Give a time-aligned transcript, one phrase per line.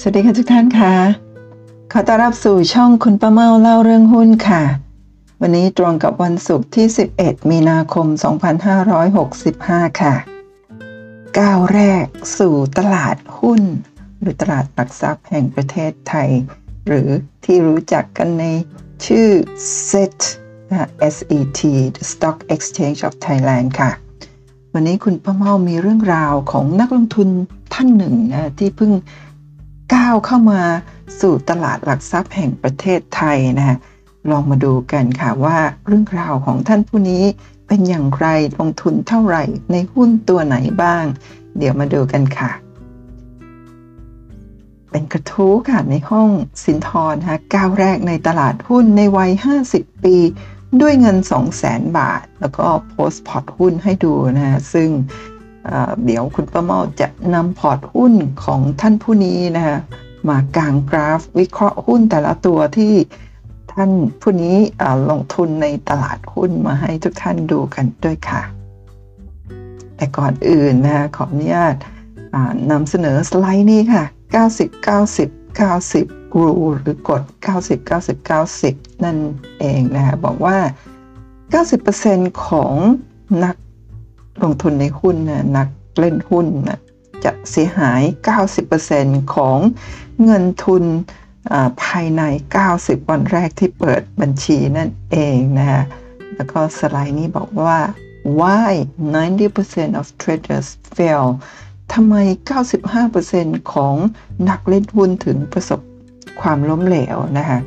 [0.00, 0.94] สวัสดีค่ะทุกท่านค่ะ
[1.92, 4.62] ขอต้อนรับสู่ช่องคุณป้าเมาเล่าเรื่องหุ้นค่ะ
[5.40, 6.86] วันนี้ตรงกับวันศุกร์ที่
[7.18, 8.06] 11 มีนาคม
[9.04, 10.14] 2565 ค่ะ
[11.38, 12.06] ก้าวแรก
[12.38, 13.62] สู่ตลาดหุ้น
[14.20, 16.30] หรือตลาดหลักทรัพย์แห่งประเทศไทย
[16.86, 17.08] หรือ
[17.44, 18.44] ที่รู้จักกันใน
[19.06, 19.28] ชื่อ
[19.88, 20.20] SET
[20.70, 21.60] นะ SET
[21.96, 23.90] The Stock Exchange of Thailand ค่ะ
[24.74, 27.28] วันนี้คุณป้าเมามีเรื่องราวของนักลงทุน
[27.74, 28.92] ท่านหนึ่งนะที่เพิ่ง
[29.98, 30.62] ก้าวเข้ามา
[31.20, 33.78] สู่ตลาดหลักทรัพย์แห่งประเทศไทยนะฮะ
[34.30, 37.24] ลองมาดูกันค่ะว่าเรื่องราวของท่านผู้นี้
[37.66, 38.26] เป็นอย่างไร
[38.58, 41.04] ลงทุนเท่าไหร่ในหุ้นตัวไหนบ้าง
[41.58, 42.50] เดี๋ยวมาดูกันค่ะ
[44.90, 46.28] เป็นกระทู้ค่ะในห้อง
[46.64, 49.30] สินทรนะคะก้าวแรกในตลาดหุ้นในวัย
[49.68, 50.16] 50 ปี
[50.80, 51.16] ด้วยเงิน
[51.58, 54.88] 200,000 บาท แล้วก็โพสต์พอร์ตหุ้นให้ดูนะซึ่ง
[56.04, 59.78] เดี๋ยวคุณประเมาจะนำพอร์ตหุ้นของท่านผู้นี้นะคะ
[60.28, 62.94] มากางกราฟวิเคราะห์หุ้นแต่ละตัวที่
[63.72, 63.90] ท่าน
[64.22, 64.56] ผู้นี้
[65.10, 68.42] ลงทุนในตลาดหุ้นมาให้ทุกท่านดูกันด้วยค่ะ
[69.96, 71.74] แต่ก่อนอื่นนะขออนุญาต
[72.70, 79.18] นำเสนอสไลด์นี้ค่ะ 90 90 90รูหรือกฎ 90 90 90 นั่น
[79.58, 80.58] เองนะคะบอกว่า
[81.72, 82.74] 90%ของ
[83.44, 83.56] นัก
[84.44, 86.78] ลงทุนในหุ้นนะนักเล่นหุ้นนะ
[87.24, 88.02] จะเสียหาย
[88.68, 89.58] 90%ของ
[90.24, 90.84] เงินทุน
[91.82, 92.22] ภายใน
[92.64, 95.82] 90 วันแรกที่เปิดบัญชีนั่นเองนะฮะ
[96.34, 97.78] แล้วก็สไลด์นี้บอกว่า
[98.40, 98.72] why
[99.34, 101.24] 90% of traders fail
[101.92, 102.14] ทำไม
[102.94, 103.94] 95%ของ
[104.48, 105.80] นักเล่นหุ้นถึงประสบ
[106.40, 107.60] ความล้มเหลวนะคะ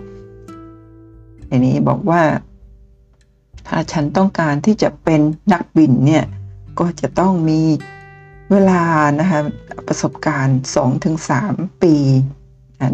[1.49, 2.23] อันนี้บอกว่า
[3.67, 5.21] ถ้าฉันต้องการที่จะเป็น
[5.53, 6.25] นักบินเนี่ย
[6.79, 7.61] ก็จะต้องมี
[8.51, 8.83] เวลา
[9.19, 9.39] นะคะ
[9.87, 10.59] ประสบการณ์
[11.19, 11.95] 2-3 ปี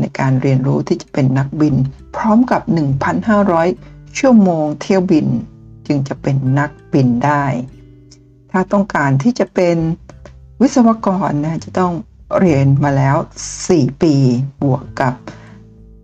[0.01, 1.75] ในการเรียนรู้ที่จะเป็นนักบิน
[2.15, 2.61] พร้อมกับ
[3.39, 5.27] 1,500 ชั่วโมงเที่ยวบิน
[5.87, 7.45] จึงจะเป็นนักบินได้
[8.51, 9.77] ถ้าต้องการที่จะเป็น
[10.61, 11.93] วิศวกรนะจะต้อง
[12.39, 13.17] เรียนมาแล้ว
[13.59, 14.15] 4 ปี
[14.61, 15.13] บวกกับ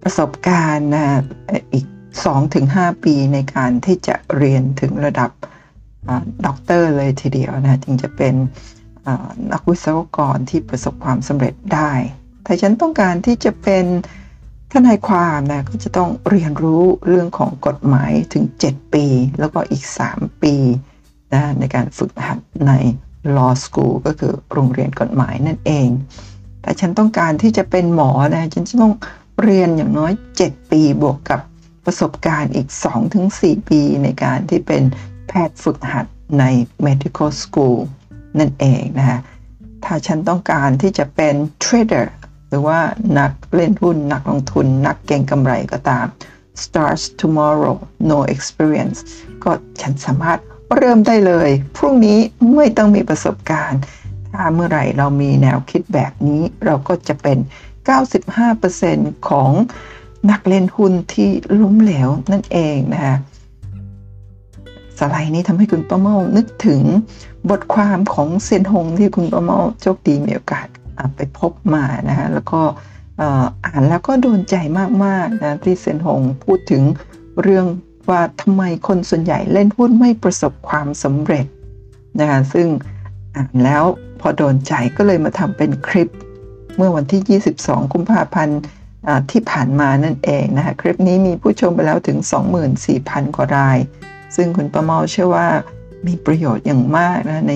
[0.01, 1.05] ประสบการณ์นะ
[1.73, 1.85] อีก
[2.45, 5.29] 2-5 ปีในการที่จะเรียนถึงระดับ
[6.45, 8.33] ด็อกเตอร์เลยทีเดียวนะจึงจะเป็น
[9.51, 11.91] นักวิศวกรที่ประสบความสำเร็จได้
[12.45, 13.85] ถ้าฉันต้องการที่จะเป็น
[14.71, 19.05] ทนายความนะก็จะต้องเรียนรู้เรื่องของกฎหมายถึง 7 ปี
[19.39, 20.55] แล้วก็อีก 3 ปี
[21.33, 22.71] นะในการฝึกหัดใน
[23.37, 25.89] law school ก็คือโรงเรียนกฎหมายนั่นเอง
[26.61, 28.93] แต่ฉันต้องการที่จะเป็นหมอนะฉันจะต้อง
[29.43, 30.11] เรียนอย่างน้อย
[30.43, 31.41] 7 ปีบวกกับ
[31.85, 32.67] ประสบการณ์อีก
[33.19, 34.83] 2-4 ปีในการที่เป็น
[35.27, 36.05] แพทย์ฝึกหัด
[36.39, 36.43] ใน
[36.85, 37.77] medical school
[38.39, 39.19] นั่นเองนะคะ
[39.85, 42.15] ถ้าฉันต้องการที่จะเป็นเทรดเดอร์
[42.49, 42.79] หรือว่า
[43.19, 46.05] นักเล่นหุ้น นักลงทุน นักเก็งกำไรก็ตาม
[46.63, 47.75] starts tomorrow
[48.11, 48.99] no experience
[49.43, 49.51] ก็
[49.81, 50.39] ฉันสามารถ
[50.75, 52.19] เริ่มได้เลย พรุ่งนี้
[52.55, 53.81] ไม่ต้องมีประสบการณ์
[54.29, 57.37] ถ้าเมื่อไหร่เรามีแนวคิดแบบนี้เราก็จะเป็น
[58.53, 59.51] 95%ของ
[60.31, 61.29] นักเล่นหุ้นที่
[61.61, 63.15] ล้มเหลวนั่นเองนะคะ
[64.99, 66.81] สไลด์นี้ทำให้คุณป้าเมานึกถึง
[67.49, 70.67] บทความของเซนฮงที่คุณป้าเมาโชคดีมีโอกาส
[71.15, 72.61] ไปพบมานะฮะแล้วก็
[73.65, 74.55] อ่านแล้วก็โดนใจ
[75.05, 76.83] มากๆนะที่เซนฮงพูดถึง
[77.41, 77.65] เรื่อง
[78.09, 81.45] ว่าทำไมคนส่วนใหญ่เล่นหุ้นไม่ประสบความสำเร็จ
[82.19, 82.67] นะคะซึ่ง
[83.35, 83.83] อ่านแล้ว
[84.19, 86.09] พอโดนใจก็เลยมาทำเป็นคลิป
[86.77, 88.59] เมื่อวันที่ 22 กุมภาพันธ์
[89.31, 92.17] ที่ผ่านมานั่นเองนะคะคลิปนี้มีผู้ชมไปแล้วถึง
[92.77, 93.77] 24,000 กว่าราย
[94.35, 95.47] ซึ่งคุณประเมาเชื่อว่า
[96.07, 97.53] มีประโยชน์อย่างมากนะใน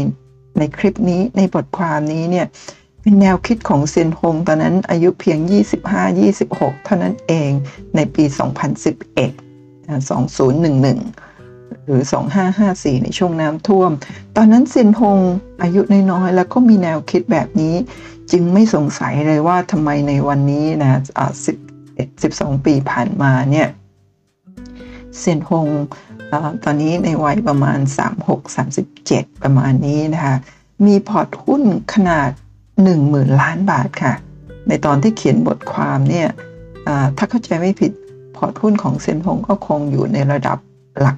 [0.57, 2.47] ในคลิปนี้ในบทความนี้เนี่ย
[3.01, 5.39] เป็นแนวคิดของเซียนฮงตอนนั้นอายุเพียง
[6.11, 7.51] 25-26 เท่านั้นเอง
[7.95, 8.37] ในปี 2011
[10.07, 12.01] 2011 หรือ
[12.53, 13.91] 2554 ในช่วงน้ำท่วม
[14.35, 15.19] ตอนนั้นเซียนฮง
[15.61, 15.81] อายุ
[16.11, 17.75] น้อยๆ แล้วก็มีแนวคิดแบบนี้
[18.31, 20.99] จึงไม่สงสัยเลยว่าทำไมในวันนี้นะ
[21.77, 23.67] 11 12 ปีผ่านมาเนี่ย
[25.17, 25.67] เซียนฮง
[26.63, 27.79] ตอนนี้ในวัยประมาณ
[28.65, 30.35] 36-37 ประมาณนี้นะคะ
[30.85, 31.63] มีพอร์ตหุ้น
[31.93, 32.29] ขนาด
[32.85, 34.13] 10,000 ล้านบาทค่ะ
[34.67, 36.27] ในตอนที่เขียนบทความเนี่ย
[37.17, 37.91] ถ้าเข้าใจไม่ผิด
[38.37, 40.57] พอร์ตหุ้นของเซียนฮงก็คงอยู่ในระดับ
[40.99, 41.17] หลัก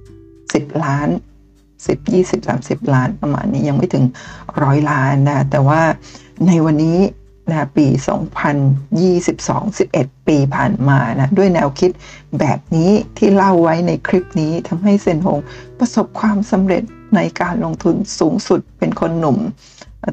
[0.00, 1.08] 10 10 ล้าน
[1.74, 4.04] 10 20 30 ล้านประมาณนี้ยังไม่ถึง
[4.62, 5.80] ร้อยล้านนะ แต่ว่า
[6.46, 6.98] ในวันนี้
[7.50, 7.86] นะปี
[8.66, 11.90] 2022 11 ปีผ่านมานะด้วยแนวคิด
[12.38, 15.38] แบบนี้ที่เล่าไว้ในคลิปนี้ทำให้เซนฮง
[15.78, 16.82] ประสบความสำเร็จ
[17.16, 19.38] ในการลงทุนสูงสุดเป็นคนหนุ่ม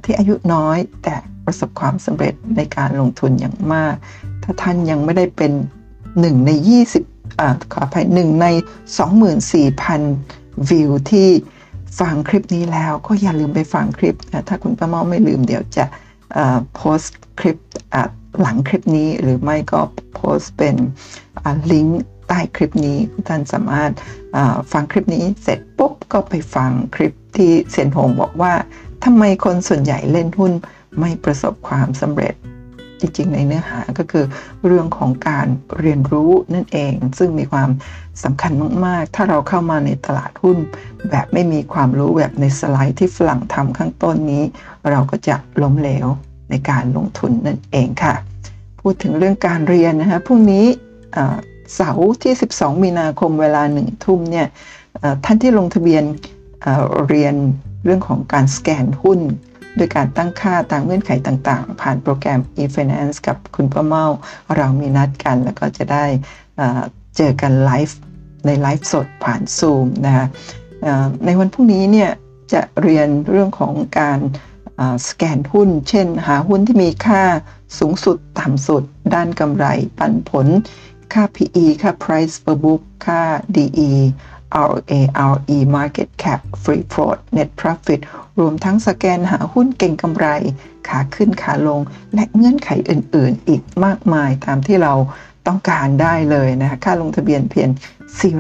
[0.06, 1.16] ที่อายุน้อยแต่
[1.46, 3.96] ประสบความสำเร็จในการลงทุนอย่างมาก
[4.44, 5.52] ถ้าท่านยังไม่ได้เป็น
[6.20, 6.52] หนึ่งใน
[6.96, 7.42] 20อ
[7.74, 8.48] ขออภัยหนึ่งใน
[9.98, 11.30] 24,000 วิวที่
[12.00, 15.86] ฟังคลิปนี้แล้วก็อย่าลืมไปฟังคลิปนะถ้าคุณป้าเมาไม่ลืมเดี๋ยวจะ
[16.76, 17.58] โพสต์คลิป
[18.42, 19.82] หลังคลิปนี้หรือไม่ก็
[20.16, 20.76] โพสต์เป็น
[21.72, 22.98] ลิงก์ใต้คลิปนี้
[23.28, 23.92] ท่านสามารถ
[24.72, 28.54] ฟังคลิปนี้เสร็จปุ๊บก็ไปฟังคลิปที่เซียนหงบอกว่า
[29.04, 30.54] ทำไมคนส่วนใหญ่เล่นหุ้น
[31.00, 32.34] ไม่ประสบความสำเร็จ
[33.04, 34.26] จริงๆในเนื้อหาก็คือ
[34.66, 35.48] เรื่องของการ
[35.80, 37.70] เรียนรู้นั่นเอง ซึ่งมีความ
[38.24, 38.52] สำคัญ
[38.86, 40.58] มาก ๆ ถ้าเราเข้ามาในตลาดหุ้น
[41.10, 44.44] แบบไม่มีความรู้แบบในสไลด์ที่ฝรั่งทำข้างต้นนี้
[44.90, 46.08] เราก็จะล้มเหลว
[46.50, 48.16] ในการลงทุนนั่นเองค่ะ
[48.82, 50.66] พูดถึงเรื่องการเรียนนะคะพรุ่งนี้
[51.76, 54.48] เสาร์ที่ 12 มีนาคมเวลาหนึ่งทุ่มเนี่ย
[55.26, 56.04] ท่านที่ลงทะเบียน
[57.08, 57.36] เรียน
[57.86, 59.20] เรื่องของการสแกนหุ้น
[59.76, 64.06] โดยการตั้งค่าตามเงื่อนไขต่างๆ ผ่านโปรแกรม e-finance กับคุณป้าเมา
[64.58, 66.06] เรามีนัดกัน แล้วก็จะได้
[67.18, 67.98] เจอกันไลฟ์
[68.46, 70.26] ในไลฟ์สดผ่านซูมนะคะ
[71.26, 72.12] ในวันพรุ่งนี้เนี่ย
[72.54, 74.20] จะเรียนเรื่องของการ
[75.08, 77.24] สแกนหุ้น เช่น หาหุ้นที่มีค่า
[77.80, 78.84] สูงสุดต่ำสุด
[79.14, 79.66] ด้านกำไร
[79.98, 80.48] ปันผล
[81.14, 83.22] ค่า PE ค่า Price per book ค่า
[83.56, 83.92] DE
[84.74, 84.94] RA
[85.34, 88.00] RE Market Cap Free Float Net Profit
[88.40, 90.28] รวมทั้งสแกนหาหุ้นเก่งกำไร
[90.88, 91.82] ขาขึ้นขาลง
[92.14, 94.94] และเงื่อนไขอื่นๆ อีกมากมายตามที่เรา
[95.48, 97.70] ต้องการได้เลยนะคะค่าลงทะเบียนเพียง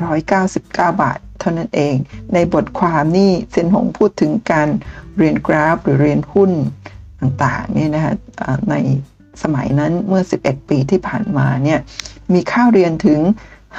[0.10, 1.96] 499 บาท เท่านั้นเอง
[2.34, 4.70] ในบทความนี่เซนหงพูดถึงการ
[5.18, 6.52] เรียนกราฟ หรือเรียนหุ้น
[7.20, 8.14] ต่างๆนี่นะคะ
[8.70, 8.76] ใน
[9.44, 11.80] สมัยนั้นเมื่อ 11 ปีที่ผ่านมาเนี่ย
[12.34, 13.20] มีค่าเรียนถึง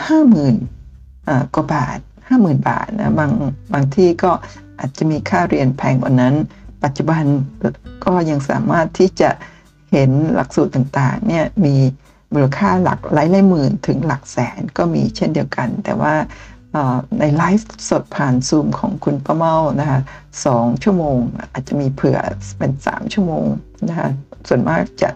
[0.08, 1.98] 50,000กว่าบาท
[2.29, 3.32] 50,000 บาทนะบาง
[3.73, 4.32] บางที่ก็
[4.79, 6.35] อาจจะมีค่าเรียนแพงกว่านั้น
[6.85, 7.23] ปัจจุบัน
[8.05, 9.31] ก็ยังสามารถที่จะ
[9.93, 11.76] เห็นหลักสูตรต่างๆเนี่ยมี
[12.32, 16.15] มูลค่าหลักหลายหลายหมื่นถึงหลักแสนก็มีเช่นเดียวกัน แต่ว่า
[17.21, 20.00] ในไลฟ์สดผ่านซูมของคุณป้าเมานะคะ
[20.44, 21.19] สองชั่วโมง
[21.53, 22.19] อาจจะมีเผื่อ
[22.59, 23.47] เป็น 3 ชั่วโมง
[23.88, 24.09] นะคะ
[24.49, 25.11] ส่วนมากจะ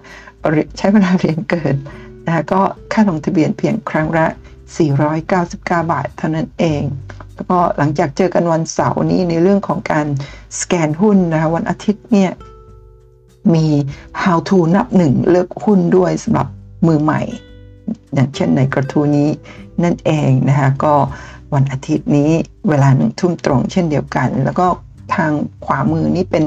[0.77, 1.75] ใช้เวลาเรียนเกิน
[2.27, 2.61] นะคะก็
[2.93, 4.27] ค่าลงทะเบียนเพียงครั้งละ
[4.77, 6.83] 499 บาทเท่านั้นเอง
[7.35, 10.07] แล้วก็หลังจากเจอกันวันเสาร์นี้ในเรื่องของการ
[10.61, 12.31] สแกนหุ้นนะคะวันอาทิตย์เนี่ย
[13.55, 13.67] มี
[14.23, 16.49] how to นับหนึ่งเลือกหุ้นด้วยสำหรับ
[16.87, 17.23] มือใหม่
[18.15, 19.29] อย่างเช่นในกระทู้นี้
[19.83, 20.95] นั่นเองนะคะก็
[21.55, 22.31] วันอาทิตย์นี้
[22.69, 24.67] เวลาหนึ่งทุ่มตรงเช่นเดียวกัน แล้วก็
[25.15, 25.33] ทาง
[25.65, 26.45] ขวามือนี้เป็น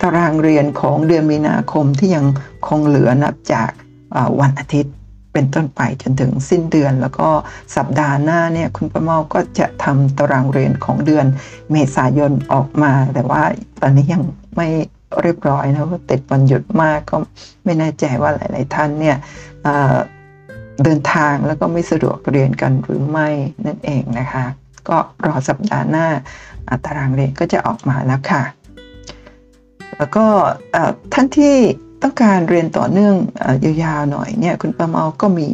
[0.00, 2.24] ตารางเรียนของเดือนมีนาคมที่ยัง
[2.66, 3.70] คงเหลือนับจาก
[4.40, 4.92] วันอาทิตย์
[5.34, 7.28] เป็นต้นไปจนถึงสิ้นเดือน แล้วก็
[7.76, 11.26] สัปดาห์หน้าเนี่ยคุณประเมาก็จะทำตารางเรียนของเดือน
[11.70, 13.42] เมษายนออกมา แต่ว่า
[13.80, 14.22] ตอนนี้ยัง
[14.56, 14.68] ไม่
[15.22, 17.16] เรียบร้อยนะว่าติดวันหยุดมากก็
[17.64, 19.16] ไม่แน่ใจว่าหลาย ๆ ท่านเนี่ย
[20.82, 23.28] เดินทางแล้วก็ไม่สะดวกเรียนกันหรือไม่
[23.66, 24.44] นั่นเองนะคะ
[24.88, 24.96] ก็
[25.26, 26.06] รอสัปดาห์หน้า
[26.84, 28.42] ตารางเรียนก็จะออกมาแล้วค่ะ
[29.96, 30.26] แล้วก็
[31.12, 31.56] ท่านที่
[32.06, 33.14] ต้องการเรียนต่อเนื่อง
[33.64, 35.48] ยาวๆหน่อยเนี่ยคุณประเมาก็มี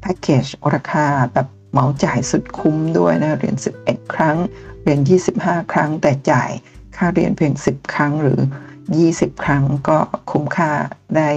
[0.00, 0.44] แพ็กเกจ
[0.74, 4.36] ราคาแบบเหมาจ่ายสุดคุ้มด้วยนะเรียน 11 ครั้ง
[4.82, 5.00] เรียน
[5.36, 6.50] 25 ครั้ง แต่จ่าย
[6.96, 8.40] ค่าเรียนเพียง 10 ครั้งหรือ
[8.92, 9.98] 20 ครั้งก็
[10.30, 10.70] คุ้มค่า
[11.16, 11.30] ได้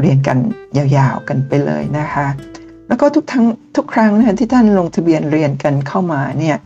[0.00, 0.38] เรียนกัน
[0.76, 2.26] ยาวๆกันไปเลยนะคะ
[2.88, 6.56] แล้วก็ทุกทั้งทุกครั้งนะที่ท่านลงทะเบียนเรียนกันเข้ามาเนี่ย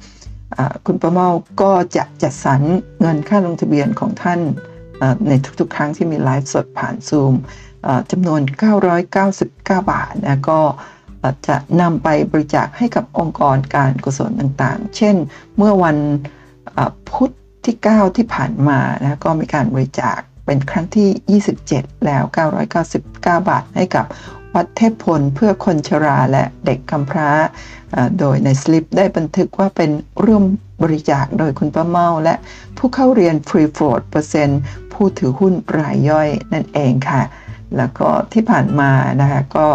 [0.87, 1.29] คุณประเมา
[1.62, 2.61] ก็จะจัดสรร
[3.00, 4.41] เงินค่าลงทะเบียนของท่าน
[5.29, 7.35] ในทุกๆ ครั้งที่มีไลฟ์สดผ่านซูม
[8.11, 8.41] จำนวน
[9.12, 10.61] 999 บาทนะก็
[11.49, 15.17] จะนำไปบริจาคให้กับองค์กรการกุศลต่างๆ เช่น
[15.57, 15.97] เมื่อวัน
[17.11, 17.31] พุธ
[17.65, 22.23] ที่ 9 ที่ผ่านมานะก็มีการบริจาคเป็นครั้งที่ 27 แล้ว
[22.85, 24.07] 999 บาทให้กับ
[24.57, 27.31] วัดเทพพลเพื่อคนชราและเด็กกำพร้า
[28.19, 29.91] โดยในสลิปได้บันทึกว่าเป็น
[30.25, 30.45] ร่วม
[30.83, 32.35] บริจาคโดยคุณป้าเมาและ
[32.77, 34.61] ผู้เข้าเรียนฟรีโฟร์ดเปอร์เซ็นต์
[34.93, 37.23] ผู้ถือหุ้นรายย่อยนั่นเองค่ะ
[37.77, 39.67] แล้วก็ที่ผ่านมานะคะก็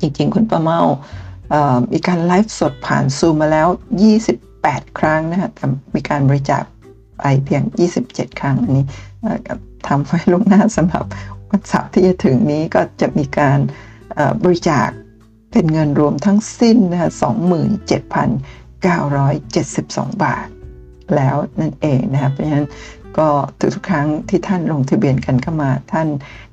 [0.00, 0.80] จริงๆ คุณป้าเมา
[1.92, 3.68] มีการไลฟ์สดผ่านซูมมาแล้ว
[4.32, 5.50] 28 ครั้งนะคะ
[5.94, 6.62] มีการบริจาค
[7.18, 7.62] ไปเพียง
[8.02, 8.84] 27 ครั้งอันนี้
[9.86, 11.04] ทำไว้ล่วงหน้าสำหรับ
[11.52, 13.58] วันเสาร์ที่จะถึงนี้ก็จะมีการ
[14.42, 14.88] บริจาค
[15.52, 17.10] เป็นเงินรวมทั้งสิ้นนะคะ
[18.06, 20.46] 27,972 บาท
[21.16, 22.66] แล้วนั่นเองนะคะเพราะฉะนั้น
[23.18, 23.28] ก็
[23.74, 26.08] ทุกๆครั้งที่ท่านลงทะเบียนกันเข้ามา ท่าน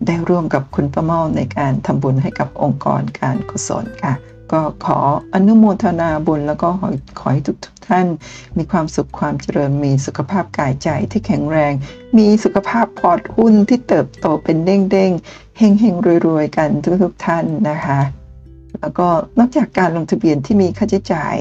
[0.06, 4.14] ได้ร่วมกับคุณประเมาในการทำบุญให้กับองค์กรการกุศลค่ะ
[4.52, 5.00] ก็ขอ
[5.34, 6.68] อนุโมทนาบุญแล้วก็
[7.20, 8.08] ขอให้ทุกทุกท่าน
[8.58, 11.74] มีความสุขความเจริญมีสุขภาพกายใจที่แข็งแรง
[12.18, 15.96] มีสุขภาพพอร์ตหุ้นที่เติบโตเป็นเด้งๆเฮงเฮง
[16.28, 18.00] รวยๆ กันทุกทุกท่านนะคะ
[18.80, 19.08] แล้วก็
[19.40, 21.36] นอกจากการลงทะเบียนที่มีค่าใช้จ่าย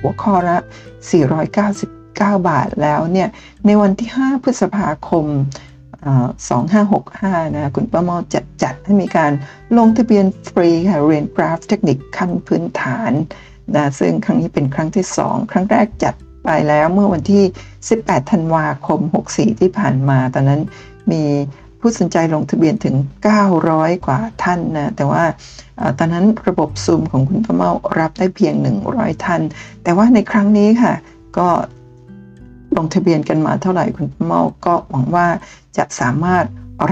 [0.00, 0.56] หัวข้อละ
[1.32, 3.28] 499 บาทแล้วเนี่ย
[3.66, 5.26] ในวันที่ 5 พฤษภาคม
[5.98, 9.32] 2565 นะคุณป้าเมาจัดจัดให้มีการ
[9.78, 13.12] ลงทะเบียนฟรีค่ะเรียนกราฟเทคนิคขั้นพื้นฐาน
[13.74, 16.14] นะซึ่งครั้งนี้เป็นครั้งที่ 2 ครั้งแรกจัด
[16.44, 17.44] ไปแล้วเมื่อวันที่
[17.86, 19.00] 18 ธันวาคม
[19.30, 20.60] 64 ที่ผ่านมา ตอนนั้น
[21.12, 21.22] มี
[21.80, 22.96] ผู้สนใจลงทะเบียนถึง
[23.50, 25.24] 900 กว่าท่านนะ แต่ว่า
[25.98, 28.54] ตอนนั้นระบบซูมของคุณป้าเมารับได้เพียง
[28.88, 29.42] 100 ท่าน
[29.82, 30.94] แต่ว่าในครั้งนี้ค่ะ
[31.38, 31.48] ก็
[32.76, 35.26] ลงทะเบียนกันมาเท่าไหร่คุณป้าเมาก็หวังว่า
[35.78, 36.44] จะสามารถ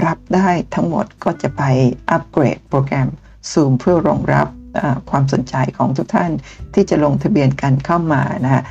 [0.05, 1.63] รับได้ทั้งหมดก็จะไป
[2.09, 3.09] อัปเกรดโปรแกรม
[3.51, 4.47] Zoom เพื่อรองรับ
[5.09, 6.31] ความสนใจของทุกท่าน
[6.73, 8.63] ที่จะลงทะเบียนกันเข้ามานะฮะ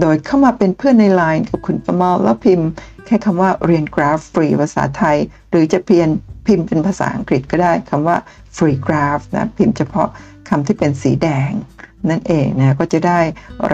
[0.00, 2.68] โดยเข้ามาเป็นเพื่อนใน Line กับคุณประมาแล้วพิมพ์
[3.06, 5.16] แค่คำว่าเรียนกราฟฟรีภาษาไทย
[5.50, 6.08] หรือจะเพียน
[6.46, 8.16] พิมพ์เป็นภาษาอังกฤษก็ได้คำว่า
[8.56, 10.08] free graph นะพิมพ์เฉพาะ
[10.48, 11.50] คำที่เป็นสีแดง
[12.10, 13.20] นั่นเองนะก็จะได้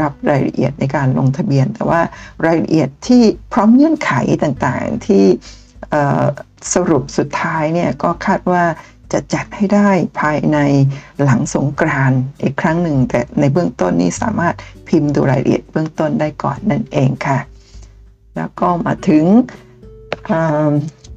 [0.00, 2.00] รับรายละเอียดในการลงทะเบียน แต่ว่า
[2.46, 4.12] รายละเอียดที่พร้อมเงื่อนไข
[4.42, 5.24] ต่างๆ ที่
[6.74, 8.64] สรุปสุดท้ายเนี่ยก็คาดว่า
[9.12, 9.90] จะจัดให้ได้
[10.20, 10.58] ภายใน
[11.22, 12.12] หลังสงกราน
[12.42, 14.54] อีกครั้งหนึ่ง แต่ในเบื้องต้นนี้สามารถ
[14.88, 17.38] พิมพ์ดูรายละเอียดเบื้องต้นได้ก่อนนั่นเองค่ะ
[18.36, 19.24] แล้วก็มาถึง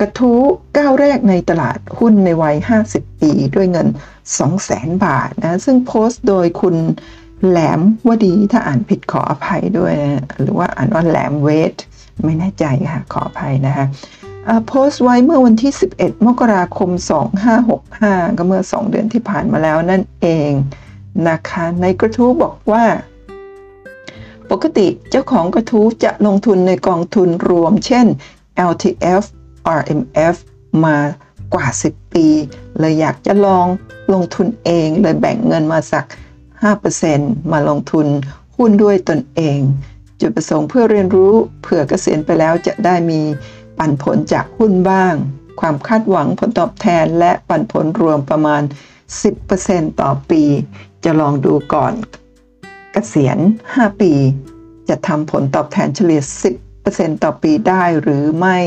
[0.02, 0.42] กระทู้
[0.78, 2.56] ก้าวแรกในตลาดหุ้นในวัย
[2.90, 3.88] 50 ปีด้วยเงิน
[4.46, 6.76] 200,000 บาทนะซึ่งโพสต์โดยคุณ
[7.48, 11.76] แหลมวดีถ้าอ่านผิดขออภัยด้วยนะหรือว่าอ่านว่าแหลมเวท
[12.26, 13.86] ไม่แน่ใจค่ะ ขออภัยนะคะ
[14.68, 16.90] โพสต์ไว้เมื่อวันที่ 11 มกราคม
[17.64, 20.52] 2565 ก็เมื่อ 2 เดือนที่ผ่านมาแล้วนั่นเอง
[21.30, 22.84] นะคะ ในกระทู้บอกว่า
[24.52, 28.06] ปกติเจ้าของกระทู้จะลงทุนในกองทุนรวม เช่น
[28.72, 29.24] LTF
[29.80, 30.36] RMF
[30.86, 30.98] มา
[31.54, 32.28] กว่า 10 ปี
[32.80, 33.68] เลยอยากจะลอง
[34.14, 36.06] ลงทุนเอง เลยแบ่งเงินมาสัก
[36.78, 38.08] 5%มาลงทุน
[38.58, 39.60] หุ้นด้วยตนเอง
[40.20, 43.22] จุดประสงค์เพื่อเรียนรู้เผื่อเกษียณไปแล้วจะได้มี
[43.78, 45.14] ปันผลจากหุ้นบ้าง
[45.60, 48.62] ความคาดหวังผลตอบแทนและปันผลรวมประมาณ
[49.32, 50.44] 10%ต่อปี
[51.04, 51.94] จะลองดูก่อน
[52.94, 53.38] เกษียณ
[53.70, 54.14] 5 ปี
[54.90, 56.22] จะทำผลตอบแทนเฉลี่ย
[56.72, 58.58] 10%ต่อปีได้หรือไม่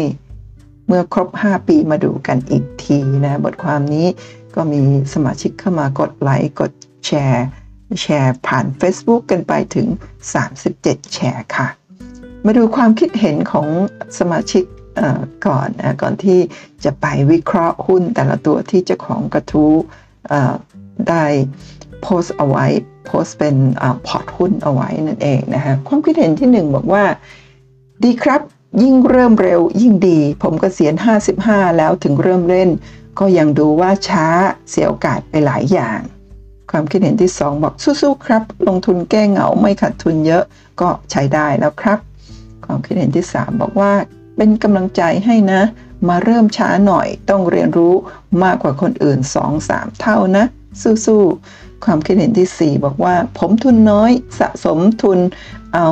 [0.92, 4.06] เมื่อครบ 5 ปีมาดูกันอีกทีนะบทความนี้
[4.54, 4.82] ก็มี
[5.14, 6.72] สมาชิกเข้ามากดไลค์กด
[7.06, 7.46] แชร์
[8.02, 9.88] แชร์ผ่าน Facebook กันไปถึง
[10.50, 11.68] 37 แชร์ค่ะ
[12.46, 13.68] มาดูความคิดเห็นของ
[14.18, 14.64] สมาชิก
[15.46, 16.38] ก่อนนะก่อนที่
[16.84, 19.72] จะไปวิเคราะห์หุ้นแต่ละตัวที่เจ้าของกระทู้
[21.08, 21.24] ได้
[22.02, 22.66] โพสเอาไว้
[23.06, 23.56] โพสเป็น
[24.06, 27.04] พอร์ตหุ้นเอาไว้นั่นเองนะคะความคิดเห็นที่หนึ่งบอกว่า
[28.04, 28.40] ดีครับ
[28.82, 30.94] ยิ่งเริ่มเร็วยิ่งดี ผมกเกษียณ
[31.36, 32.68] 55 แล้วถึงเริ่มเล่น
[33.18, 34.26] ก็ยังดูว่าช้า
[34.70, 36.00] เสียโอกาสไปหลายอย่าง
[36.70, 40.44] ความคิดเห็นที่ 2 บอกสู้ๆครับ ลงทุนแก้เหงาไม่ขาดทุนเยอะ
[40.80, 41.98] ก็ใช้ได้แล้วครับ
[42.64, 43.92] ความคิดเห็นที่ 3 บอกว่า
[44.36, 45.62] เป็นกำลังใจให้นะ
[46.08, 47.94] มาเริ่มช้าหน่อยต้องเรียนรู้
[48.42, 49.18] มากกว่าคนอื่น
[49.60, 50.44] 2-3 เท่านะ
[51.06, 55.18] สู้ๆความคิดเห็นที่ 4 บอกว่า ผมทุนน้อยสะสมทุน
[55.74, 55.86] เอา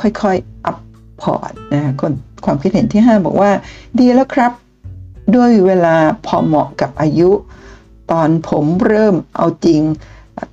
[0.00, 0.78] ค่อยๆ up
[1.22, 2.12] พอร์ตนะคะ
[2.44, 3.50] ความคิดเห็นที่ 5 บอกว่า
[3.98, 4.52] ดีแล้วครับ
[5.36, 5.96] ด้วยเวลา
[6.26, 7.30] พอเหมาะกับอายุ
[8.10, 9.82] ตอนผมเริ่มเอาจริง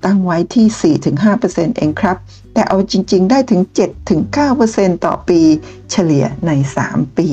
[0.05, 0.95] ตั้งไว้ที่
[1.31, 2.17] 4-5%เองครับ
[2.53, 3.61] แต่เอาจริง ๆ ได้ถึง
[4.33, 5.39] 7-9%ต่อปี
[5.91, 6.51] เฉลี่ยใน
[6.85, 7.27] 3 ปี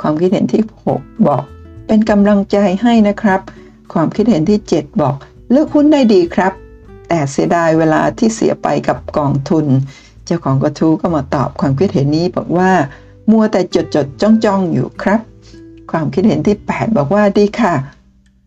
[0.00, 0.62] ความคิดเห็นที่
[0.94, 1.42] 6 บอก
[1.86, 3.40] เป็นกำลังใจให้นะครับ
[3.92, 5.14] ความคิดเห็นที่ 7 บอก
[5.50, 6.52] เลือกหุ้นได้ดีครับ
[7.08, 9.66] แต่เสียดายเวลาที่เสียไปกับกองทุน
[10.26, 12.72] เจ้าของกระทู้ก็มาตอบความคิดเห็นนี้บอกว่า
[13.30, 15.20] มัวแต่จดจดจ้องจ้องอยู่ครับ
[15.90, 17.74] ความคิดเห็นที่ 8 บอกว่าดีค่ะ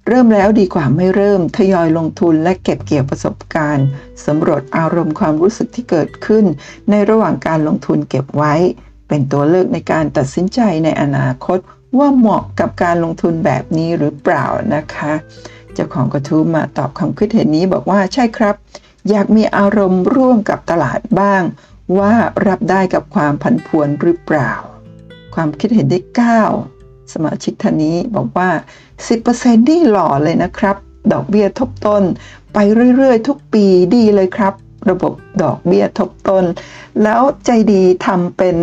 [0.07, 3.85] เริ่มแล้วดีกว่าไม่เริ่ม ทยอยลงทุนและเก็บเกี่ยวประสบการณ์
[4.25, 6.45] สำรวจอารมณ์ความรู้สึกที่เกิดขึ้น
[6.89, 8.53] ในระหว่างการลงทุนเก็บไว้
[9.07, 11.59] เป็นตัวเลือกในการตัดสินใจในอนาคต
[11.97, 14.45] ว่าเหมาะกับการลงทุนแบบนี้หรือเปล่า
[14.75, 15.13] นะคะ
[15.73, 18.55] เจ้าของกระทู้มาตอบความคิดเห็นนี้บอกว่าใช่ครับ
[19.09, 21.41] อยากมีอารมณ์ร่วมกับตลาดบ้าง
[21.97, 22.13] ว่า
[22.47, 24.51] รับได้กับความผันผวนหรือเปล่า
[25.35, 26.03] ความคิดเห็นที่
[26.57, 28.49] 9สมาชิกท่านนี้บอกว่า
[29.05, 30.75] 10%นี่หล่อเลยนะครับ
[31.13, 32.03] ดอกเบี้ยทบต้น
[32.53, 32.57] ไป
[32.95, 33.65] เรื่อยๆ ทุกปี
[33.95, 34.53] ดีเลยครับ
[34.89, 36.45] ระบบดอกเบี้ยทบต้น
[37.03, 38.57] แล้วใจดีทำเป็น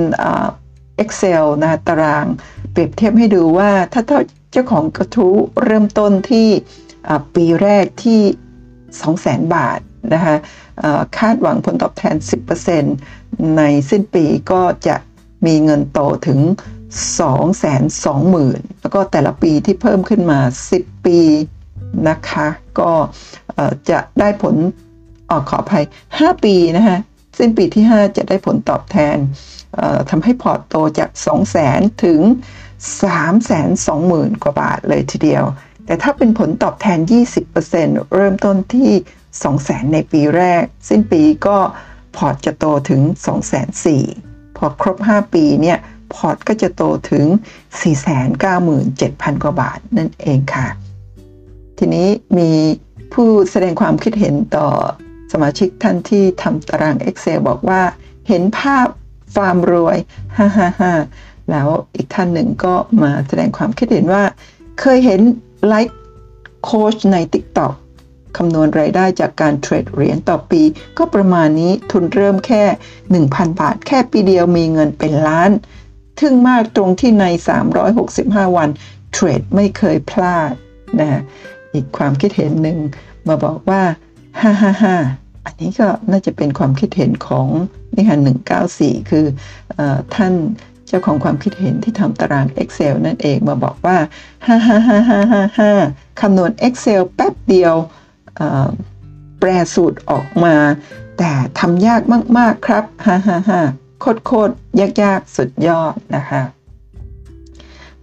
[1.02, 2.26] Excel นะตาราง
[2.73, 4.02] เปรียบเทียบให้ดูว่าถ้า
[4.52, 6.49] เจ้าของกระทู้เริ่มต้นที่
[7.35, 8.21] ปีแรกที่
[8.87, 9.80] 200,000 บาท
[10.14, 10.36] นะคะ
[11.18, 12.16] คาดหวังผลตอบแทน
[12.86, 14.96] 10%ในสิ้นปีก็จะ
[15.46, 16.40] มีเงินโตถึง
[17.60, 20.40] 220,000 แล้วก็แต่ละปีที่เพิ่มขึ้นมา
[20.75, 21.18] 10 ปี
[22.08, 22.46] นะคะ
[22.80, 22.92] ก็
[23.90, 24.54] จะได้ผล
[25.30, 25.84] ออกขออภัย
[26.14, 26.98] 5 ปีนะคะ
[27.38, 29.16] สิ้นปีที่ 5 จะได้ผลตอบแทน
[30.10, 31.10] ทำให้พอร์ตโตจาก
[31.56, 32.20] 200,000 ถึง
[33.12, 35.44] 320,000 กว่าบาทเลยทีเดียว
[35.86, 36.98] แต่ถ้าเป็นผลตอบแทน
[37.56, 38.90] 20%เริ่มต้นที่
[39.45, 41.59] 200,000 ในปีแรก สิ้นปีก็
[42.16, 43.00] พอร์ตจะโตถึง
[43.78, 45.78] 204,000พอครบ 5 ปีเนี่ย
[46.14, 47.26] พอร์ตก็จะโตถึง
[48.55, 50.66] 497,000 กว่าบาทนั่นเองค่ะ
[51.78, 52.50] ทีนี้มี
[53.12, 54.69] ผู้แสดงความคิดเห็นต่อ
[55.33, 57.83] สมาชิกท่านที่ทำตาราง Excel บอกว่า
[58.28, 58.87] เห็นภาพ
[59.35, 59.99] ความรวย
[60.37, 60.93] ฮ่าฮ่าฮ่า
[61.50, 64.25] แล้วอีกท่านหนึ่งก็มาแสดงความคิดเห็นว่า
[64.81, 65.21] เคยเห็น
[65.68, 67.75] life coach ใน TikTok
[68.37, 70.62] คำนวณรายได้จากการเทรดเหรียญต่อปี
[70.99, 72.62] ก็ประมาณนี้ทุนเริ่มแค่
[73.12, 75.50] 1,000 บาท แค่ปีเดียวมีเงินเป็นล้าน
[76.21, 77.25] ทึ่งมากตรงที่ใน
[77.90, 78.69] 365 วัน
[79.12, 80.52] เทรดไม่เคยพลาด
[81.00, 81.21] นะ
[81.73, 82.78] อีกความคิดเห็นหนึ่ง
[83.28, 83.83] มาบอกว่า
[84.40, 84.97] ฮ่าฮ่าฮ่า
[85.45, 87.49] อันนี้ก็น่าจะเป็นความคิดเห็นของ
[87.97, 88.21] นิหาร
[88.64, 89.26] 194 คือ
[89.78, 89.81] อ
[90.14, 90.35] ท่าน
[90.87, 93.99] เจ้าของความคิดเห็นที่ทำตาราง Excel นั่นเองมาบอกว่า
[94.47, 95.21] ฮ่าฮ่าฮ่าฮ่า
[95.59, 95.73] ฮ่า
[96.21, 97.75] คำนวณ Excel แป๊บเดียว
[99.40, 100.55] แปลสูตรออกมา
[101.19, 102.02] แต่ทำยาก
[102.38, 103.61] มาก ๆ ครับฮ่าฮ่าฮ่า
[104.00, 106.43] โคตรโคตรยากยากสุดยอดนะคะ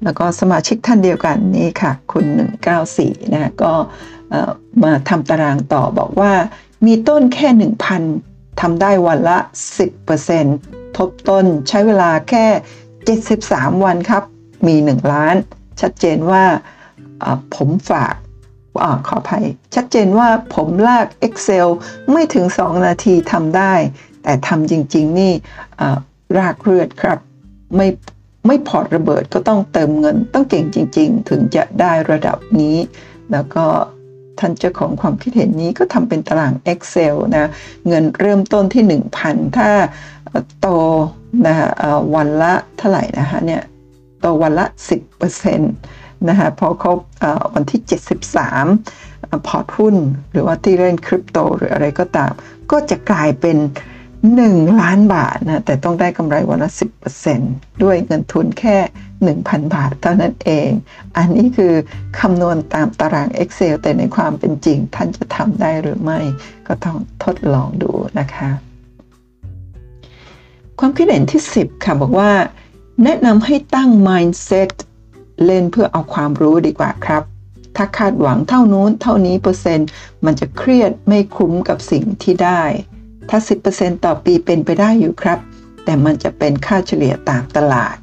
[0.03, 2.25] แล้วก็สมาชิกท่านเดียวกันนี่ค่ะ คุณ
[2.79, 3.73] 194 นะก็
[4.83, 6.33] มาทำตารางต่อบอกว่า
[6.85, 7.47] มีต้นแค่
[8.05, 9.37] 1,000ทำได้วันละ
[10.17, 12.45] 10%ทบต้นใช้เวลาแค่
[13.31, 14.23] 73 วันครับ
[14.67, 15.35] มี 1 ล้าน
[15.81, 16.43] ชัดเจนว่า
[17.55, 18.15] ผมฝาก
[18.81, 21.67] อขออภัย ชัดเจนว่าผมลาก Excel
[22.11, 23.73] ไม่ถึง 2 นาทีทำได้
[24.23, 25.31] แต่ทำจริง ๆ นี่
[26.37, 27.19] รากเลือดครับ
[27.75, 27.87] ไม่
[28.47, 32.77] ไม่พอร์ตระเบิดก็ต้องเติมเงิน ต้องเก่งจริง ๆ ถึงจะได้ระดับนี้
[33.31, 33.65] แล้วก็
[34.39, 37.49] ท่านเจ้าของความคิดเห็นนี้ก็ทำเป็นตาราง Excel นะ
[37.87, 38.83] เงินเริ่มต้นที่
[39.21, 39.69] 1,000 ถ้า
[40.61, 40.67] โต
[41.45, 41.55] นะ
[42.15, 43.61] วันละเท่าไหร่นะคะเนี่ย
[44.21, 44.65] โตวันละ
[45.37, 46.99] 10% นะคะพอครบ
[47.53, 47.81] วันที่
[48.63, 49.95] 73 พอร์ตหุ้น
[50.31, 52.31] หรือว่าที่เล่นคริปโตหรืออะไรก็ตาม
[52.71, 53.57] ก็จะกลายเป็น
[54.17, 56.69] 1 ล้านบาทนะแต่ต้องได้กำไรวันละ
[57.25, 58.77] 10%ด้วยเงินทุนแค่
[59.27, 60.69] 1,000 บาทเท่านั้นเอง
[61.17, 61.73] อันนี้คือ
[62.19, 66.19] คำนวณตามตาราง Excel แต่ในความเป็นจริง ท่านจะทำได้หรือไม่
[66.67, 68.49] ก็ต้องทดลองดูนะคะ
[70.79, 72.31] ความคิดเห็นที่ 10 ค่ะ บอกว่า
[73.03, 74.71] แนะนำให้ตั้ง mindset
[75.45, 77.23] เล่นเพื่อเอาความรู้ดีกว่าครับ
[77.75, 79.87] ถ้าคาดหวังเท่านู้นเท่านี้เปอร์เซ็นต์
[80.25, 82.63] มันจะเครียดไม่คุ้มกับสิ่งที่ได้
[83.29, 83.39] ถ้า
[83.71, 85.39] 10%ต่อปีเป็นไปได้อยู่ครับ
[85.83, 87.95] แต่มันจะเป็นค่าเฉลี่ยตามตลาด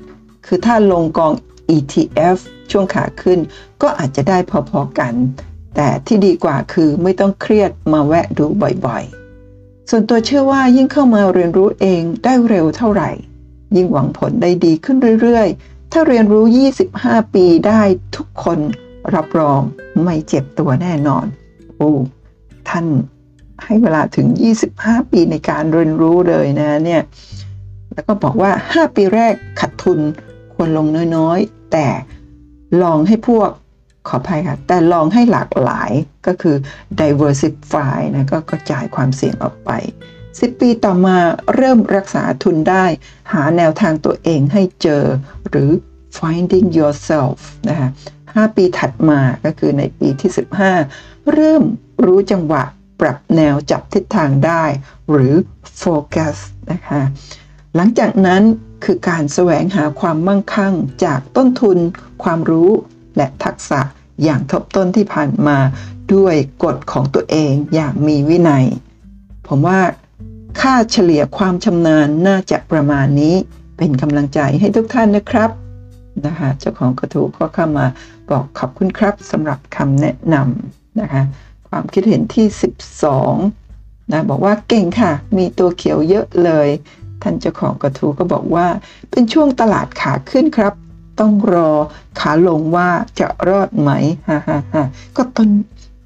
[0.47, 1.33] คือถ้าลงกอง
[1.77, 2.39] ETF
[2.71, 3.39] ช่วงขาขึ้น
[3.83, 4.39] ก็อาจจะได้
[4.71, 5.15] พอๆกัน
[5.77, 8.45] แต่ที่ดีกว่าคือไม่ต้องเครียดมาแวะดู
[8.87, 13.11] บ่อยๆ ส่วนตัวเชื่อว่ายิ่งเข้ามาเรียนรู้เองได้เร็วเท่าไหร่
[13.77, 16.45] ยิ่งหวังผลได้ดีขึ้นเรื่อยๆ ถ้าเรียนรู้
[16.87, 17.81] 25 ปีได้
[18.17, 18.59] ทุกคน
[19.15, 19.61] รับรอง
[20.03, 21.27] ไม่เจ็บตัวแน่นอน
[21.77, 21.93] โอ้
[22.69, 22.87] ท่าน
[23.65, 24.27] ให้เวลาถึง
[24.69, 27.03] 25 ปีในการเรียนรู้เลยนะเนี่ย
[27.93, 30.01] แล้วก็บอกว่า 5 ปีแรกขัดทุน
[30.55, 31.87] ควรลงน้อยๆ แต่
[32.83, 33.51] ลองให้พวก
[34.09, 35.91] ขออภัยค่ะ แต่ลองให้หลากหลาย
[36.27, 36.57] ก็คือ
[37.01, 39.71] diversify นะก็กระจายความเสี่ยงออกไป
[40.39, 41.19] 10 ปีต่อมา
[41.55, 42.85] เริ่มรักษาทุนได้
[43.33, 45.05] หาแนวทางตัวเองให้เจอ
[45.49, 45.71] หรือ
[46.17, 47.39] finding yourself
[47.69, 47.89] นะคะ
[48.23, 50.31] 5ปีถัดมาก็คือในปีที่
[50.81, 51.63] 15 เริ่ม
[52.05, 52.65] รู้จังหวะ
[53.01, 54.65] ปรับแนวจับทิศทางได้
[55.11, 55.35] หรือ
[55.83, 56.37] focus
[56.73, 57.01] นะคะ
[57.77, 58.43] หลังจากนั้น
[58.85, 61.79] คือการแสวงหาความมั่งคั่งจากต้นทุน
[62.23, 62.71] ความรู้
[63.17, 63.81] และทักษะ
[64.25, 65.59] อย่างทบต้นที่ผ่านมา
[66.15, 68.67] ด้วยกฎของตัวเองอย่างมีวินัย
[69.49, 69.81] ผมว่า
[70.59, 73.35] ค่าเฉลี่ยความชำนาญน่าจะประมาณนี้
[73.77, 75.51] เป็นกำลังใจให้ทุกท่านนะครับ
[76.27, 77.87] นะคะเจ้าของกระทู้ก็เข้ามา
[78.31, 81.23] บอกขอบคุณครับสำหรับคำแนะนำนะคะ
[81.69, 82.47] ความคิดเห็นที่
[83.29, 86.69] 12นะบอกว่าเก่งค่ะ มีตัวเขียวเยอะเลย
[87.23, 88.67] ท่านเจ้าของกระทู้ก็บอกว่า
[89.11, 90.75] เป็นช่วงตลาดขาขึ้นครับ
[91.21, 91.71] ต้องรอ
[92.21, 92.89] ขาลงว่า
[93.21, 93.91] จะรอดไหม
[94.29, 94.85] ฮ่าฮ่าฮ่า
[95.17, 95.49] ก็ต้น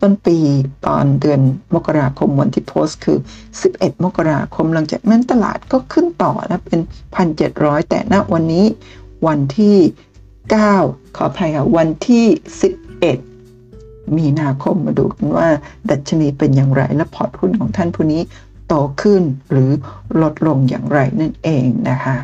[0.04, 0.38] ต้นปี
[0.86, 1.40] ตอนเดือน
[1.74, 3.18] มกราคมวันที่โพสต์คือ
[3.60, 6.80] 11 มกราคมหลังจากนั้นตลาดก็ขึ้นต่อนะเป็น
[7.34, 8.66] 1,700 แต่ณวันนี้
[9.26, 9.76] วันที่
[10.46, 12.24] 9 ขออภัยค่ะวันที่
[13.40, 15.48] 11 มีนาคมมาดูกันว่า
[15.90, 18.22] ดัชนีเป็นอย่างไรและพอร์ตหุ้นของท่านผู้นี้
[18.68, 19.70] โตขึ้นหรือ
[20.22, 22.16] ลดลงอย่างไรนั่นเองนะคะ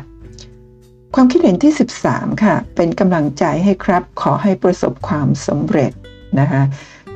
[1.15, 1.73] ความคิดเห็นที่
[2.05, 5.91] 13 ค่ะ เป็นกำลังใจให้ครับ ขอให้ประสบความสำเร็จ
[6.39, 6.63] นะคะ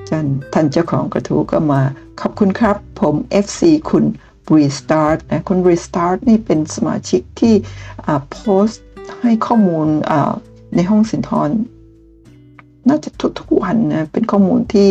[0.09, 1.81] จันท่านเจ้าของกระทู้ก็มา
[2.21, 3.15] ขอบคุณครับ ผม
[3.45, 4.05] FC คุณ
[4.55, 7.55] Restart นะคุณ Restart นี่เป็นสมาชิกที่
[8.31, 8.83] โพสต์
[9.21, 9.87] ให้ข้อมูล
[10.75, 11.49] ในห้องสินทร
[12.89, 14.89] น่าจะทุกๆวันนะเป็นข้อมูลที่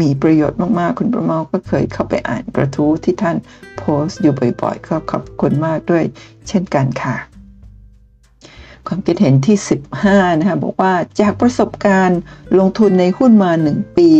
[0.00, 3.36] มีประโยชน์มากๆ คุณประเมาก็เคยเข้าไปอ่านกระทู้ที่ท่าน
[3.78, 6.04] โพสต์อยู่บ่อยๆ ก็ขอบคุณมากด้วย
[6.48, 7.33] เช่นกันค่ะ
[8.86, 9.56] ความคิดเห็นที่
[9.98, 12.20] 15 นะคะบอกว่าจากประสบการณ์
[12.58, 14.10] ลงทุนในหุ้นมา 1 ปี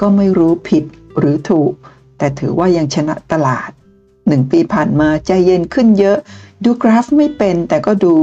[0.00, 0.84] ก็ไม่รู้ผิด
[1.18, 1.72] หรือถูก
[2.18, 3.70] แต่ถือว่ายังชนะตลาด
[4.10, 6.18] 1 ปีผ่านมาใจเย็นขึ้นเยอะ
[6.64, 8.14] ดูกราฟไม่เป็นแต่ก็ดู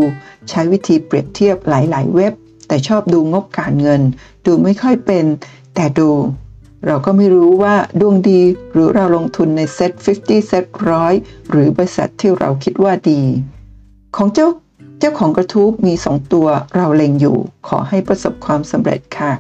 [0.49, 2.33] ใช้วิธีเปรียบเทียบหลาย ๆ เว็บ
[2.67, 4.01] แต่ชอบดูงบการเงิน
[4.45, 5.25] ดูไม่ค่อยเป็น
[5.75, 6.09] แต่ดู
[6.87, 11.13] เราก็ไม่รู้ว่าดวงดีหรือเราลงทุนใน SET50 SET ร้อย
[11.49, 13.21] หรือบริษัทที่เราคิดว่าดี
[14.15, 14.47] ของเจ้า
[14.99, 19.31] เจ้าของกระทู้มี2ตัวเราเล็งอยู่ ขอให้ประสบความสำเร็จค่ะ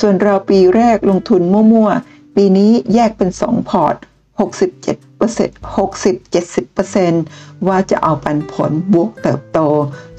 [0.00, 3.96] ส่วนเราปีแรกลงทุนมั่วๆ ปีนี้แยกเป็น2พอร์ต
[4.40, 9.58] 67% 60-70%ว่าจะเอาปันผลบวกเติบโต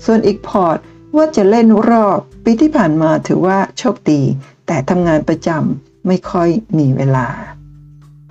[0.06, 0.78] ส่วนอีกพอร์ต
[1.16, 4.22] ว่าจะเล่นรอบ ปีที่ผ่านมาถือว่าโชคดี
[4.68, 7.28] แต่ทำงานประจำไม่ค่อยมีเวลา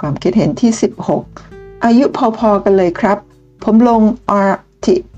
[0.00, 0.70] ความคิดเห็นที่
[1.28, 2.04] 16 อายุ
[2.38, 3.18] พอๆกันเลยครับ
[3.64, 4.02] ผมลง
[4.50, 5.11] RT อ๋อ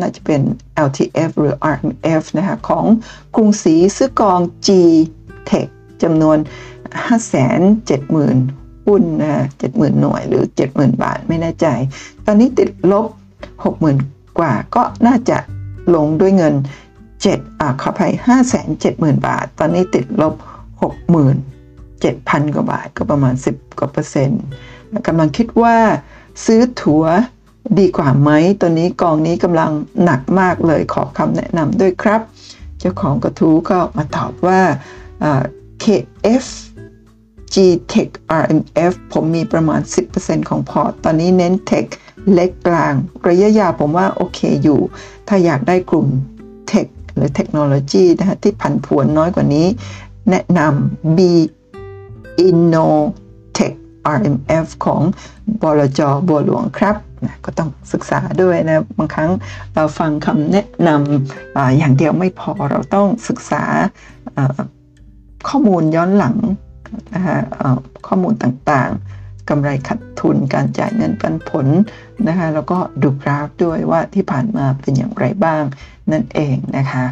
[0.00, 0.40] น่าจะเป็น
[0.86, 2.84] LTF หรือ RMF นะคะของ
[3.36, 4.68] กรุงศรีซื้อกอง G
[5.50, 5.68] Tech
[6.02, 6.38] จำนวน
[6.96, 11.66] 570,000 หุ้นนะ70,000 หน่วยหรือ 70,000 บาทไม่แน่ใจ
[12.26, 13.06] ตอนนี้ติดลบ
[13.72, 15.38] 60,000 กว่าก็น่าจะ
[15.94, 16.54] ลงด้วยเงิน
[17.06, 20.34] 7อ่าขออภัย5 7 0 0 0 0 บาท ตอนนี้ติดลบ
[21.64, 24.42] 67,000 กว่าบาทก็ประมาณ 10 กว่าเปอร์เซ็นต์
[25.06, 25.76] กำลังคิดว่า
[26.44, 27.04] ซื้อถัว
[27.78, 29.70] ดีกว่าไหมตอนนี้กองนี้กำลัง
[30.04, 32.20] หนักมากเลยขอคำแนะนำด้วยครับ
[32.78, 34.60] เจ้าของกระทู้ก็มาตอบว่า
[35.82, 36.46] KF
[37.54, 37.56] G
[37.92, 39.80] Tech RMF ผมมีประมาณ
[40.14, 41.86] 10%ของพอร์ต ตอนนี้เน้น Tech
[42.32, 42.94] เล็กกลาง
[43.28, 44.80] ระยะยาวผมว่าโอเคอยู่
[45.28, 46.06] ถ้าอยากได้กลุ่ม
[46.70, 49.66] Tech หรือเทคโนโลยีนะฮะที่ผันผวนน้อยกว่านี้
[50.30, 51.18] แนะนำ B
[52.46, 53.76] Innotech
[54.16, 55.02] RMF ของ
[55.62, 59.30] บลจบัวหลวงครับ นะก็ต้องศึกษาด้วยนะบางครั้ง
[59.74, 63.64] เราฟังคำแนะนำออย่างเดียวไม่พอเราต้องศึกษา
[65.48, 66.36] ข้อมูลย้อนหลัง
[67.14, 67.38] นะฮะ
[68.06, 71.66] ข้อมูลต่างๆกำไรขัดทุนการจ่ายเงินปันผล
[72.28, 75.62] นะคะแล้วก็ดูกราฟด้วยว่าที่ผ่านมาเป็นอย่างไรบ้าง
[76.12, 77.04] นั่นเองนะคะ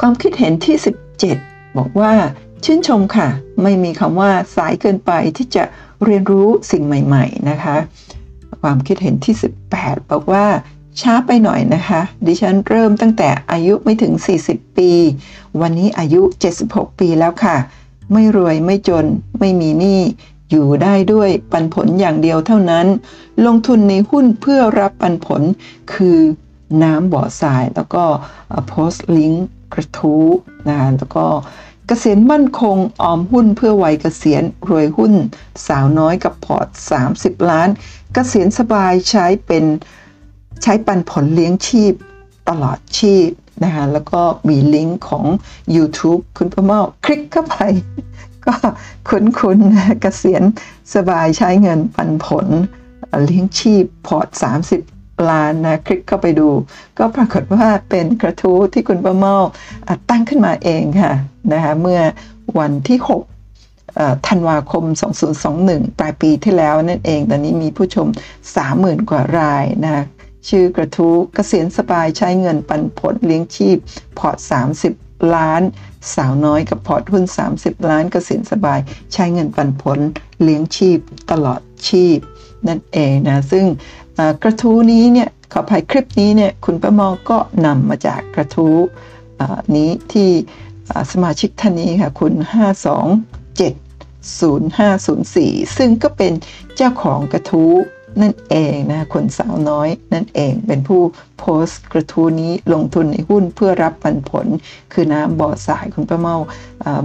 [0.00, 0.76] ความคิดเห็นที่
[1.26, 2.12] 17 บอกว่า
[2.64, 3.28] ชื่นชมค่ะ
[3.62, 5.64] ไม่มีคำว่าสายเกินไปที่จะ
[6.04, 7.76] เรียนรู้สิ่งใหม่ ๆ นะคะ
[8.60, 9.34] ความคิดเห็นที่
[9.74, 10.46] 18 บอกว่า
[11.00, 14.12] ช้าไปหน่อยนะคะ ดิฉันเริ่มตั้งแต่อายุไม่ถึง
[14.46, 14.90] 40 ปี
[15.60, 16.20] วันนี้อายุ
[16.60, 17.56] 76 ปีแล้วค่ะ
[18.12, 19.06] ไม่รวยไม่จน
[19.38, 20.00] ไม่มีหนี้
[20.50, 22.86] อยู่ได้ด้วยปันผลอย่างเดียวเท่านั้น
[23.46, 25.42] ลงทุนในหุ้นเพื่อรับปันผล
[25.92, 26.18] คือ
[26.82, 28.04] น้ำบ่อทรายแล้วก็
[28.68, 30.26] โพสต์ลิงก์กระทู้
[30.68, 31.26] นะแล้วก็
[31.92, 35.12] เกษียณมั่นคงออมหุ้นเพื่อวัยเกษียณรวยหุ้น
[35.66, 36.68] สาวน้อยกับพอร์ต
[37.08, 37.68] 30 ล้าน
[38.12, 39.64] เกษียณสบายใช้เป็น
[40.62, 41.92] ใช้ปันผลเลี้ยงชีพ
[42.48, 43.28] ตลอดชีพ
[43.64, 45.24] นะคะแล้วก็มีลิงก์ของ
[45.76, 47.56] YouTube คุณพ่อเมาคลิกเข้าไป
[48.46, 48.54] ก็
[49.08, 50.42] คุ้นๆเกษียณ
[50.94, 52.46] สบายใช้เงินปันผล
[53.24, 54.28] เลี้ยงชีพพอร์ต
[54.70, 56.48] 30 ล้านนะคลิกเข้าไปดู
[56.98, 59.36] ก็ปรากฏว่าเป็นกระทู้ที่คุณประเมา
[60.10, 61.12] ตั้งขึ้นมาเองค่ะ
[61.52, 62.00] นะคะเมื่อ
[62.58, 64.84] วันที่ 6 ธันวาคม
[65.42, 68.06] 2021 ปลายปีที่แล้วนั่นเอง ตอนนี้มีผู้ชม
[68.58, 70.04] 30,000 กว่ารายนะ
[70.48, 73.76] ชื่อกระทู้เกษียณสบายใช้เงินปันผลเลี้ยงชีพ
[74.18, 74.36] พอร์ต
[74.86, 75.62] 30 ล้าน
[76.14, 77.24] สาวน้อยกับพอร์ตหุ้น
[77.56, 78.78] 30 ล้านเกษียณสบาย
[79.12, 79.98] ใช้เงินปันผล
[80.42, 80.98] เลี้ยงชีพ
[81.30, 82.18] ตลอดชีพ
[82.68, 83.64] นั่นเองนะซึ่ง
[84.42, 88.76] กระทู้นี้เนี่ยขออภัยคลิปนี้เนี่ยคุณประมองก็นำมาจากกระทู้
[89.76, 90.30] นี้ที่
[91.12, 92.34] สมาชิกท่านนี้ค่ะคุณ
[94.38, 96.32] 5270504 ซึ่งก็เป็น
[96.76, 97.72] เจ้าของกระทู้
[98.22, 101.02] นั่นเองนะคนสาวน้อยนั่นเองเป็นผู้
[101.38, 104.46] โพสต์กระทู้นี้ลงทุนในหุ้นเพื่อรับปันผล
[104.92, 106.36] คือน้ำบ่อสายคุณประเมา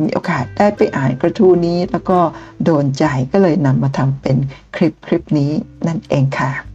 [0.03, 2.19] มีโอกาสได้ไปอ่านกระทู้นี้ แล้วก็
[2.63, 4.37] โดนใจก็เลยนำมาทำเป็น
[4.75, 5.51] คลิปคลิปนี้
[5.87, 6.74] นั่นเองค่ะ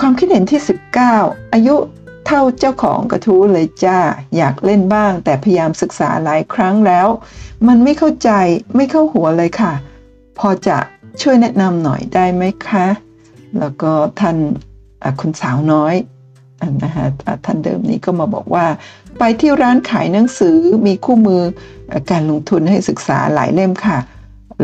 [0.00, 0.60] ความคิดเห็นที่
[1.06, 1.76] 19 อายุ
[2.26, 3.98] เท่าเจ้าของกระทู้เลยจ้า
[4.36, 7.06] อยากเล่นบ้าง แต่พยายามศึกษาหลายครั้งแล้ว
[7.68, 8.30] มันไม่เข้าใจ
[8.76, 9.74] ไม่เข้าหัวเลยค่ะ
[10.38, 10.78] พอจะ
[11.22, 12.86] ช่วยแนะนำหน่อยได้ไหมคะ
[13.58, 14.36] แล้วก็ท่าน
[15.20, 15.94] คุณสาวน้อย
[16.82, 17.06] นะฮะ
[17.44, 18.66] ท่านเดิมนี้ก็มาบอกว่า
[19.18, 21.42] ไปที่ร้านขายหนังสือมีคู่มือ
[22.10, 23.98] การลงทุนให้ศึกษาหลายเล่มค่ะ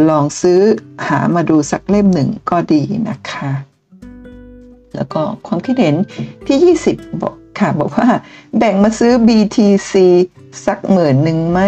[0.09, 0.61] ลองซื้อ
[1.09, 3.51] หามาดูสักเล่มหนึ่งก็ดีนะคะ
[4.96, 5.94] แล้วก็ความคิดเห็น
[6.46, 8.09] ที่ 20 บอกค่ะบอกว่า
[8.59, 9.92] แบ่งมาซื้อ BTC
[10.66, 11.61] สักหมื่นหนึ่งไหม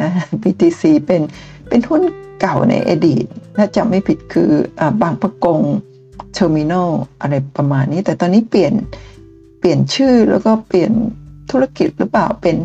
[0.00, 0.10] นะ
[0.42, 1.22] BTC เป็น
[1.68, 2.02] เป็นหุ้น
[2.40, 3.24] เก่าในอดีต
[3.56, 4.50] ถ้าจำไม่ผิดคือ
[4.80, 5.60] อบางปะกง
[6.32, 8.72] เทอร์มินอลอะไรประมาณนี้ แต่ตอนนี้เปลี่ยน
[9.58, 10.92] เปลี่ยนชื่อแล้วก็เปลี่ยน
[11.50, 12.56] ธุรกิจหรือเปล่าเป็น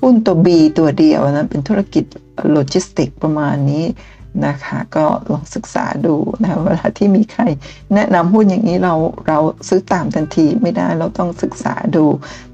[0.00, 2.04] หุ้นตัว B ตัวเดียวนะ เป็นธุรกิจ
[2.52, 3.84] โลจิสติกประมาณนี้
[4.46, 7.42] นะคะ ก็ลองศึกษาดูนะเวลาที่มีใคร
[7.94, 8.94] แนะนำหุ้นอย่างนี้เรา
[9.28, 12.04] เราซื้อตามทันทีไม่ได้เราต้องศึกษาดู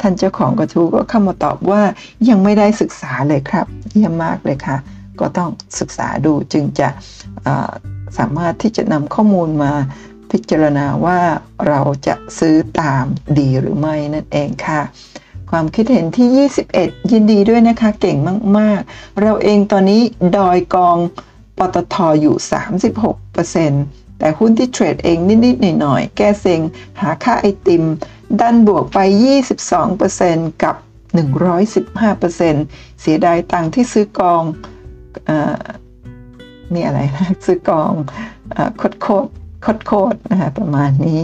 [0.00, 1.82] ท่านเจ้าของกระทู้ก็เข้ามาตอบว่า
[2.28, 4.76] ยังไม่ได้ศึกษาเลยครับเยี่ยมมากเลยค่ะ
[5.20, 6.88] ก็ต้องศึกษาดูจึงจะ
[8.18, 9.72] สามารถที่จะนำข้อมูลมา
[10.30, 11.18] พิจารณาว่า
[11.68, 13.04] เราจะซื้อตาม
[13.38, 14.82] ดีหรือไม่นั่นเองค่ะ
[15.50, 18.18] ความคิดเห็นที่ 21 ยินดีด้วยนะคะ เก่ง
[18.58, 20.02] มาก ๆ เราเองตอนนี้
[20.36, 20.96] ดอยกอง
[21.58, 22.36] ปตทอยู่
[23.06, 26.60] 36%แต่หุ้นที่เทรดเองนิด ๆ หน่อย ๆ แก้เซ็ง
[27.00, 27.84] หาค่าไอติม
[28.40, 28.98] ดันบวกไป
[29.80, 30.76] 22%กับ
[31.68, 34.42] 115%เสียดายตังที่ซื้อกอง
[35.28, 35.30] อ
[36.74, 37.92] มีอะไรนะซื้อกอง
[38.76, 39.26] โคดโคด
[39.62, 41.22] โคดโคดนะคะประมาณนี้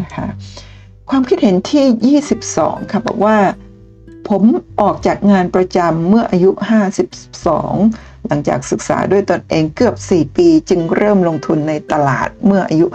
[0.00, 0.26] นะคะ
[1.10, 2.18] ความคิดเห็นที่
[2.56, 3.36] 22 ค่ะบอกว่า
[4.28, 4.42] ผม
[4.80, 6.50] ออกจากงานประจำเมื่ออายุ
[7.14, 12.86] 52 หลังจากศึกษาด้วยตนเองเกือบ 4 ปี จึงเริ่มลงทุนในตลาดเมื่ออายุ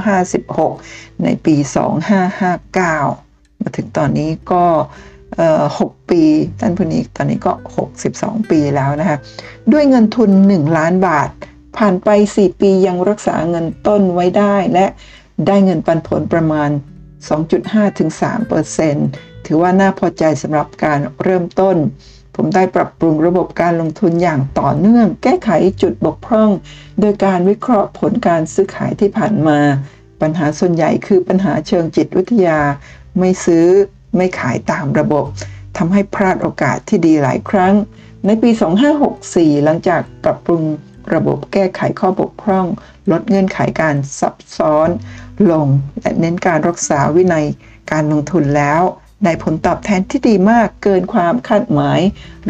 [0.58, 1.56] 56 ในปี
[2.78, 4.66] 2559 มาถึงตอนนี้ก็
[5.38, 6.22] 6 ปี
[6.60, 7.54] ท่านผู้นี้ตอนนี้ก็
[8.02, 9.18] 62 ปีแล้วนะคะ
[9.72, 11.30] ด้วยเงินทุน 1 ล้านบาท
[11.78, 14.86] ผ่านไป 4 ปียังรักษาเงินต้นไว้ได้และ
[15.48, 16.70] ได้เงินปันผลประมาณ
[17.48, 21.78] 2.5-3%ถือว่าน่าพอใจสำหรับการเริ่มต้น
[22.36, 25.50] ผมได้ปรับปรุงระบบการลงทุนอย่างต่อเนื่อง แก้ไข
[25.82, 26.50] จุดบกพร่อง
[27.00, 29.60] โดยการวิเคราะห์ผลการซื้อขายที่ผ่านมา
[30.22, 32.60] ปัญหาส่วนใหญ่คือปัญหาเชิงจิตวิทยา
[33.20, 33.66] ไม่ซื้อ
[34.16, 35.26] ไม่ขายตามระบบ
[35.78, 37.74] ทำให้พลาดโอกาสที่ดีหลายครั้ง
[38.26, 38.50] ในปี
[39.08, 40.64] 2564 หลังจากปรับปรุง
[41.14, 42.66] ระบบแก้ไขข้อบกพร่อง
[43.12, 44.90] ลดเงื่อนไขการซับซ้อน
[45.52, 45.68] ลง
[46.02, 47.46] และเน้นการรักษาวินัย
[47.92, 48.82] การลงทุนแล้ว
[49.26, 52.00] ได้ผลตอบแทนที่ดีมากเกินความคาดหมาย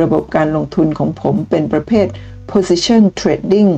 [0.01, 2.07] ระบบการลงทุนของผมเป็นประเภท
[2.51, 3.71] position trading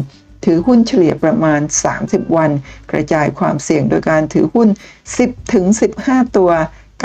[0.45, 1.61] ถือหุ้นเฉลี่ยประมาณ
[1.97, 2.51] 30 วัน
[2.91, 4.69] กระจายความเสี่ยงโดยการถือหุ้น
[5.09, 5.65] 10ถึง
[6.01, 6.51] 15 ตัว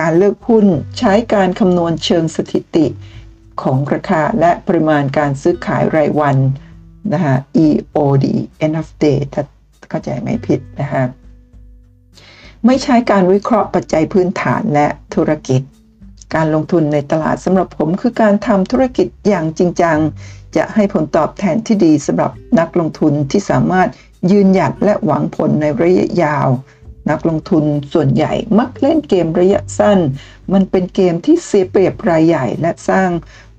[0.01, 0.67] การเลือกหุ้น
[0.99, 2.87] ใช้การคำนวณเชิงสถิติ
[3.63, 6.37] ของราคาและปริมาณการซื้อขายรายวัน
[7.13, 8.27] นะฮะ EOD
[8.65, 9.43] end of day ถ้า
[9.91, 11.05] เข้าใจไม่ผิดนะฮะ
[12.67, 15.63] ไม่ใช้การวิเคราะห์ปัจจัยพื้นฐานและธุรกิจ
[16.35, 19.99] การลงทุนในตลาดสำหรับผมคือการทำธุรกิจอย่างจริงจัง
[20.57, 23.89] จะให้ผลตอบแทนที่ดีสำหรับนักลงทุนที่สามารถ
[24.31, 26.49] ยืนหยัดและหวังผลในระยะยาว
[27.11, 29.99] นักลงทุนส่วนใหญ่มักเล่นเกมระยะสั้น
[30.53, 33.11] มันเป็นเกมที่เสียเปรียบรายใหญ่และสร้าง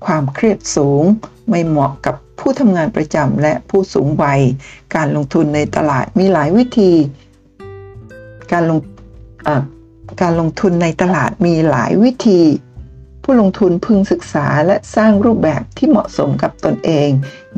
[0.04, 1.02] ความเครียดสูง
[1.48, 4.40] ไม่เหมาะกับผู้ทำงานประจำและผู้สูงวัย
[4.94, 6.92] การลงทุนในตลาดมีหลายวิธี
[8.52, 8.78] การลง
[10.20, 12.42] การลงทุนในตลาดมีหลายวิธี
[13.22, 17.08] ผู้ลงทุนพึงศึกษาและสร้างรูปแบบที่เหมาะสมกับตนเอง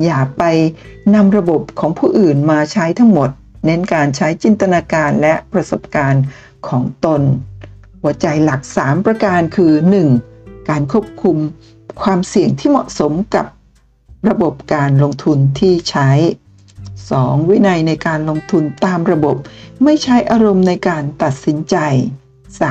[0.04, 0.42] อย่าไป
[1.14, 3.30] นำระบบของผู้อื่นมาใช้ทั้งหมด
[3.64, 6.24] เน้นการใช้จินตนาการและประสบการณ์
[6.68, 7.22] ของตน
[8.02, 9.72] หัวใจหลัก 3 ประการคือ
[10.20, 10.68] 1.
[10.68, 11.36] การควบคุม
[12.02, 13.46] ความเสี่ยงที่เหมาะสมกับ
[14.28, 16.10] ระบบการลงทุนที่ใช้
[16.80, 17.50] 2.
[17.50, 19.36] วินัยในการลงทุนตามระบบ
[19.84, 21.76] ไม่ใช้อารมณ์ในการตัดสินใจ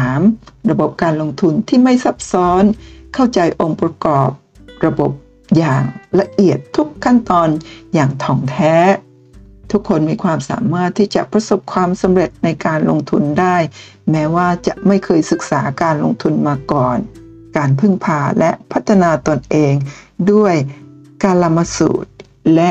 [0.09, 0.69] 3.
[0.71, 2.63] ระบบการลงทุนที่ไม่ซับซ้อน
[3.13, 4.29] เข้าใจองค์ประกอบ
[4.85, 5.11] ระบบ
[5.57, 5.83] อย่าง
[6.19, 7.49] ละเอียดทุกขั้นตอน
[7.93, 8.75] อย่างถ่องแท้
[9.71, 13.57] ทุกคนมีความสามารถที่จะประสบความสำเร็จในการลงทุนได้
[14.11, 16.97] แม้ว่าจะไม่เคยศึกษาการลงทุนมาก่อน
[17.57, 19.73] การพึ่งพาและพัฒนาตนเอง
[20.31, 20.55] ด้วย
[21.23, 22.11] กาลามสูตร
[22.55, 22.69] และ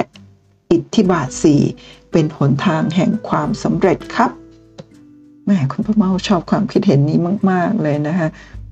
[0.70, 1.56] อิทธิบาทสี่
[2.10, 4.30] เป็นหนทางแห่งความสำเร็จครับ
[5.46, 7.18] แม่คุณพ่อเมาชอบความคิดเห็นนี้
[7.50, 8.28] มาก ๆ เลยนะคะ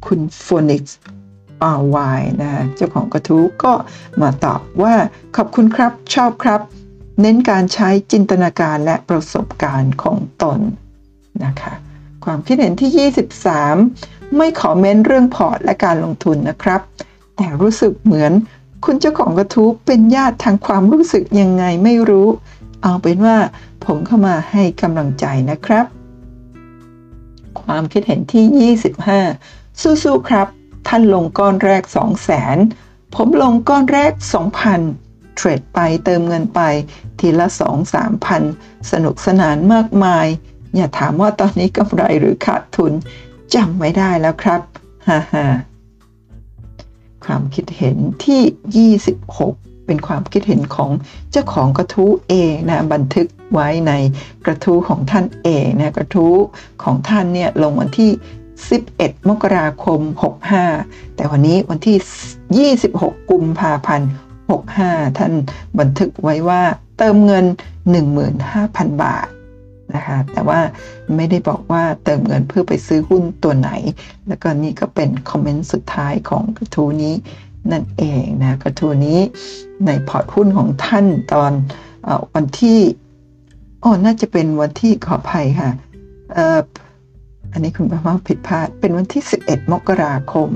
[0.06, 0.98] คุณโฟนิกส์
[1.62, 1.96] อาร์ว
[2.42, 3.72] นะเจ้าของกระทู้ก็
[4.22, 4.94] มาตอบว่า
[5.36, 6.60] ขอบคุณครับชอบครับ
[7.20, 10.58] เน้นการใช้จินตนาการและประสบการณ์ของตน
[11.44, 11.72] นะคะ
[12.24, 13.10] ความคิดเห็นที่
[13.86, 16.80] 23 ไม่ขอเม้นเรื่องพอร์ตและการลงทุนนะครับ
[17.36, 18.32] แต่รู้สึกเหมือน
[18.84, 22.28] คุณเจ้าของกระทู้เป็นญาติทางความรู้สึกยังไงไม่รู้
[22.82, 23.36] เอาเป็นว่า
[23.84, 25.86] ผมเข้ามาให้กำลังใจนะครับ
[27.66, 30.46] ความคิดเห็นที่ 25 สู้ๆครับ
[30.88, 32.56] ท่านลงก้อนแรก 2 0 0แสน
[33.14, 34.12] ผมลงก้อนแรก
[34.74, 36.60] 2,000 เทรดไปเติมเงินไป
[37.18, 37.46] ทีละ
[37.86, 38.42] 2-3พัน
[38.90, 40.26] สนุกสนานมากมาย
[40.76, 42.92] อย่าถามว่าตอนนี้กำไรหรือขาดทุน
[43.54, 44.60] จำไม่ได้แล้วครับ
[45.08, 45.34] ฮ่าฮ
[47.24, 50.90] ความคิดเห็นที่ 26 เป็นความคิดเห็นของ
[51.30, 53.92] เจ้าของกระทู้เองนะบันทึกไว้ใน
[54.46, 56.34] กระทู้ของท่านเองนะกระทู้
[56.82, 58.10] ของท่านเนี่ยลงวันที่
[58.68, 60.00] 11 มกราคม
[60.58, 64.08] 65 แต่วันนี้วันที่ 26 กุมภาพันธ์
[64.62, 65.32] 65 ท่าน
[65.78, 66.62] บันทึกไว้ว่า
[66.98, 67.46] เติมเงิน
[68.24, 69.26] 15,000 บาท
[69.94, 70.60] นะคะแต่ว่า
[71.16, 73.70] ไม่ได้บอกว่าเติมเงินเพื่อไปซื้อหุ้นตัวไหน
[74.28, 77.14] แล้วก็นี่ก็เป็นคอมเมนต์สุดท้ายของกระทู้นี้
[77.70, 79.18] นั่นเองนะกระทู้นี้
[79.86, 81.52] ในพอร์ตหุ้นของท่านตอน
[82.06, 82.78] อวันที่
[83.82, 85.70] อ๋อน่าจะเป็นวันที่ขออภัยค่ะ
[87.52, 90.48] อันนี้คุณป้าผิดพลาด เป็นวันที่ 11 มกราคม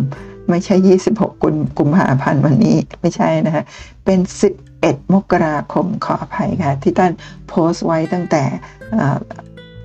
[0.50, 3.64] ไม่ใช่ 26 กุมกุมภาพันธ์วันนี้ไม่ใช่นะคะ
[4.04, 4.18] เป็น
[4.66, 7.12] 11 มกราคมขออภัยค่ะ ที่ท่าน
[7.48, 8.44] โพสต์ไว้ตั้งแต่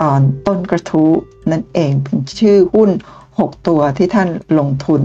[0.02, 1.12] ตอนต้นกระทู้
[1.52, 2.90] นั่นเองเป็นชื่อหุ้น
[3.30, 4.30] 6 ตัวที่ท่าน
[4.60, 5.02] ลงทุน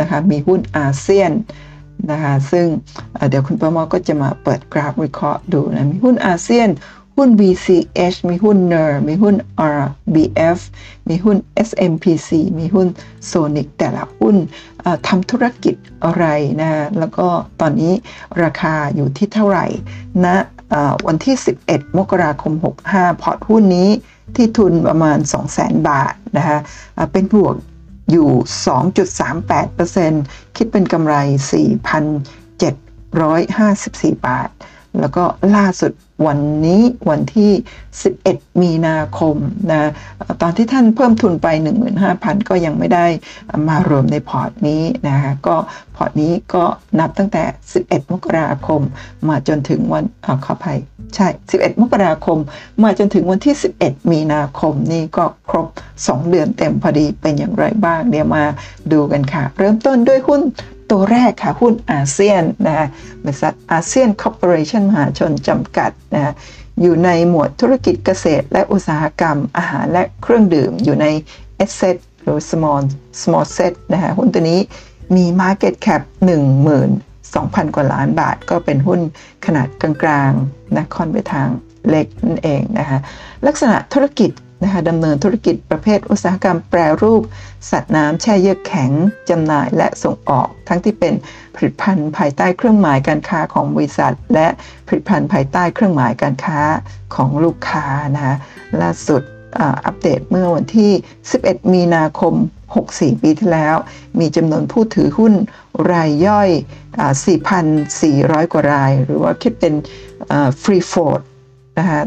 [0.00, 1.32] นะคะมีหุ้นอาเซียน
[2.10, 2.66] นะคะซึ่ง
[3.28, 6.68] เดี๋ยวคุณประมอก็จะมาเปิดกราฟวิเคราะห์ดูนะมีหุ้นอาเซียน
[7.16, 9.34] หุ้น BCH มีหุ้น NER มีหุ้น
[9.78, 10.58] RBF
[11.08, 11.36] มีหุ้น
[11.68, 12.88] SMPC มีหุ้น
[13.30, 14.36] Sonic แต่ละหุ้น
[15.06, 16.24] ทำธุรกิจอะไร
[16.60, 17.26] นะแล้วก็
[17.60, 17.92] ตอนนี้
[18.42, 19.66] ราคาอยู่ที่เท่าไหร่
[20.24, 20.36] ณนะ
[21.06, 22.52] วันที่ 11 มกราคม
[22.88, 23.88] 65 พอร์ตหุ้นนี้
[24.36, 25.18] ที่ทุนประมาณ
[25.52, 26.58] 200,000 บาทนะคะ
[27.12, 27.54] เป็นบวก
[28.10, 28.30] อยู่
[29.44, 31.14] 2.38%คิดเป็นกำไร
[34.16, 34.50] 4,754 บาท
[35.00, 35.24] แล้วก็
[35.56, 35.92] ล่าสุด
[36.26, 37.52] วันนี้วันที่
[38.06, 39.36] 11 มีนาคม
[39.70, 39.90] นะ
[40.42, 41.46] ตอนที่ท่านเพิ่มทุนไป
[41.98, 43.06] 15,000 ก็ยังไม่ได้
[43.68, 45.56] มารวมในพอร์ตนี้นะคะก็
[45.96, 46.64] พอร์ตนี้ก็
[46.98, 47.44] นับตั้งแต่
[47.78, 48.80] 11 มกราคม
[49.28, 50.78] มาจนถึงวันอขออภัย
[51.14, 52.38] ใช่ 11 มกราคม
[52.82, 55.66] มาจนถึงวันที่ 11 มีนาคมนี่ก็ครบ
[56.00, 58.44] 2 เดือนเต็มพอดีเป็นอย่างไรบ้างเดี๋ยวมา
[58.92, 60.42] ดูกันค่ะ เริ่มต้นด้วยหุ้น
[60.90, 62.88] ตัวแรกค่ะหุ้นอาเซียนนะ
[63.22, 66.34] บริษัทอาเซียนคอร์ปอเรชั่นมหาชนจำกัดนะ
[66.82, 71.06] อยู่ในหมวดธุรกิจเกษตร และอุตสาหกรรม อาหารและเครื่องดื่มอยู่ใน
[71.64, 72.82] asset หรือ small
[73.22, 74.60] small set นะฮะหุ้นตัวนี้
[75.16, 76.02] มี market cap
[76.88, 79.00] 12,000 กว่าล้านบาท ก็เป็นหุ้น
[79.46, 81.48] ขนาดกลางๆนะค่อนไปทาง
[81.88, 82.98] เล็กนั่นเองนะคะ
[83.46, 84.30] ลักษณะธุรกิจ
[84.62, 87.22] นะคะดำเนินธุรกิจประเภทอุตสาหกรรมแปรรูป
[87.70, 88.90] สัตว์น้ำแช่เยือกแข็ง
[89.30, 91.14] จำหน่ายและส่งออก ทั้งที่เป็น
[91.54, 94.48] ผลิตภัณฑ์ภายใต้เครื่องหมายการค้าของบริษัท และ
[94.86, 96.60] ผลิตภัณฑ์ภายใต้เครื่องหมายการค้า
[97.14, 98.36] ของลูกค้านะคะ
[98.82, 99.22] ล่าสุด
[99.86, 100.92] อัปเดตเมื่อวันที่
[101.32, 102.34] 11 มีนาคม
[102.78, 103.76] 64 ปีที่แล้ว
[104.20, 105.34] มีจำนวนผู้ถือหุ้น
[105.92, 106.50] รายย่อย
[107.70, 109.74] 4,400 กว่าราย หรือว่าคิดเป็น
[110.62, 111.20] ฟรีโฟด
[111.78, 112.00] นะคะ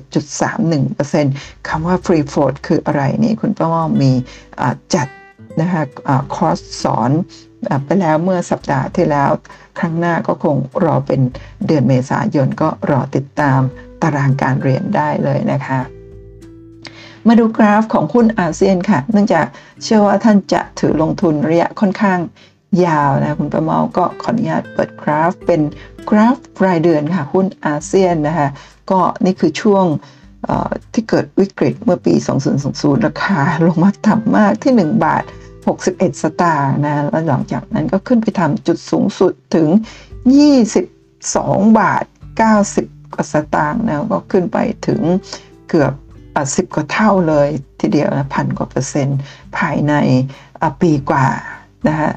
[0.00, 4.12] 37.31%คำว่า free float คืออะไรนี่คุณป้าว่ามี
[4.94, 5.08] จัด
[5.60, 5.82] นะคะ
[6.34, 7.10] คอร์สสอน
[7.84, 9.30] ไปแล้วเมื่อสัปดาห์ที่แล้ว
[9.78, 11.20] ครั้งหน้าก็คงรอเป็น
[11.66, 13.60] เดือนเมษายนก็รอติดตาม
[14.02, 15.80] ตารางการเรียนได้เลยนะคะ
[17.26, 19.46] มาดูกราฟของหุ้นอาเซียนค่ะ เนื่องจาก
[19.82, 22.20] เชื่อว่าท่านจะถือลงทุนระยะค่อนข้าง
[22.86, 25.60] ยาวนะคุณประเมาก็ขออนุญาตเปิดกราฟเป็น
[26.10, 28.48] กราฟรายเดือนค่ะ หุ้นอาเซียนนะคะ
[28.92, 29.84] ก็นี่คือช่วง
[30.92, 32.14] ที่เกิดวิกฤตเมื่อปี
[32.60, 35.24] 2020 ราคาลงมาต่ำมากที่ 1 บาท
[35.72, 39.68] 61 สตางค์นะแล้วหลังจากนั้นก็ขึ้นไปทำจุดสูงสุดถึง
[40.92, 42.04] 22 บาท
[42.58, 45.00] 90 กว่าสตางค์นะก็ขึ้นไปถึง
[45.68, 45.92] เกือบ
[46.56, 47.48] สิบกว่าเท่าเลย
[47.80, 49.18] ทีเดียวนะพันกว่าเปอร์เซ็นต์
[49.56, 49.92] ภายใน
[50.80, 51.26] ปีกว่า
[51.88, 52.10] นะฮะ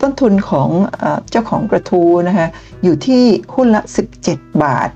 [0.00, 0.68] ต้นทุนของ
[1.30, 2.48] เจ้าของกระทูนะคะ
[2.82, 3.82] อยู่ที่หุ้นละ
[4.22, 4.90] 17 บาท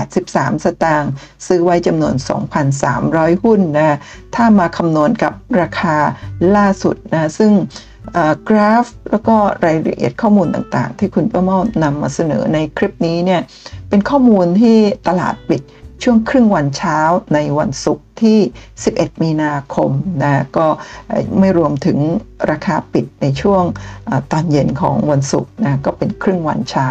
[0.00, 1.10] 83 สตางค์
[1.46, 2.14] ซื้อไว้จำนวน
[2.78, 3.98] 2,300 หุ้นนะ
[4.34, 5.96] ถ้ามาคำนวณกับราคา
[6.56, 7.52] ล่าสุดนะซึ่ง
[8.48, 13.40] กราฟ แล้วก็รายละเอียดข้อมูลต่างๆ ที่คุณป้าเมานำมาเสนอในคลิปนี้เนี่ย
[13.88, 14.78] เป็นข้อมูลที่
[15.08, 15.62] ตลาดปิด
[16.02, 16.98] ช่วงครึ่งวันเช้า
[17.34, 18.38] ในวันศุกร์ที่
[18.80, 19.90] 11 มีนาคม
[20.22, 20.66] นะก็
[21.38, 21.98] ไม่รวมถึง
[22.50, 23.62] ราคาปิดในช่วง
[24.30, 26.90] ตอนเย็นของวันศุกร์นะก็เป็นครึ่งวันเช้า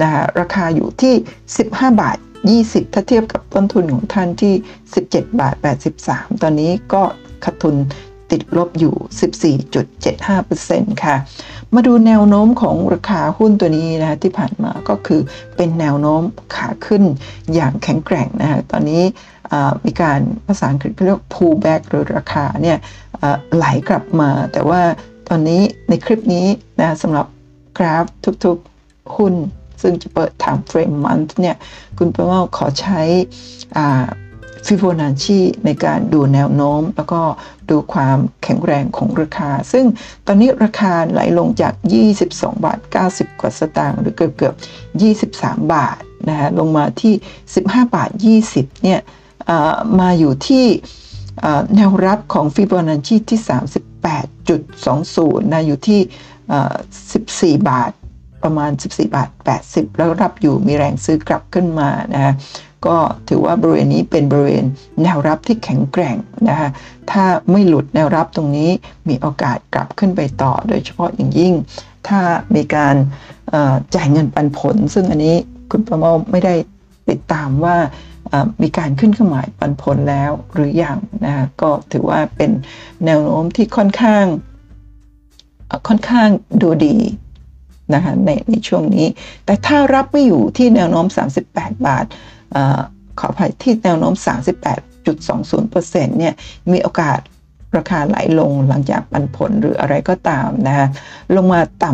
[0.00, 0.10] นะ
[0.40, 1.14] ราคาอยู่ที่
[1.56, 2.18] 15 บาท
[2.56, 4.54] 20 ถ้าเทียบกับต้นทุนของท่านที่
[4.94, 5.54] 17 บาท
[5.98, 7.02] 83 ตอนนี้ก็
[7.44, 7.76] ขาดทุน
[8.30, 9.54] ติดลบอยู่
[10.28, 11.16] 14.75%ค่ะ
[11.74, 15.20] มาดูแนวโน้มของราคาหุ้นตัวนี้นะคะที่ผ่านมาก็คือ
[15.56, 16.22] เป็นแนวโน้ม
[16.54, 17.02] ขาขึ้น
[17.54, 19.02] อย่างแข็งแกร่งนะคะตอนนี้
[19.86, 22.78] มีการภาษาอังกฤษเรียก pull back หรือราคาเนี่ย
[23.54, 24.82] ไหลกลับมา แต่ว่า
[25.28, 26.46] ตอนนี้ในคลิปนี้
[26.80, 27.26] นะสำหรับ
[27.78, 28.04] กราฟ
[28.44, 29.34] ทุกๆหุ้น
[29.82, 31.56] ซึ่งจะเปิด time frame month เนี่ย
[31.98, 33.00] คุณประเมาขอใช้
[34.66, 37.20] ฟิโบนัชชีในการดูแนวโน้ม แล้วก็
[37.70, 39.84] ดูความแข็งแรงของราคา ซึ่ง
[40.26, 41.72] ตอนนี้ราคาไหลลงจาก
[42.18, 42.78] 22 บาท
[43.10, 44.54] 90 กว่าสตางค์หรือเกือบเกือบ
[45.28, 45.96] 23 บาท
[46.28, 47.14] นะฮะลงมาที่
[47.54, 48.10] 15 บาท
[48.46, 49.00] 20 เนี่ย
[50.00, 50.66] มาอยู่ที่
[51.74, 53.40] แนวรับของฟิโบนัชชีที่
[55.36, 56.00] 38.20 นะ อยู่ที่
[57.56, 57.92] 14 บาท
[58.42, 59.28] ประมาณ 14 บาท
[59.64, 62.32] 80 แล้วรับอยู่มีแรงซื้อกลับขึ้นมานะฮะ
[62.86, 62.96] ก็
[63.28, 64.64] ถือว่าบริเวณนี้เป็นบริเวณ
[65.02, 66.16] แนวรับที่แข็งแกร่ง
[66.48, 66.68] นะคะ
[67.10, 68.70] ถ้าไม่หลุดแนวรับตรงนี้
[69.08, 71.54] มีโอกาสกลับขึ้นไปต่อ โดยเฉพาะอย่างยิ่ง
[72.08, 72.20] ถ้า
[72.54, 72.94] มีการ
[73.94, 75.36] จ่ายเงินปันผล ซึ่งอันนี้
[75.70, 76.54] คุณประเมาไม่ได้
[77.10, 77.76] ติดตามว่า
[78.62, 82.50] มีการขึ้นขมายปันผลแล้วหรืออยังนะะก็ถือว่าเป็น
[83.04, 84.24] แนวโน้มที่ค่อนข้าง
[85.88, 86.28] ค่อนข้าง
[86.62, 86.96] ดูดี
[87.94, 89.06] นะคะในในช่วงนี้
[89.44, 91.06] แต่ถ้ารับไม่อยู่ที่แนวโน้ม
[91.46, 92.06] 38 บาท
[92.54, 92.56] อ
[93.18, 94.14] ขออภัยที่แนวโน้ม
[94.96, 96.34] 38.20%เนี่ย
[96.72, 97.18] มีโอกาส
[97.76, 100.86] ราคาไหลลงหลังจากปันผลหรืออะไรก็ตามนะคะ
[101.36, 101.92] ลงมาต่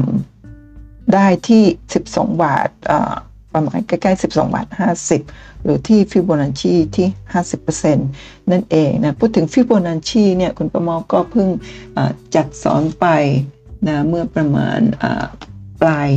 [0.54, 1.62] ำได้ที่
[2.02, 2.68] 12 บาท
[3.52, 4.66] ประมาณใกล้ๆ 12 บาท
[5.16, 7.08] 50 หรือที่ฟิโบนัชชีที่
[7.74, 7.96] 50%
[8.50, 11.48] นั่นเองนะ พูดถึงฟิโบนัชชีเนี่ย คุณประมอก็เพิ่ง
[12.34, 13.06] จัดสอนไป
[13.88, 14.80] นะเมื่อประมาณ
[15.82, 16.08] ปลาย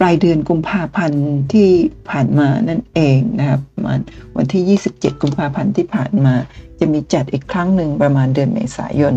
[0.00, 1.68] ปลายเดือนกุมภาพันธ์ที่
[2.10, 3.98] ผ่านมานั่นเองนะครับประมาณ
[4.36, 6.34] วันที่ 27 กุมภาพันธ์ที่ผ่านมา
[6.80, 9.14] จะมีจัดอีกครั้งหนึ่งประมาณเดือนเมษายน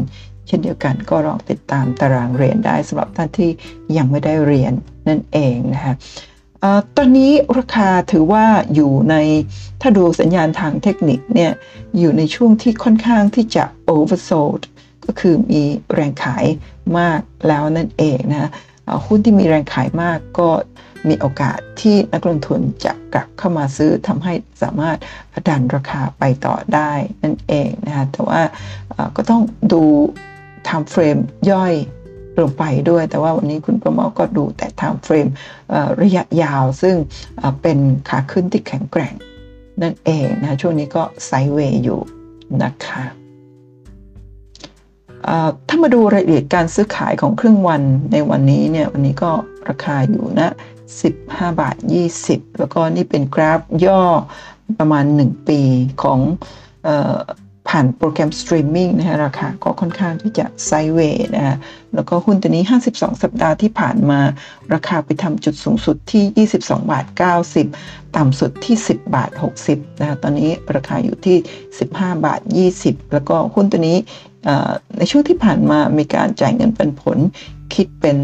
[0.48, 3.52] เช่นเดียวกันก็ลองติดตามตารางเรียนได้สำหรับท่านที่
[3.98, 4.74] ยังไม่ได้เรียน
[5.08, 5.96] นั่นเองนะคะ
[6.98, 8.46] ตอนนี้ราคาถือว่า
[8.76, 9.16] อยู่ใน
[9.82, 11.52] ถ้าดูสัญญาณทางเทคนิคเนี่ย
[11.98, 14.62] อยู่ในช่วงที่ค่อนข้างที่จะ oversold
[15.06, 15.62] ก็คือมี
[15.94, 16.46] แรงขาย
[17.00, 18.52] มากแล้วนั่นเองนะ
[19.06, 20.50] หุ้นที่มีแรงขายมากก็
[21.10, 24.34] มีโอกาสที่นักลงทุนจะกลับเข้ามาซื้อทำให้
[24.64, 24.98] สามารถ
[25.48, 26.92] ดันราคาไปต่อได้
[27.24, 28.42] นั่นเองนะคะแต่ว่า
[29.16, 29.42] ก็ต้อง
[29.74, 29.84] ดู
[30.68, 31.22] time frame
[31.52, 31.74] ย่อย
[32.42, 35.32] ลงไปด้วย แต่ว่าวันนี้คุณประเมาก็ดูแต่ time frame
[36.02, 36.96] ระยะยาวซึ่ง
[37.62, 37.78] เป็น
[38.10, 39.14] ขาขึ้นที่แข็งแกร่ง
[39.82, 42.00] นั่นเองนะช่วงนี้ก็ไซเวย์อยู่
[42.64, 43.04] นะคะ
[45.68, 49.32] ถ้ามาดูรายละเอียดการซื้อขายของครึ่งวันในวันนี้เนี่ยวันนี้ก็
[49.70, 50.54] ราคาอยู่นะ
[51.04, 51.76] 15 บาท
[52.18, 54.02] 20 แล้วก็นี่เป็นกราฟย่อ
[54.80, 55.62] ประมาณ 1 ปี
[56.04, 56.20] ของ
[57.74, 61.58] ผ่านโปรแกรมสตรีมมิ่งนะฮะราคาก็ค่อนข้างที่จะ sideway นะฮะ
[61.96, 62.64] แล้วก็หุ้นตัวนี้
[62.94, 64.20] 52 สัปดาห์ที่ผ่านมา
[64.74, 67.06] ราคาไปทำจุดสูงสุดที่ 22 บาท
[67.60, 69.32] 90 ต่ำสุดที่ 10 บาท
[69.66, 71.38] 60นะตอนนี้ราคาอยู่ที่
[71.82, 72.42] 15 บาท
[72.78, 73.98] 20 แล้วก็หุ้นตัวนี้
[74.98, 77.18] ในช่วงที่ผ่านมามีการจ่ายเงินปันผล
[77.74, 78.18] คิดเป็น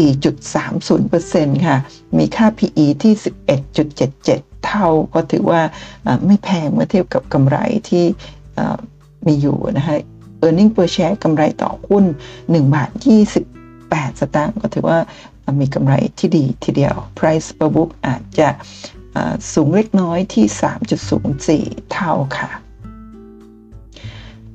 [0.00, 1.76] 4.30%ค่ะ
[2.18, 3.14] มีค่า PE ที่
[3.88, 5.62] 11.77 เท่าก็ถือว่า
[6.26, 7.56] ไม่แพงเมื่อเทียบกับกำไร
[7.88, 8.04] ที่
[9.26, 9.96] มีอยู่นะคะ
[10.46, 12.04] e a r n i n g per share กำไรต่อหุ้น
[12.38, 12.90] 1บาท
[13.56, 14.98] 28 สตางค์ก็ถือว่า
[15.60, 18.48] มีกำไรที่ดีทีเดียว price per book อาจจะ
[19.52, 20.46] สูงเล็กน้อยที่
[21.78, 22.50] 3.04 เท่าค่ะ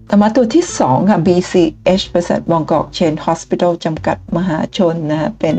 [0.10, 5.56] ต่อมาตัวที่ 2 ค่ะ BCH บริษัทบางกอกเชนฮอสพิทอลจำกัดมหาชนนะเป็น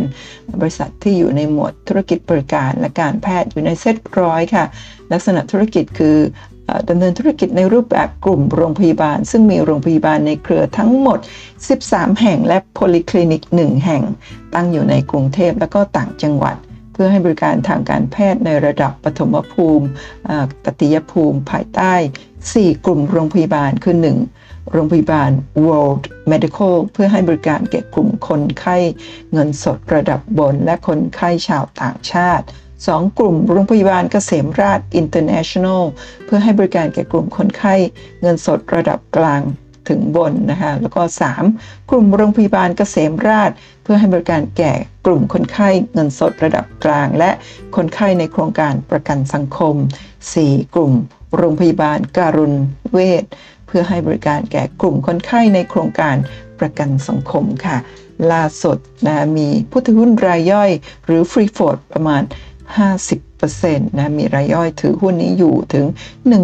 [0.60, 4.64] บริษัทที่อยู่ในหมวดธุรกิจบริการและการแพทย์อยู่ในเซตร้อยค่ะ
[5.12, 6.16] ลักษณะธุรกิจคือ
[6.88, 11.18] ดำเนินธุรกิจในรูปแบบกลุ่มโรงพยาบาล ซึ่งมีโรงพยาบาลในเครือทั้งหมด
[11.68, 14.02] 13 แห่งและโพลิคลินิก 1 แห่ง
[14.54, 16.56] ตั้งอยู่ในกรุงเทพและก็ต่างจังหวัด
[16.92, 19.86] เพื่อให้บริการทางการแพทย์ในระดับปฐมภูมิ
[20.64, 21.94] ตติยภูมิ ภายใต้
[22.46, 23.96] 4 กลุ่มโรงพยาบาลคือ
[24.34, 25.30] 1 โรงพยาบาล
[25.66, 28.76] World Medical เพื่อให้บริการแก่กลุ่มคนไข้
[29.32, 32.46] เงินสดระดับบน และคนไข้ชาวต่างชาติ
[32.86, 33.18] 2.
[33.18, 35.82] กลุ่มโรงพยาบาลเกษมราช International
[36.24, 37.74] เพื่อให้บริการแก่กลุ่มคนไข้
[38.20, 39.42] เงินสดระดับกลาง
[39.88, 41.02] ถึงบนนะคะแล้วก็
[41.44, 41.90] 3.
[41.90, 43.50] กลุ่มโรงพยาบาลเกษมราช
[43.82, 44.72] เพื่อให้บริการแก่
[45.06, 47.30] กลุ่มคนไข้เงินสดระดับกลาง และ
[47.76, 49.74] คนไข้ในโครงการประกันสังคม
[50.24, 50.74] 4.
[50.74, 50.92] กลุ่ม
[51.36, 52.54] โรงพยาบาลการุณ
[52.92, 53.24] เวช
[53.66, 56.16] เพื่อให้บริการแก่กลุ่มคนไข้ในโครงการ
[56.60, 57.76] ประกันสังคมค่ะ
[58.32, 60.70] ล่าสุดนะมีผู้ถือหุ้นรายย่อย
[61.04, 62.22] หรือฟรีโฟดประมาณ
[62.90, 65.86] 50%นะมีรายย่อยถือหุ้นนี้อยู่ถึง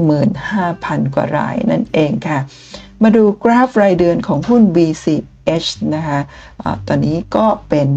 [0.08, 2.38] 15,000 กว่ารายนั่นเองค่ะ
[3.04, 6.20] มาดูกราฟรายเดือนของหุ้น BCH นะคะ
[6.62, 7.88] อะตอนนี้ก็เป็น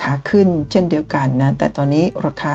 [0.00, 2.54] ขาขึ้นเช่นเดียวกันนะ แต่ตอนนี้ราคา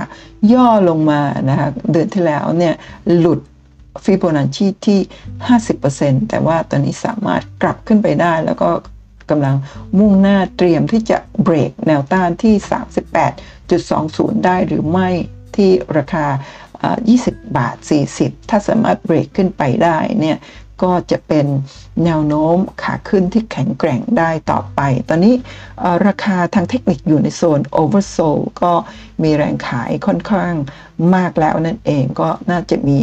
[0.53, 2.73] ย่อลงมานะคะเดือนที่แล้วเนี่ย
[3.17, 3.39] หลุด
[4.03, 4.99] ฟิโบนัชชีที่
[5.63, 8.69] 50%แต่ว่าตอนนี้สามารถกลับขึ้นไปได้แล้วก็
[9.29, 9.55] กำลัง
[9.99, 12.55] มุ่งหน้าเตรียมที่จะเบรกแนวต้านที่
[13.29, 15.09] 38.20 ได้หรือไม่
[15.55, 16.25] ที่ราคา
[16.91, 17.75] 20 บาท
[18.13, 20.37] 40 ถ้าสามารถเบรกขึ้นไปได้เนี่ย
[20.83, 21.45] ก็จะเป็น
[22.03, 25.35] แนวโน้มขาขึ้นที่แข็งแกร่งได้ต่อไป ตอนนี้
[26.07, 28.73] ราคาทางเทคนิคอยู่ในโซน oversold ก็
[29.23, 30.53] มีแรงขายค่อนข้าง
[31.15, 32.99] มากแล้วนั่นเองก็น่าจะมี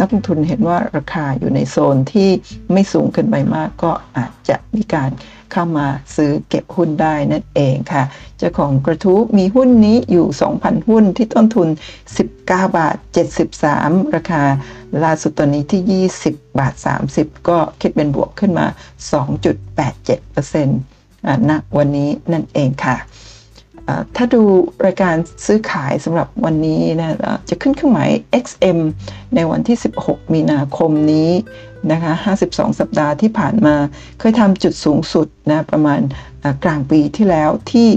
[0.00, 2.30] นักลงทุนเห็นว่าราคาอยู่ในโซนที่
[2.72, 5.10] ไม่สูงเกินไปมากก็อาจจะมีการ
[5.52, 5.86] เข้ามา
[6.16, 8.04] ซื้อเก็บหุ้นได้นั่นเองค่ะ
[8.38, 10.26] เจ้าของกระทู้มีหุ้นนี้อยู่
[10.56, 11.68] 2,000 หุ้นที่ต้นทุน
[12.18, 12.96] 19 บาท
[13.56, 14.42] 73 ราคา
[15.04, 16.74] ล่าสุดตอนนี้ที่ 20 บาท
[17.10, 18.66] 30 ก็คิดเป็นบวกขึ้นมา
[20.32, 22.96] 2.87%ณวันนี้นั่นเองค่ะ
[24.16, 24.42] ถ้าดู
[24.86, 25.14] รายการ
[25.46, 27.16] ซื้อขายสำหรับวันนี้นะ
[27.48, 28.10] จะขึ้นเครื่องหมาย
[28.44, 28.78] XM
[29.34, 31.30] ในวันที่ 16 มีนาคมนี้
[31.92, 32.12] นะคะ
[32.46, 33.76] 52 สัปดาห์ที่ผ่านมา
[34.18, 36.00] เคยทำจุดสูงสุดนะประมาณ
[36.64, 37.90] กลางปีที่แล้วที่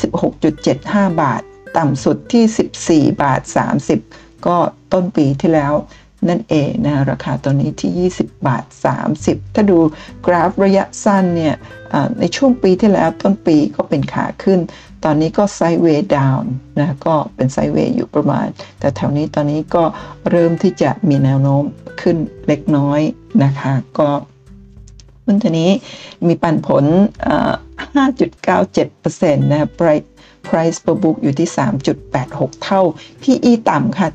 [0.00, 1.42] 26.75 บาท
[1.78, 3.40] ต่ำสุดที่ 14 บาท
[3.94, 4.56] 30 ก็
[4.92, 5.74] ต้นปีที่แล้ว
[6.28, 8.64] นั่นเองนะราคาตอนนี้ที่ 20 บาท
[9.08, 9.78] 30 ถ้าดู
[10.26, 11.54] กราฟระยะสั้นเนี่ย
[12.20, 14.60] ในช่วงปีที่แล้วต้นปีก็เป็นขาขึ้น
[15.04, 18.46] ตอนนี้ก็ไซด์เวย์ดาวน์นะก็เป็นไซด์เวย์อยู่ประมาณ
[18.80, 19.84] แต่แถวนี้ตอนนี้ก็
[20.30, 21.62] เริ่มที่จะมีแนวโน้ม
[22.00, 23.00] ขึ้นเล็กน้อย
[23.44, 24.08] นะคะก็
[25.24, 25.70] หุ้นตัวนี้
[26.26, 26.84] มีปันผล
[27.96, 29.68] 5.97%นะ
[30.48, 31.48] price per book อยู่ที่
[32.06, 32.82] 3.86 เท่า
[33.22, 34.08] PE ต่ำค่ะ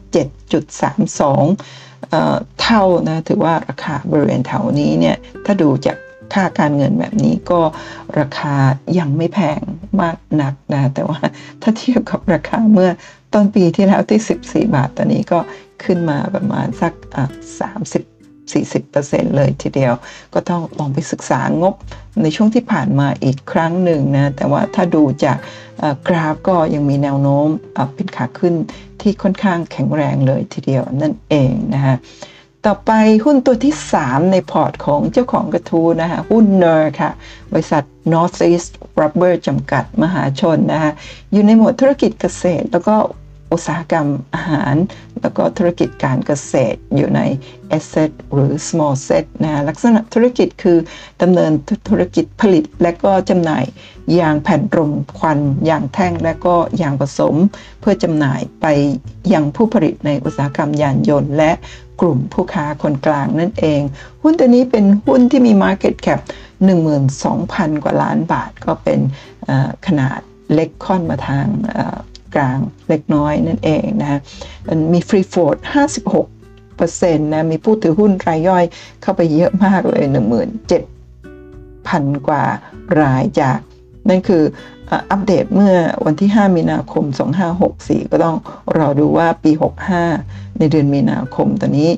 [0.92, 5.98] 7.32เท่านะ ถือว่าราคาบริเวณแถวนี้เนี่ย ถ้าดูจาก
[6.34, 7.60] ค่าการเงินแบบนี้ก็
[8.20, 8.56] ราคา
[9.00, 9.62] ยังไม่แพง
[10.02, 11.20] มากนักนะแต่ว่า
[11.62, 12.90] ถ้าเทียบกับราคาเมื่อ
[13.34, 15.40] ต้นปีที่แล้วที่ 14 บาทตอนนี้ก็
[15.84, 18.14] ขึ้นมาประมาณสัก30
[18.52, 19.94] 40%เลยทีเดียว
[20.34, 21.76] ก็ต้องลองไปศึกษางบ
[22.22, 25.38] ในช่วงที่ผ่านมาอีกครั้งหนึ่งนะ แต่ว่าถ้าดูจาก
[26.08, 27.48] กราฟก็ยังมีแนวโน้ม
[27.96, 28.54] เป็นขาขึ้น
[29.02, 31.96] ที่ค่อนข้างแข็งแรงเลยทีเดียวนั่นเองนะฮะ
[32.68, 32.92] ต่อไป
[33.26, 37.12] หุ้นตัวที่ 3 ในพอร์ตของเจ้าของกระทู้นะคะหุ้น NER ค่ะ
[37.52, 37.84] บริษัท
[38.14, 40.92] Northeast Rubber จำกัดมหาชนนะคะ
[41.32, 42.96] อยู่ในหมวดธุรกิจเกษตร แล้วก็
[43.52, 44.76] อุตสาหกรรมอาหาร
[45.22, 47.22] แล้วก็ธุรกิจการเกษตรอยู่ใน
[47.78, 50.78] sSET หรือ small SET นะลักษณะธุรกิจคือ
[51.22, 51.52] ดำเนิน
[51.90, 53.64] ธุรกิจผลิต และก็จำหน่าย
[54.20, 55.40] ยางแผ่นรมควัน
[55.70, 57.36] ยางแท่งและก็ยางผสม
[57.82, 58.66] เพื่อจำหน่ายไป
[59.34, 61.52] ยังผู้ผลิตในอุตสาหกรรมยานยนต์ และ
[62.02, 63.82] กลุ่มผู้ค้าคนกลางนั่นเอง
[64.22, 66.20] หุ้นตัวนี้เป็นหุ้นที่มี Market Cap
[67.02, 69.00] 12,000 กว่าล้านบาทก็เป็น
[69.88, 70.20] ขนาด
[70.54, 71.48] เล็กค่อนมาทาง
[72.36, 74.20] กลางเล็กน้อยนั่นเองนะ
[74.94, 75.56] มีฟรีโฟลด
[76.18, 78.64] 56เปอร์เซ็นต์นะมีผู้ถือหุ้นรายย่อย
[79.02, 80.04] เข้าไปเยอะมากเลย
[80.96, 82.44] 17,000 กว่า
[83.02, 83.60] รายจาก
[84.10, 84.44] นั่นคือ
[85.12, 85.76] อัปเดตเมื่อ
[86.06, 87.04] วันที่ 5 มีนาคม
[87.58, 88.38] 2564 ก็ต้อง
[88.78, 89.52] รอดูว่าปี
[90.06, 91.92] 65 ในเดือนมีนาคมตอนนี้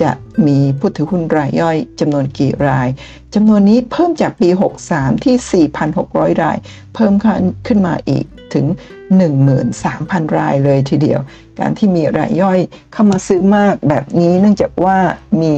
[0.00, 0.10] จะ
[0.46, 2.88] มีผู้ถือหุ้นรายย่อยจำนวนกี่ราย
[3.34, 4.48] จำนวนนี้เพิ่มจากปี
[4.86, 5.66] 63 ที่
[6.04, 6.56] 4,600 ราย
[6.94, 7.12] เพิ่ม
[7.66, 8.24] ขึ้นมาอีก
[8.54, 8.66] ถึง
[9.50, 11.20] 13,000 รายเลยทีเดียว
[11.58, 12.58] การที่มีรายย่อย
[12.92, 14.98] เข้ามาซื้อมากแบบนี้เนื่องจากว่า
[15.42, 15.52] มี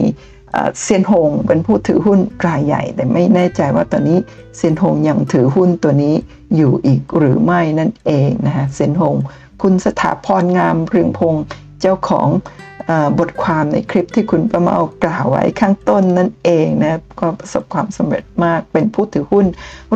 [0.80, 4.18] เซียนหงเป็นผู้ถือหุ้นรายใหญ่ แต่ไม่แน่ใจว่าตอนนี้
[4.56, 6.14] เซียนหงยังถือหุ้นตัวนี้
[6.56, 9.16] อยู่อีกหรือไม่นั่นเองนะคะเซนหง
[9.62, 11.44] คุณสถาพรงามเรืองพงศ์
[11.80, 12.28] เจ้าของ
[13.18, 19.46] บทความในคลิปที่คุณประเมากล่าวไว้ข้างต้นนั่นเองนะก็ประสบความสำเร็จมากเป็นผู้ถือหุ้น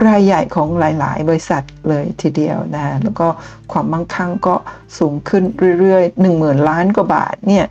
[0.06, 3.28] รายใหญ่ของหลายๆ บริษัทเลยทีเดียวนะแล้วก็
[3.72, 4.54] ความมั่งคั่งก็
[4.98, 5.44] สูงขึ้น
[5.78, 7.64] เรื่อยๆ 1 0,000 ล้านกว่าบาทเนี่ย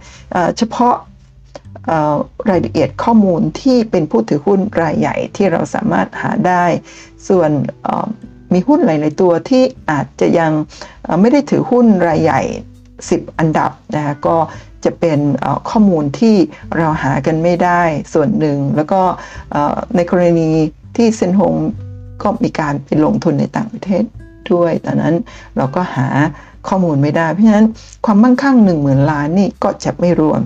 [0.58, 0.96] เฉพาะ
[2.50, 6.66] รายละเอียดข้อมูลที่เป็นผู้ถือหุ้นรายใหญ่ที่เราสามารถหาได้
[7.28, 7.52] ส่วน
[8.54, 10.52] มีหุ้นหลาย ๆ ตัวที่อาจจะยัง
[11.22, 12.42] ไม่ได้ถือหุ้นรายใหญ่
[12.92, 14.38] 10 อันดับนะก็
[14.86, 15.20] จะเป็น
[15.70, 16.36] ข้อมูลที่
[16.78, 17.82] เราหากันไม่ได้
[18.14, 19.02] ส่วนหนึ่ง แล้วก็
[19.96, 20.50] ในกรณี
[20.96, 21.54] ที่เซนฮง
[22.22, 24.04] ก็มีการไปลงทุนในต่างประเทศ
[24.52, 25.16] ด้วย ตอนนั้น
[25.58, 26.08] เราก็หา
[26.68, 27.68] ข้อมูลไม่ได้ เพราะฉะนั้น
[28.06, 30.42] ความมั่งคั่ง 1 0,000 ล้านนี่ก็จะไม่รวม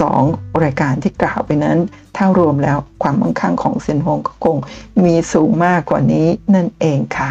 [0.00, 0.22] สอง
[0.64, 1.78] รายการที่กล่าวไปนั้น
[2.16, 4.56] ถ้ารวมแล้วความมั่งคั่งของเซนฮงก็คง
[5.04, 7.30] มีสูงมากกว่านี้นั่นเองค่ะ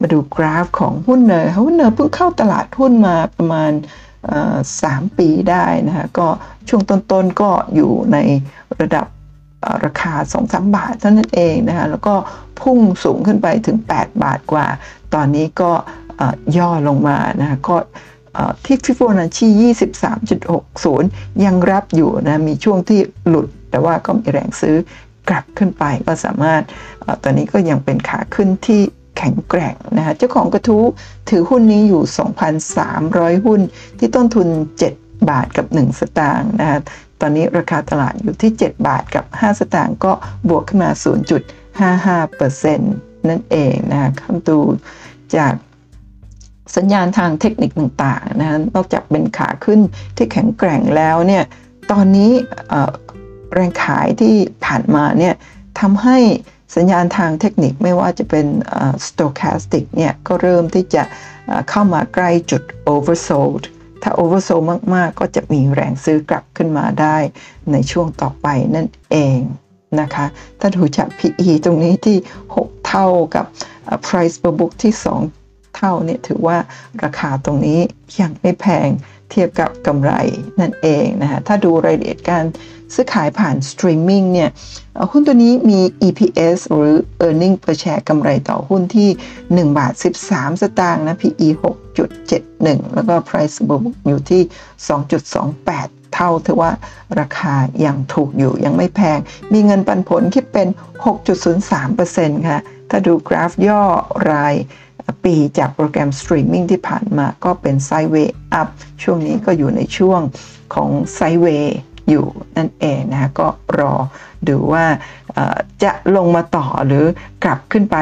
[0.00, 3.72] มาดูกราฟของหุ้นเนอร์หุ้นเนอร์เพิ่งเข้าตลาดหุ้นมาประมาณ
[4.82, 6.26] สามปีได้นะคะก็
[6.68, 8.16] ช่วงต้นๆก็อยู่ใน
[8.80, 9.06] ระดับ
[9.84, 12.14] ราคา 2-3 บาทเท่านั้นเองนะคะแล้วก็
[12.60, 14.66] พุ่งสูงขึ้นไปถึง 8 บาทกว่า
[15.14, 15.72] ตอนนี้ก็
[16.58, 17.76] ย่อลงมานะคะก็
[18.64, 19.48] ที่ฟิโบนัชชี
[20.26, 24.76] 23.60 ยังรับอยู่นะมีช่วงที่หลุด แต่ว่าก็มีแรงซื้อ
[25.28, 26.62] กลับขึ้นไปก็สามารถ
[27.22, 28.80] ตอนนี้ก็ยังเป็นขาขึ้นที่
[29.18, 30.84] แข็งแกร่งนะคะเจ้าของกระทู้
[31.30, 32.02] ถือหุ้นนี้อยู่
[32.74, 33.60] 2,300 หุ้น
[33.98, 34.48] ที่ต้นทุน
[34.88, 36.78] 7 บาทกับ 1 สตางค์นะคะ
[37.24, 40.12] อนนี้ราคาตลาดอยู่ที่ 7 บาทกับ 5 สตางค์ก็
[40.48, 40.90] บวกขึ้นมา
[42.30, 42.78] 0.55%
[43.28, 44.58] นั่นเองนะคะคำดู
[45.36, 45.54] จาก
[46.76, 49.80] สัญญาณทางเทคนิคต่างๆนะนอกจากเป็นขาขึ้น
[50.16, 51.44] ที่แข็งแกร่งแล้วเนี่ย
[51.90, 52.30] ตอนนี้
[53.54, 55.34] แรงขายที่ผ่านมาเนี่ย
[55.80, 56.18] ทำให้
[56.76, 58.46] สัญญาณทางเทคนิคไม่ว่าจะเป็น
[59.06, 61.02] stochastic เนี่ยก็เริ่มที่จะ
[61.70, 62.62] เข้ามาใกล้จุด
[62.92, 63.62] oversold
[64.06, 64.50] ถ้า oversold
[64.94, 67.16] มาก ๆ ก็จะมีแรงซื้อกลับขึ้นมาได้
[67.72, 69.38] ในช่วงต่อไปนั่นเอง
[70.00, 70.26] นะคะ
[70.60, 72.18] ถ้าดูจาก PE ตรงนี้ที่
[72.54, 73.46] 6 เท่ากับ
[74.06, 74.94] price per book ที่
[75.36, 76.58] 2 เท่าเนี่ยถือว่า
[77.02, 77.80] ราคาตรงนี้
[78.20, 78.88] ยังไม่แพง
[79.30, 80.12] เทียบกับกำไร
[80.60, 82.44] นั่นเองนะคะถ้าดูรายละเอียดการ
[82.94, 84.50] ซื้อขายผ่านสตรีมมิ่งเนี่ย
[85.10, 89.08] หุ้นตัวนี้มี EPS หรือ Earning per share กำไรต่อหุ้นที่
[89.44, 89.92] 1 บาท
[90.26, 91.48] 13 สตางค์นะ PE
[92.22, 94.42] 6.71 แล้วก็ Price book อยู่ที่
[95.48, 96.72] 2.28 เท่าถือว่า
[97.20, 99.18] ราคายังถูกอยู่ยังไม่แพง
[99.52, 100.68] มีเงินปันผลคิดเป็น
[101.38, 103.82] 6.03%ค่ะ ถ้าดูกราฟย่อ
[104.30, 104.54] ราย
[105.24, 108.68] ปีจากโปรแกรมสตรีมมิ่งที่ผ่านมาก็เป็น sideway up
[109.02, 110.20] ช่วงนี้ก็อยู่ในช่วง
[110.74, 111.78] ของไซเวย์
[112.08, 112.26] อยู่
[112.56, 113.46] นั่นเองนะก็
[113.78, 113.94] รอ
[114.48, 114.84] ดูว่า
[115.82, 117.04] จะลงมาต่อหรือ
[117.44, 117.96] กลับขึ้นไป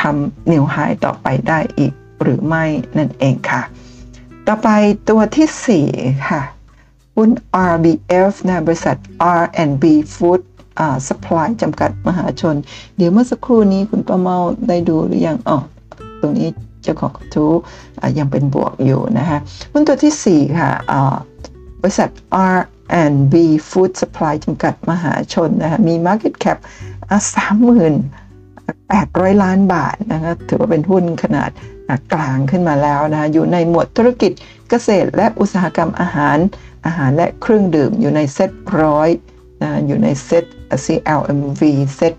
[0.00, 1.92] ทำนิวไฮต่อไปได้อีก
[2.22, 2.64] หรือไม่
[2.98, 3.62] นั่นเองค่ะ
[4.46, 4.68] ต่อไป
[5.08, 6.42] ตัวที่ 4 ค่ะ
[7.16, 7.30] หุ้น
[7.72, 8.96] RBF นะบริษัท
[9.40, 9.84] R&B
[10.14, 10.40] Food
[11.08, 12.56] Supply จำกัดมหาชน
[12.96, 14.38] เดี๋ยวเมื่อสักครู่นี้คุณป้าเมา
[14.68, 15.58] ได้ดูหรือยังอ๋อ
[16.20, 16.48] ตรงนี้
[16.82, 17.46] เจ้าของทุ
[18.18, 19.38] ยังเป็นบวกอยู่นะคะ
[19.72, 20.70] หุ้นตัวที่ 4 ค่ะ
[21.82, 22.08] บริษัท
[22.54, 22.58] R
[23.02, 23.34] and B
[23.70, 26.58] Food Supply จำกัดมหาชนนะคะมี Market Cap
[27.34, 27.94] สามหมื่น
[28.88, 31.50] แปดร้อยล้านบาทนะคะถือว่าเป็นหุ้นขนาด
[32.12, 34.32] กลางขึ้นมาแล้วนะคะอยู่ในหมวดธุรกิจ
[34.70, 36.38] เกษตรและอุตสาหกรรมอาหาร
[36.86, 38.50] อาหารและเครื่องดื่มอยู่ในเซ็ต
[38.82, 39.08] ร้อย
[39.62, 40.44] นะอยู่ในเซ็ต
[40.84, 41.62] CLMV
[41.96, 42.14] เซ็ต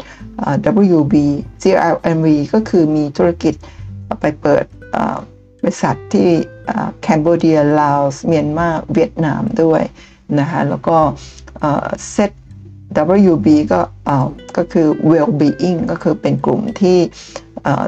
[0.98, 1.16] WB
[1.64, 3.54] CLMV ก็คือมีธุรกิจ
[4.22, 4.66] ไปเปิด
[5.62, 6.30] บริษัทที่
[7.02, 9.82] แคนเบเดียลาวเมียนมาเวียดนามด้วย
[10.40, 10.98] นะคะแล้วก็
[12.12, 12.32] เซต
[13.32, 13.82] WB ก็
[14.58, 17.00] ก็คือ well-being ก็คือเป็นกลุ่มที่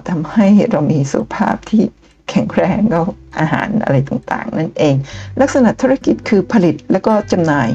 [0.10, 1.84] ทำให้เรามีสุขภาพที่
[2.30, 3.02] แข็งแรงก็
[3.40, 4.96] อาหารอะไรต่างๆ นั่นเอง
[5.42, 7.70] ลักษณะธุรกิจคือผลิตและก็จำหน่าย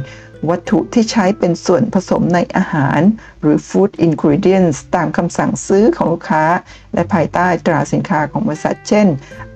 [0.51, 3.01] วัตถุที่ใช้เป็นส่วนผสมในอาหาร
[3.41, 6.45] หรือ food ingredients ตามคำสั่งซื้อของลูกค้า
[6.95, 9.07] และภายใต้ตราสินค้าของบริษัท เช่น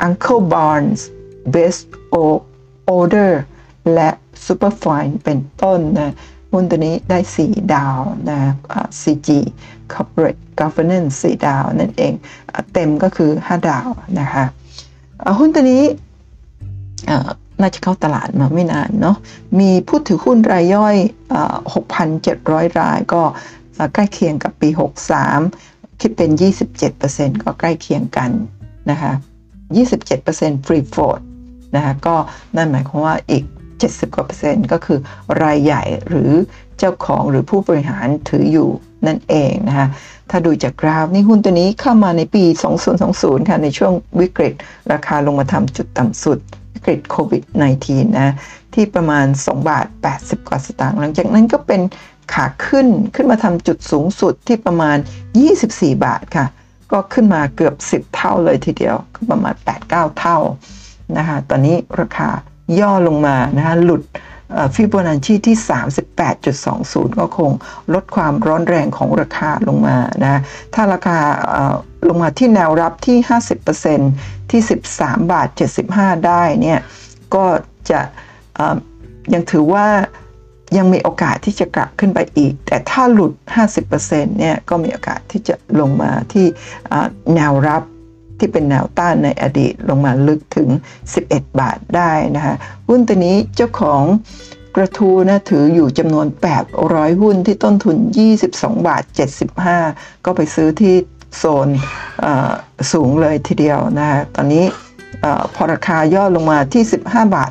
[0.07, 1.01] Uncle Barnes
[1.55, 1.83] Best
[2.99, 3.33] Order
[3.95, 4.11] และ
[4.47, 6.15] Superfine เป็นต้นนะ
[6.53, 8.39] หุ้นตัวนี้ได้ 4 ดาวนะ
[9.01, 9.29] CG
[9.93, 12.13] Corporate Governance 4 ดาวนั่นเอง
[12.73, 13.89] เต็มก็คือ 5 ดาว
[14.21, 14.45] นะคะ
[15.39, 15.85] หุ้นตัวนี้
[17.61, 19.17] น่าจะเข้าตลาดมาไม่นานเนาะ
[19.61, 20.97] มีผู้ถือหุ้นรายย่อย
[21.87, 23.23] 6,700 รายก็
[23.95, 24.69] ใกล้เคียงกับปี
[25.35, 26.31] 63 คิดเป็น
[26.87, 28.31] 27%ก็ใกล้เคียงกัน
[28.91, 29.13] นะคะ
[29.89, 31.21] 27%ฟรีโฟด
[31.75, 32.17] นะคะก็
[32.57, 33.45] นั่นหมายความว่าอีก
[33.89, 34.99] 70 กว่าเปอร์เซ็นต์ก็คือ
[35.43, 36.33] รายใหญ่หรือ
[36.79, 38.69] เจ้าของหรือผู้บริหารถืออยู่
[39.07, 39.89] นั่นเองนะคะ
[40.31, 42.45] ถ้าดูจากกราฟนี่หุ้นตัวนี้เข้ามาในปี
[42.97, 44.55] 2020 ค่ะ ในช่วงวิกฤต
[44.93, 46.39] ราคาลงมาทำจุดต่ำสุด
[46.75, 47.43] วิกฤตโควิด
[47.81, 48.35] -19 นะ
[48.75, 51.81] ที่ประมาณ 2 บาท 80 กว่าสตางค์หลังจากนั้นก็เป็น
[52.33, 54.97] ขาขึ้นขึ้นมาทำจุดสูงสุดที่ประมาณ
[55.51, 56.47] 24 บาทค่ะ
[56.93, 58.97] ก็ขึ้นมาเกือบ 10 เท่าเลยทีเดียว
[59.31, 59.55] ประมาณ
[59.87, 60.39] 8-9 เท่า
[61.17, 62.29] นะคะ ตอนนี้ราคา
[62.81, 64.03] ย่อลงมานะคะหลุด
[64.75, 65.57] ฟิโบนัชชีที่
[66.37, 67.51] 38.20 ก็คง
[67.95, 70.41] ลดความร้อนแรงของราคาลงมานะ
[70.75, 71.19] ถ้าราคา
[72.09, 73.19] ลงมาที่แนวรับที่
[73.85, 74.61] 50%ที่
[74.93, 75.49] 13 บาท
[75.87, 76.81] 75 ได้เนี่ย
[77.35, 77.45] ก็
[77.91, 78.01] จะ
[79.33, 79.87] ยังถือว่า
[80.77, 83.33] ยังมีโอกาสที่จะกลับขึ้นไปอีก แต่ถ้าหลุด
[83.87, 86.47] 50%เนี่ย ก็มีโอกาสที่จะลงมาที่
[87.35, 87.83] แนวรับ
[88.41, 90.69] ที่เป็นแนวต้านในอดีตลงมาลึกถึง
[91.15, 92.55] 11 บาทได้นะคะ
[92.89, 94.03] หุ้นตัวนี้เจ้าของ
[94.77, 96.27] กระทูนะถืออยู่จำนวน
[96.75, 97.97] 800 หุ้นที่ต้นทุน
[98.41, 99.03] 22 บาท
[99.65, 100.95] 75 ก็ไปซื้อที่
[101.39, 101.69] โซน
[102.93, 104.65] สูงเลยทีเดียวนะคะตอนนี้
[105.55, 107.51] พอราคาย่อลงมาที่ 15 บาท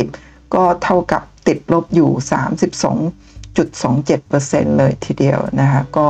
[0.00, 2.10] 40 ก็เท่ากับติดลบอยู่
[3.64, 6.06] 0.27%เลยทีเดียวนะคะก็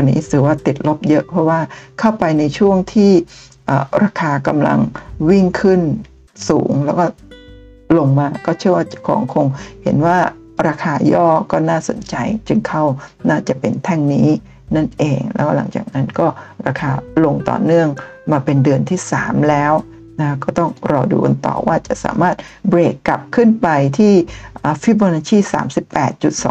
[0.00, 1.60] วนี้ถือว่าติดลบเยอะ เพราะว่า
[1.98, 3.12] เข้าไปในช่วงที่
[4.04, 4.78] ราคากำลัง
[5.28, 5.80] วิ่งขึ้น
[6.48, 7.04] สูงแล้วก็
[7.98, 9.46] ลงมาก็เชื่อว่าของคง
[9.82, 10.18] เห็นว่า
[10.68, 12.14] ราคาย่อก็น่าสนใจ
[12.48, 12.84] จึงเข้า
[13.28, 14.28] น่าจะเป็นแท่งนี้
[14.76, 16.26] นั่นเอง แล้วหลังจากนั้นก็
[16.66, 16.90] ราคา
[17.24, 17.88] ลงต่อเนื่อง
[18.32, 19.72] มาเป็นเดือนที่ 3 แล้ว
[20.20, 22.36] นะก็ต้องรอดูกันต่อว่าจะสามารถ
[22.68, 24.12] เบรกกลับขึ้นไปที่
[24.82, 25.38] ฟิโบนัชชี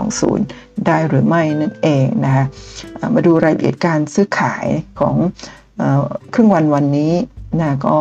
[0.06, 2.46] 38.20 ได้หรือไม่นั่นเองนะคะ
[3.14, 4.66] มาดูรายละเอียดการซื้อขาย
[5.00, 5.16] ของ
[6.34, 7.14] ครึ่งวันวันนี้
[7.60, 7.98] นะก็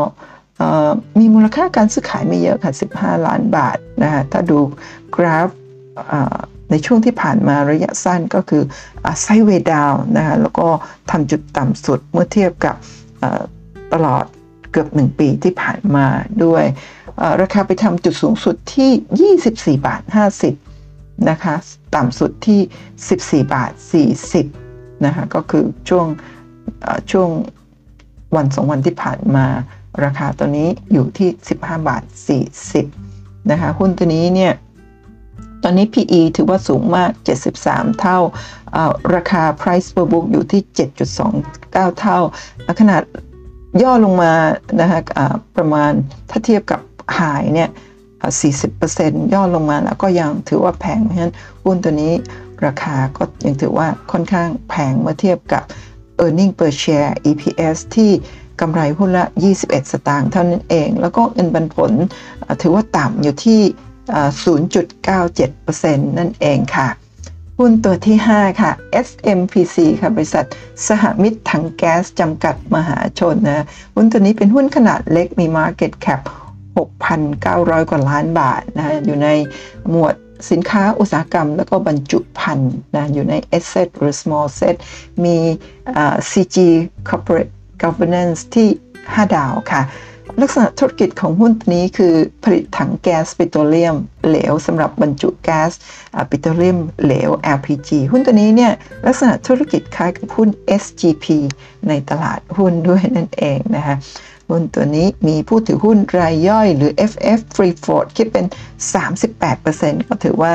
[1.18, 4.58] มีมูลค่าการซื้อขายไม่เยอะค่ะ 15 ล้านบาทนะคะถ้าดู
[5.16, 5.48] กราฟ
[6.70, 8.62] ในช่วงที่ผ่านมาระยะสั้นก็คือ
[9.20, 10.68] ไซเวดาวนะคะแล้วก็
[11.10, 12.74] ทำจุดต่ำสุดเมื่อเทียบกับ
[13.92, 14.24] ตลอด
[14.70, 16.06] เกือบ 1 ปีที่ผ่านมา
[16.44, 16.64] ด้วย
[17.42, 20.02] ราคาไปทำจุดสูงสุดที่ 24 บาท
[20.64, 21.54] 50 นะคะ
[21.94, 22.60] ต่ำสุดที่
[23.44, 23.72] 14 บาท
[24.38, 26.06] 40 นะคะ ก็คือช่วง
[27.10, 27.30] ช่วง
[28.36, 29.46] วันสองวันที่ผ่านมา
[30.04, 32.02] ราคาตัวนี้อยู่ที่ 15 บาท
[32.76, 34.54] 40 นะคะ หุ้นตัวนี้เนี่ย
[35.62, 37.10] ตอนนี้ PE ถือว่าสูงมาก
[37.54, 38.18] 73 เท่า
[39.14, 40.62] ราคา price per book อยู่ที่
[41.30, 42.18] 7.29 เท่า
[42.80, 43.02] ขนาด
[43.82, 44.32] ย่อลงมา
[44.80, 45.00] นะคะ
[45.56, 45.92] ประมาณ
[46.30, 46.80] ถ้าเทียบกับ
[47.18, 47.70] หายเนี่ย
[48.50, 52.12] 40%ย่อลงมาแล้วก็ยังถือว่าแพงเพราะฉะนั้นหุ้นตัวนี้
[52.66, 55.62] ราคาก็ยังถือว่าค่อนข้างแพงเมื่อเทียบกับ
[56.24, 58.10] e a r n i n g per share EPS ที่
[58.60, 59.24] กำไรหุ้นละ
[59.58, 61.92] 21 สตางค์เท่านั้นเอง แล้วก็เงินปันผล
[62.62, 63.60] ถือว่าต่ำอยู่ที่
[64.78, 66.88] 0.97%นั่นเองค่ะ
[67.61, 68.72] หุ้นตัวที่ 5 ค่ะ
[69.07, 70.44] SMPC ค่ะ บริษัท
[70.86, 76.20] สหมิตรถังแก๊สจำกัดมหาชนนะหุ้นตัวนี้เป็นหุ้นขนาดเล็กมี Market Cap
[77.07, 79.28] 6,900 กว่าล้านบาทนะอยู่ใน
[79.90, 80.14] หมวด
[80.50, 84.76] สินค้าอุตสาหกรรม แล้วก็บรรจุภัณฑ์นะอยู่ใน asset หรือ small set
[85.24, 85.36] มี
[86.30, 86.57] CG
[87.09, 87.52] corporate
[87.82, 88.68] governance ที่
[89.04, 89.82] 5 ดาวค่ะ
[90.43, 92.14] ลักษณะธุรกิจของหุ้นนี้คือ
[92.45, 93.97] ผลิตถังแก๊สปิโตรเลียม
[94.28, 95.72] เหลวสำหรับบรรจุแก๊ส
[96.30, 98.72] ปิโตรเลียมเหลว LPG หุ้นตัวนี้เนี่ย
[99.07, 100.49] ลักษณะธุรกิจคล้ายกับหุ้น
[100.82, 101.26] SGP
[101.89, 103.97] ในตลาดหุ้นด้วยนั่นเองนะคะ
[104.51, 108.47] หุ้นตัวนี้มีผู้ถือหุ้นรายย่อยหรือ FF Free Float คิดเป็น
[109.26, 110.53] 38%ก็ถือว่า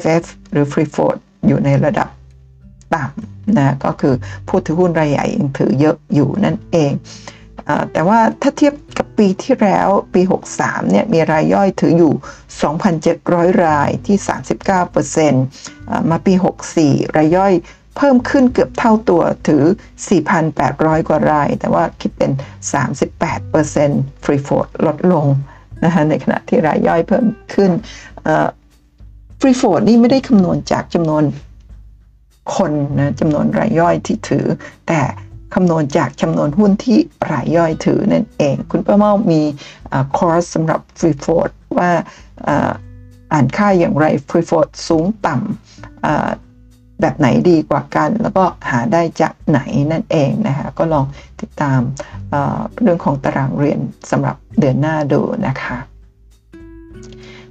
[0.00, 1.16] FF หรือ Free Float
[1.46, 2.08] อยู่ในระดับ
[2.94, 4.14] ต่ำนะก็คือ
[4.48, 6.92] ผู้ถือหุ้นรายใหญ่ยังถือเยอะอยู่นั่นเอง
[7.92, 10.22] แต่ว่าถ้าเทียบกับปีที่แล้วปี
[10.56, 12.12] 63 เนี่ย มีรายย่อยถืออยู่
[12.92, 14.16] 2,700 รายที่
[15.34, 16.34] 39%มาปี
[16.76, 17.52] 64 รายย่อย
[17.96, 19.64] เพิ่มขึ้นเกือบเท่าตัวถือ
[20.36, 22.30] 4,800 กว่าราย แต่ว่าคิดเป็น
[23.28, 25.26] 38% free float ลดลง
[25.84, 27.70] นะคะในขณะที่รายย่อยเพิ่มขึ้น
[29.40, 31.24] free float นี่ไม่ได้คำนวณจากจำนวน
[32.56, 34.46] คนนะจำนวนรายย่อยที่ถือ
[34.88, 35.00] แต่
[35.54, 36.98] คำนวณจากจำนวนหุ้นที่
[37.30, 39.42] รายย่อยถือนั่นเอง คุณป้าเมามี
[40.16, 41.90] คอร์สสำหรับฟรีโฟดว่า
[43.32, 49.60] อ่านค่าอย่างไรฟรีโฟดสูงต่ำแบบไหนดีกว่ากัน แล้วก็หาได้จากไหน
[49.92, 51.04] นั่นเองนะคะก็ลอง
[51.40, 51.80] ติดตาม
[52.82, 53.80] เรื่องของตารางเรียน
[54.10, 55.76] สำหรับเดือนหน้าดูนะคะ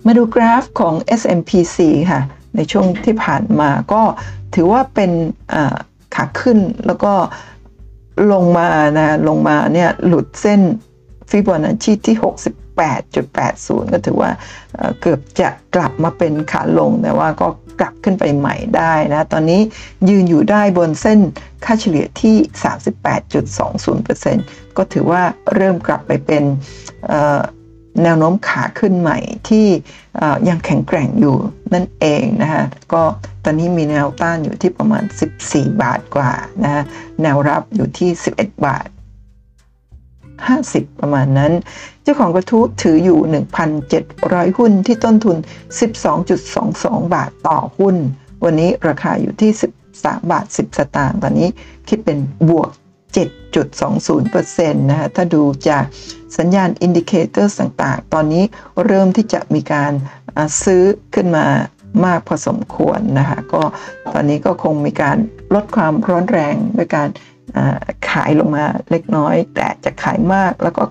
[0.05, 1.77] มาดูกราฟของ SMPC
[2.11, 2.21] ค่ะ
[2.55, 4.01] ในช่วงที่ผ่านมาก็
[4.55, 5.11] ถือว่าเป็น
[6.15, 7.13] ขาขึ้นแล้วก็
[8.31, 10.61] ลงมานะลงมาเนี่ยหลุดเส้น
[11.29, 12.17] ฟิโบนัชชีที่
[12.79, 14.31] 68.80 ก็ถือว่า
[15.01, 17.47] เกือบจะกลับมาเป็นขาลง แต่ว่าก็
[17.79, 19.61] กลับขึ้นไปใหม่ได้นะ ตอนนี้
[20.09, 21.19] ยืนอยู่ได้บนเส้น
[21.65, 22.35] ค่าเฉลี่ยที่
[23.17, 25.23] 38.20%ก็ถือว่า
[25.55, 26.43] เริ่มกลับไปเป็น
[28.03, 29.17] แนวโน้มขาขึ้นใหม่
[29.49, 29.67] ที่
[30.49, 31.35] ยังแข็งแกร่งอยู่
[31.73, 32.63] นั่นเองนะคะ
[32.93, 33.03] ก็
[33.43, 35.03] ตอนนี้มีแนวต้านอยู่ที่ประมาณ
[35.41, 36.31] 14 บาทกว่า
[36.63, 36.83] นะะ
[37.21, 38.87] แนวรับอยู่ที่ 11 บาท
[40.17, 41.53] 50 ประมาณนั้น
[42.03, 43.19] เจ้าของกระทู้ถืออยู่
[43.89, 45.37] 1,700 หุ้นที่ต้นทุน
[46.25, 47.95] 12.22 บาทต่อหุ้น
[48.43, 49.51] วันนี้ราคาอยู่ที่
[49.91, 51.47] 13 บาท 10 สตางค์ตอนนี้
[51.87, 52.17] คิดเป็น
[52.49, 52.71] บวก
[53.15, 55.83] 7.20%นะคะถ้าดูจาก
[56.37, 58.43] สัญญาณ indicator ต่าง ๆ ตอนนี้
[58.85, 59.91] เริ่มที่จะมีการ
[60.63, 60.83] ซื้อ
[61.15, 61.45] ขึ้นมา
[62.05, 63.61] มากพอสมควรนะคะ ก็
[64.13, 65.17] ตอนนี้ก็คงมีการ
[65.53, 67.09] ลดความร้อนแรงด้วยการ
[68.09, 70.83] ขายลงมาเล็กน้อย แต่จะขายมากแล้วก็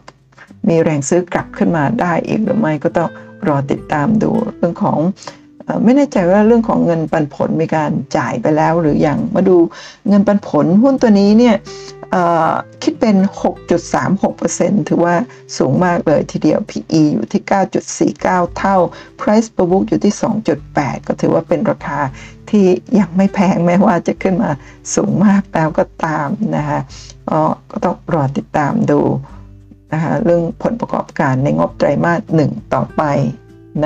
[0.68, 3.10] มีแรงซื้อกลับขึ้นมาได้อีกหรือไม่ก็ต้อง
[3.48, 4.98] รอติดตามดูเรื่องของ
[5.84, 9.56] ไม่แน่ใจว่าเรื่องของเงินปันผลมีการจ่ายไปแล้วหรืออยังมาดู
[10.08, 11.56] เงินปันผลหุ้นตัวนี้เนี่ย
[12.82, 13.16] คิดเป็น
[13.96, 15.14] 6.36%ถือว่า
[15.56, 17.42] สูงมากเลยทีเดียว PE อยู่ที่
[18.14, 18.76] 9.49 เท่า
[19.20, 20.14] Price per book อยู่ที่
[20.60, 22.00] 2.8 ก็ถือว่าเป็นราคา
[22.50, 22.66] ที่
[22.98, 24.50] ยังไม่แพงแม้ว่าจะขึ้นมา
[24.94, 26.80] สูงมากแล้วก็ตามนะคะ
[27.70, 29.00] ก็ต้องรอติดตามดู
[29.92, 33.02] นะคะเรื่องผลประกอบการในงบไตรมาสหนึ่งต่อไป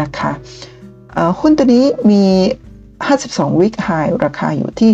[0.01, 0.33] นะคะ
[1.41, 2.25] หุ้นตัวนี้มี
[2.93, 3.89] 52 วิกไฮ
[4.25, 4.93] ราคาอยู่ที่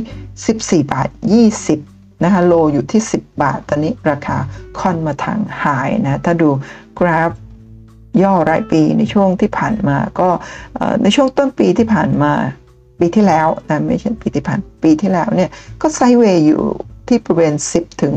[0.84, 1.08] 14 บาท
[1.56, 4.36] 20 นะคะโลอยู่ที่ 10 บาท ตอนนี้ราคา
[4.78, 5.64] ค่อนมาทางไฮ
[6.04, 6.48] นะ ถ้าดู
[6.98, 7.30] กราฟ
[8.22, 10.28] ย่อรายปีในช่วงที่ผ่านมาก็
[11.02, 12.32] ในช่วงต้นปีที่ผ่านมา
[12.98, 15.50] ปีที่แล้วนะไม่ใช่ปีที่ผ่านปีที่แล้วเนี่ย
[15.80, 16.62] ก็ไซเวย์อยู่
[17.08, 18.14] ที่บริเวณ 10 ถึง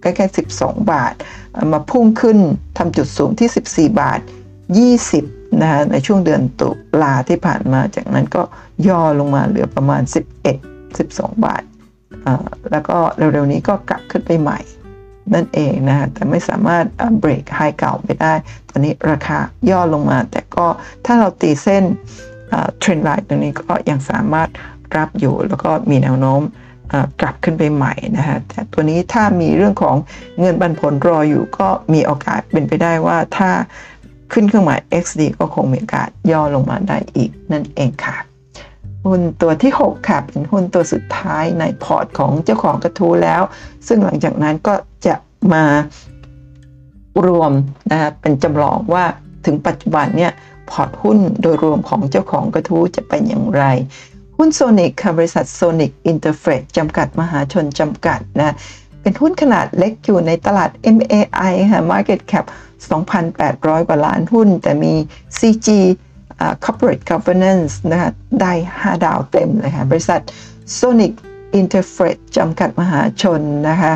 [0.00, 1.14] ใกล้ๆ12 บาท
[1.72, 2.38] มาพุ่งขึ้น
[2.78, 4.20] ทำจุดสูงที่ 14 บาท
[4.90, 6.68] 20นะในช่วงเดือนตุ
[7.02, 8.42] ลาที่ผ่านมาจากนั้นก็
[8.88, 10.02] ย่อลงมาเหลือประมาณ
[10.50, 11.62] 11 12 บาท
[12.70, 14.58] แล้วก็เร็วๆนี้ก็กลับขึ้นไปใหม่
[15.34, 16.84] นั่นเองนะแต่ไม่สามารถ
[17.18, 18.32] break high เก่าไปได้
[18.70, 19.38] ตอนนี้ราคา
[19.70, 20.66] ย่อลงมา แต่ก็
[21.04, 21.84] ถ้าเราตีเส้น
[22.78, 24.48] trend line ตรงนี้ก็ยังสามารถ
[24.96, 26.42] รับอยู่แล้วก็มีแนวโน้ม
[27.20, 29.96] กลับขึ้นไปใหม่นะฮะแต่ตัวนี้ถ้ามีเรื่องของ
[30.40, 33.50] เงินปันผลรออยู่ก็มีโอกาสเป็นไปได้ว่าถ้า
[34.32, 38.16] ขึ้นเครื่องหมาย XD ก็คงมีโอกาสย่อลงมาได้อีกนั่นเองค่ะ
[39.04, 43.42] หุ้นตัวที่ 6 ค่ะ เป็นหุ้นตัวสุดท้ายในพอร์ตของเจ้าของกระทู้แล้ว
[43.86, 44.74] ซึ่งหลังจากนั้นก็
[45.06, 45.14] จะ
[45.52, 45.64] มา
[47.26, 47.52] รวม
[47.90, 49.04] นะเป็นจำลองว่า
[49.46, 50.32] ถึงปัจจุบันเนี่ย
[50.70, 53.64] พอร์ตหุ้นโดยรวมของเจ้าของกระทู้จะเป็นอย่างไร
[54.36, 58.54] หุ้นโซนิกค่ะบริษัทโซนิคอินเตอร์เฟรทจำกัดมหาชนจำกัดนะ
[59.02, 62.44] เป็นหุ้นขนาดเล็กอยู่ในตลาด MAI ค่ะ Market Cap
[63.16, 64.94] 2,800 กว่าล้านหุ้น แต่มี
[65.38, 65.68] CG
[66.64, 70.20] Corporate Governance นะคะได้ 5 ดาวเต็มเลยค่ะบริษัท
[70.78, 71.12] Sonic
[71.60, 73.92] i n t e r f r e t จำกัดมหาชนนะคะ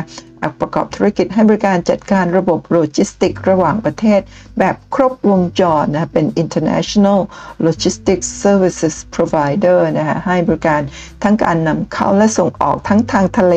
[0.59, 4.21] ประกอบธุรกิจให้บริการจัดการระบบโลจิสติกระหว่างประเทศ
[4.59, 7.19] แบบครบวงจรนะเป็น international
[7.67, 10.81] logistics services provider นะคะให้บริการ
[11.23, 13.55] ทั้งการนำเข้าและส่งออกทั้งทางทะเล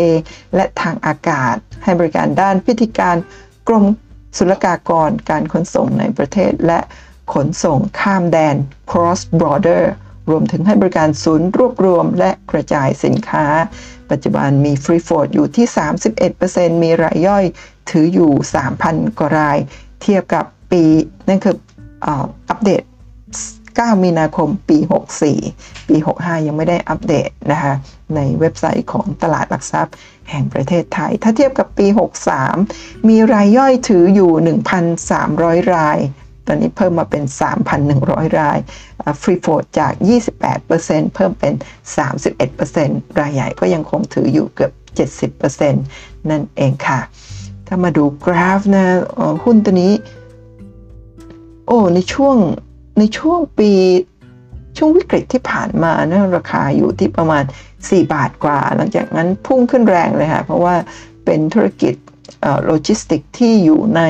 [0.54, 3.16] และทางอากาศ ให้บริการด้านพิธีการ
[3.68, 3.84] กรม
[4.38, 6.78] ศุลกากรการขนส่งในประเทศและ
[7.34, 8.56] ขนส่งข้ามแดน
[8.90, 9.84] cross border
[10.30, 13.46] รวมถึงให้บริการศูนย์รวบรวมและกระจายสินค้า
[14.10, 15.66] ปัจจุบันมีฟรีโฟดอยู่ที่
[16.24, 17.44] 31%มีรายย่อย
[17.90, 18.32] ถืออยู่
[18.76, 19.58] 3,000 กว่าราย
[20.02, 20.84] เทียบกับปี
[21.28, 21.56] นั่นคือ
[22.06, 22.82] อัปเดต
[23.42, 24.78] 9 มีนาคมปี
[25.32, 27.74] 64 ปี 65 ยังไม่ได้อัปเดตนะคะ
[28.16, 29.94] ในเว็บไซต์ของตลาดหลักทรัพย์
[30.30, 31.86] แห่งประเทศไทย ถ้าเทียบกับปี
[32.48, 34.32] 63 มีรายย่อยถืออยู่
[35.02, 35.98] 1,300 ราย
[36.50, 37.24] อนนี้เพิ่มมาเป็น
[37.80, 38.58] 3,100 ราย
[39.20, 39.92] ฟรีโฟดจาก
[40.52, 41.54] 28%เพิ่มเป็น
[42.36, 44.72] 31%รายใหญ่ก็ยังคงถืออยู่เกือบ
[45.40, 47.00] 70%นั่นเองค่ะ
[47.66, 48.84] ถ้ามาดูกราฟนะ
[49.44, 49.92] หุ้นตัวนี้
[51.66, 52.36] โอ้ ในช่วง
[52.98, 53.72] ในช่วงปี
[54.76, 57.44] ช่วงวิกฤตที่ผ่านมานะราคาอยู่ที่ประมาณ
[57.78, 60.74] 4 บาทกว่า หลังจากนั้นพุ่งขึ้นแรงเลยค่ะ เพราะว่า
[61.24, 61.94] เป็นธุรกิจ
[62.64, 64.02] โลจิสติกที่อยู่ใน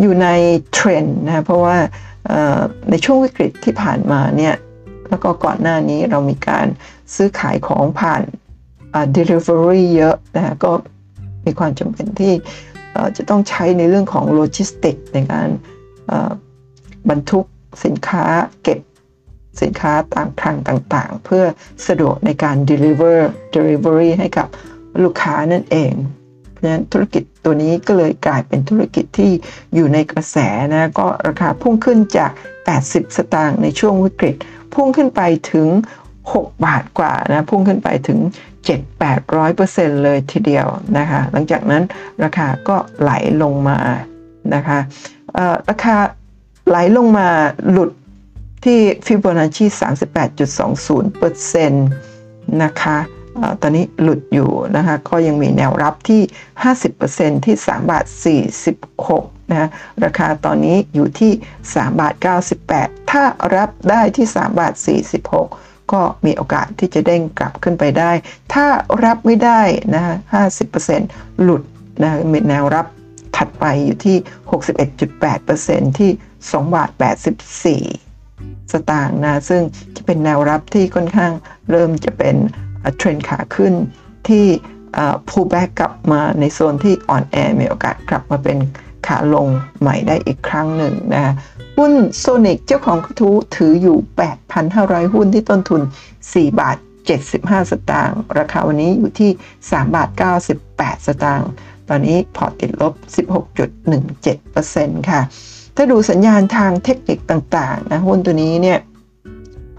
[0.00, 0.28] อยู่ใน
[0.72, 1.76] เทรนด์นะเพราะว่า
[2.90, 4.54] ในช่วงวิกฤตที่ผ่านมาเนี่ย
[5.08, 6.66] แล้วก็ก่อนหน้านี้เรามีการ
[7.14, 8.22] ซื้อขายของผ่าน
[9.16, 10.70] delivery เยอะนะก็
[11.46, 12.34] มีความจำเป็นที่
[13.16, 15.48] จะต้องใช้ในเรื่องของโลจิสติกในการ
[17.10, 17.44] บรรทุก
[17.84, 18.24] สินค้า
[18.62, 18.78] เก็บ
[19.62, 20.56] สินค้าต่างทาง
[20.94, 21.44] ต่างๆ เพื่อ
[21.88, 23.18] สะดวกในการ deliver
[23.54, 24.48] delivery ให้กับ
[25.02, 29.30] ลูกค้านั่นเองะฉะนั้นธุรกิจตัวนี้ก็เลยกลายเป็นธุรกิจที่
[29.74, 30.36] อยู่ในกระแส
[30.74, 32.30] นะก็ราคาพุ่งขึ้นจาก
[32.74, 34.36] 80 สตางค์ในช่วงวิกฤต
[34.74, 35.20] พุ่งขึ้นไป
[35.52, 35.68] ถึง
[36.22, 38.18] 6 บาทกว่านะพุ่งขึ้นไปถึง
[39.12, 40.66] 7-800%เลยทีเดียว
[40.98, 41.82] นะคะหลังจากนั้น
[42.24, 43.12] ราคาก็ไหล
[43.42, 43.78] ลงมา
[44.54, 44.78] นะคะ
[45.68, 45.96] ราคา
[46.68, 47.28] ไหลลงมา
[47.70, 47.90] หลุด
[48.64, 49.66] ที่ฟิโบนัชชี
[51.66, 51.70] 38.20%
[52.62, 52.98] นะคะ
[53.62, 56.22] ตอนนี้หลุดอยู่นะคะ ก็ยังมีแนวรับที่
[56.82, 58.04] 50%ที่ 3 บาท
[58.78, 59.68] 46นะ
[60.04, 61.32] ราคาตอนนี้อยู่ที่
[61.64, 62.14] 3 บาท
[62.62, 63.22] 98 ถ้า
[63.56, 64.74] รับได้ที่ 3 บาท
[65.32, 68.12] 46ก็มีโอกาสที่จะเด้งกลับขึ้นไปได้
[68.54, 68.66] ถ้า
[69.04, 69.62] รับไม่ได้
[69.94, 70.04] นะ
[70.72, 71.62] 50%หลุด
[72.02, 72.86] นะมีแนวรับ
[73.36, 74.16] ถัดไปอยู่ที่
[75.88, 76.10] 61.8%ที่
[76.42, 76.90] 2 บาท
[78.00, 79.62] 84 สตางค์นะ ซึ่ง
[79.96, 81.32] จะเป็นแนวรับที่ค่อนข้าง
[81.70, 82.36] เริ่มจะเป็น
[82.96, 83.72] เทรนขาขึ้น
[84.28, 84.44] ที่
[85.28, 88.58] พูแบ็กกลับมาในโซนที่อ่อนแอมีโอกาสกลับมาเป็น
[89.06, 89.48] ขาลง
[89.80, 91.32] ใหม่ได้อีกครั้งหนึ่งนะ
[91.78, 93.96] หุ้นโซนิกเจ้าของกระทู้ถืออยู่
[94.56, 95.80] 8,500 หุ้นที่ต้นทุน
[96.20, 96.76] 4 บาท
[97.22, 100.08] 75 สตางค์ราคาวันนี้อยู่ที่ 3 บาท
[100.58, 101.50] 98 สตางค์
[101.88, 102.94] ตอนนี้พอติดลบ
[103.76, 105.20] 16.17%ค่ะ
[105.76, 108.78] ถ้าดูสัญญาณทางเทคนิคต่างๆนะหุ้นตัวนี้เนี่ย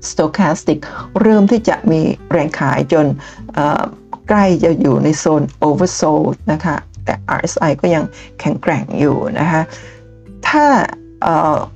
[0.09, 0.79] Stochastic
[1.21, 3.05] เริ่มที่จะมีแรงขายจน
[4.27, 6.75] ใกล้จะอยู่ในโซน oversold นะคะ
[7.05, 8.03] แต่ RSI ก็ยัง
[8.39, 9.61] แข็งแกร่งอยู่นะคะ
[10.47, 10.65] ถ้า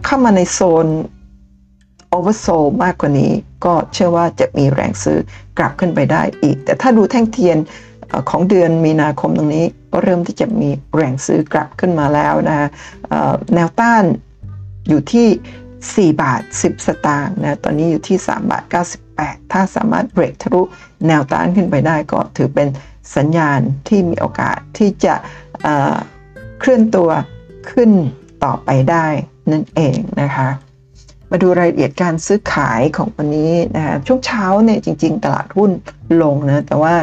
[0.06, 0.88] เข้ามาในโซน
[2.16, 3.32] oversold มากกว่านี้
[3.66, 5.20] ก็เชื่อว่าจะมีแรงซื้อ
[5.58, 7.58] กลับขึ้นไปได้อีก แต่ถ้าดูแท่งเทียน
[8.30, 12.70] ของเดือนมีนาคมตรงนี้ก็เริ่มที่จะมีแรงซื้อกลับขึ้นมาแล้วนะ
[13.56, 14.04] แนวต้าน
[14.90, 15.28] อยู่ที่
[15.90, 18.64] 4 บาท 10 สตางค์นะ ตอนนี้อยู่ที่ 3 บาท
[19.08, 20.62] 98 ถ้าสามารถเบรกทะลุ
[21.08, 22.68] แนวต้านขึ้นไปได้ก็ถือเป็น
[23.16, 25.16] สัญญาณที่มีโอกาสที่จะ
[26.60, 27.10] เคลื่อนตัว
[27.72, 27.92] ขึ้น
[28.44, 29.06] ต่อไปได้
[29.52, 30.50] นั่นเองนะคะ
[31.30, 35.72] มาดูรายละเอียดการซื้อขายของวันนี้นะคะช่วงเช้าเนี่ยจริง ๆ ตลาดหุ้น
[36.22, 36.96] ลงนะ แต่ว่า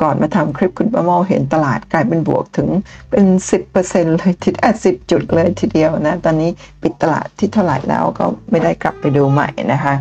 [0.00, 2.68] ก่อนมาทำคลิปคุณประมอเห็นตลาดกลายเป็นบวกถึง
[3.10, 3.24] เป็น
[3.70, 6.50] 10%เลยทีแอดสิจุดเลยทีเดียวนะ ตอนนี้
[6.82, 9.94] ปิดตลาดที่เท่าไหร่แล้วก็ไม่ได้กลับไปดูใหม่นะคะ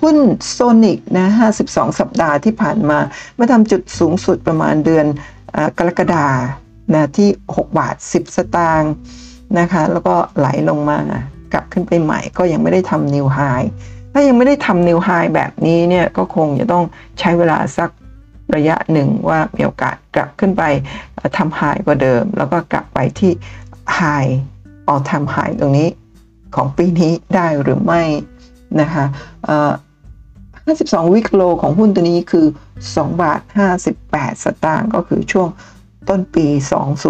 [0.00, 0.16] หุ้น
[0.50, 1.26] โซนิกนะ
[1.64, 2.98] 52 สัปดาห์ที่ผ่านมา
[3.38, 5.06] มาทำจุดสูงสุดประมาณเดือน
[5.78, 6.26] กรกฎา
[6.94, 8.92] นะที่ 6 บาท 10 สตางค์
[9.58, 10.98] นะคะ แล้วก็ไหลลงมา
[11.52, 13.38] กลับขึ้นไปใหม่ก็ยังไม่ได้ทำนิวไฮ
[14.12, 16.84] ถ้ายังไม่ได้ทำนิวไฮแบบนี้เนี่ยก็คงจะต้อง
[17.18, 17.90] ใช้เวลาสัก
[18.56, 20.62] ระยะหนึ่งว่ามีโอกาสกลับขึ้นไป
[21.36, 23.32] ทำไฮกว่าเดิม แล้วก็กลับไปที่
[23.94, 24.00] ไฮ
[24.88, 25.88] ออทำไฮตรงนี้
[26.54, 28.02] ของปีนี้ได้หรือไม่
[28.80, 29.04] นะคะ
[30.24, 32.46] 52 วิกโลของหุ้นตัวนี้คือ
[32.82, 33.40] 2 บาท
[33.92, 35.48] 58 สตางค์ก็คือช่วง
[36.08, 36.46] ต้นปี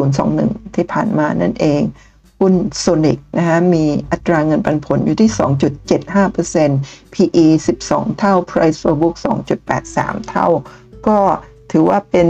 [0.06, 1.82] 2021 ที่ผ่านมานั่นเอง
[2.40, 5.30] หุ้นโซนิกนะคะมีอัตราเงินปันผลอยู่ที่
[6.22, 7.46] 2.75% PE
[7.84, 9.14] 12 เท่า Price for book
[9.72, 10.48] 2.83 เท่า
[11.08, 11.18] ก็
[11.70, 12.28] ถือว่าเป็น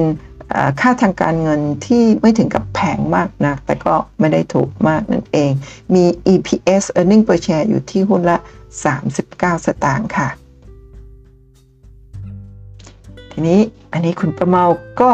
[0.80, 5.52] ค่าทางการเงินที่ไม่ถึงกับแพงมากนัก แต่ก็ไม่ได้ถูกมากนั่นเอง
[5.94, 8.36] มี EPS earning per share อยู่ที่หุ้นละ
[9.00, 10.28] 39 สตางค์ค่ะ
[13.30, 13.60] ทีนี้
[13.92, 14.64] อันนี้คุณประเมา
[15.00, 15.10] ก็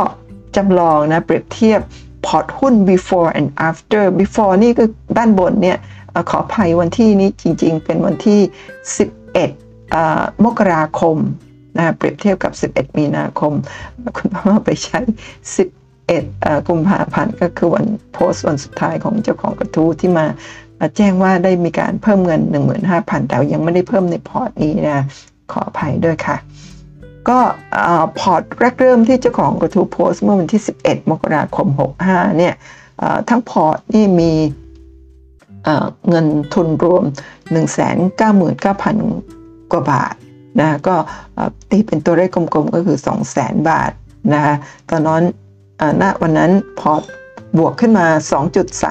[0.56, 1.80] จำลองนะเปรียบเทียบ
[2.26, 4.84] พอร์ตหุ้น before and after before นี่ก็
[5.16, 5.78] ด้านบนเนี่ย
[6.30, 8.40] ขออภัยวันที่นี้จริงๆ เป็นวันที่
[9.62, 11.16] 11มกราคม
[11.76, 13.52] นะเปรียบเทียบกับ 11 มีนาคม
[14.16, 15.00] คุณพ่อไปใช้
[15.84, 20.26] 11กุมภาพันธ์ก็คือวันโพสต์วันสุดท้ายของเจ้าของกระทู้ที่มา
[20.96, 22.40] แจ้งว่าได้มีการเพิ่มเงิน
[22.84, 25.04] 15,000 แต่ยังไม่ได้เพิ่มในพอร์ตนี้นะ
[25.52, 26.36] ขออภัยด้วยค่ะ
[27.28, 27.38] ก็
[28.18, 31.68] พอร์ตแรกเริ่มที่เจ้าของกระทู้โพสต์เมื่อวันที่ 11 มกราคม
[32.02, 32.54] 65 เนี่ย
[33.28, 34.32] ทั้งพอร์ตนี่มี
[36.08, 37.04] เงินทุนรวม
[37.78, 40.14] 199,000 กว่าบาท
[40.58, 40.94] นะก็
[41.70, 42.98] ตีเป็นตัวเลขกลมๆ ก็คือ
[43.32, 43.92] 200,000บาท
[44.34, 44.54] นะคะ
[44.90, 45.24] ตอนนั้น
[46.02, 46.92] ณวันนั้นพอ
[47.58, 48.06] บวกขึ้นมา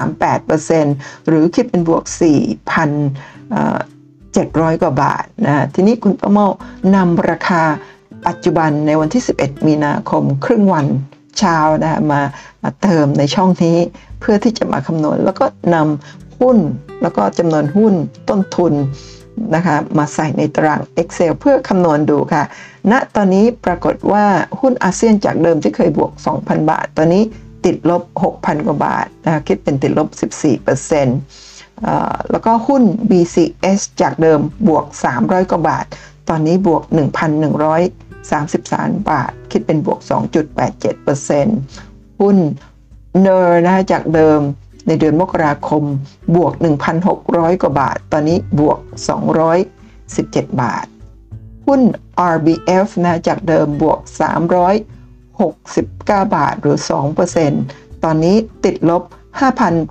[0.02, 2.04] 2.38%หรือคิดเป็นบวก
[3.42, 6.46] 4,700 กว่าบาทนะทีนี้คุณประเมา
[6.94, 7.62] นำราคา
[8.26, 10.86] ปัจจุบันในวันที่ 11 มีนาคมครึ่งวัน
[11.38, 13.78] เช้านะมาเติมในช่องนี้
[14.20, 15.44] เพื่อที่จะมาคำนวณ แล้วก็
[15.74, 16.58] นำหุ้น
[17.02, 17.94] แล้วก็จำนวนหุ้น
[18.28, 18.72] ต้นทุน
[19.54, 22.42] นะคะมาใส่ในตาราง Excel เพื่อคำนวณดูค่ะ
[22.90, 24.24] ณตอนนี้ปรากฏว่า
[24.60, 27.22] หุ้นอาเซียนจากเดิมที่เคยบวก 2,000 บาท ตอนนี้
[27.64, 28.02] ติดลบ
[28.34, 30.08] 6,000 กว่าบาทนะคิดเป็นติดลบ
[31.18, 34.84] 14%แล้วก็หุ้น BCS จากเดิมบวก
[35.16, 35.86] 300 กว่าบาท
[36.28, 39.98] ตอนนี้บวก 1,133 บาท คิดเป็นบวก
[40.70, 42.36] 2.87%หุ้น
[43.20, 44.40] เนอร์นะจากเดิม
[44.86, 45.84] ในเดือนมกราคม
[46.36, 46.52] บวก
[47.06, 48.78] 1,600 กว่าบาท ตอนนี้บวก
[49.90, 50.86] 217 บาท
[51.66, 51.80] หุ้น
[52.34, 53.98] RBF นะจากเดิมบวก
[55.50, 56.76] 369 บาทหรือ
[57.40, 59.02] 2%ตอนนี้ติดลบ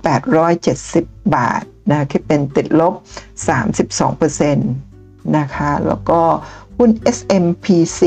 [0.08, 2.94] 5,870 บาทนะคิดเป็นติดลบ
[3.74, 4.54] 32%
[5.36, 6.20] นะคะ แล้วก็
[6.78, 8.00] หุ้น SMPC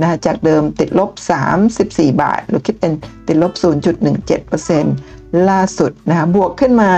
[0.00, 1.10] นะจากเดิมติดลบ
[1.66, 2.92] 34 บาท หรือคิดเป็น
[3.26, 3.52] ติดลบ
[4.70, 6.90] 0.17%ล่าสุดนะคะบวกขึ้นมา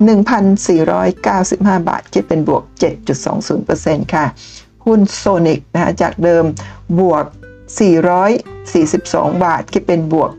[0.00, 2.62] 1,495 บาท คิดเป็นบวก
[3.38, 4.24] 7.20%ค่ะ
[4.86, 6.44] หุ้นโซนิกนะจากเดิม
[7.00, 7.24] บวก
[8.18, 10.30] 442 บาท คิดเป็นบวก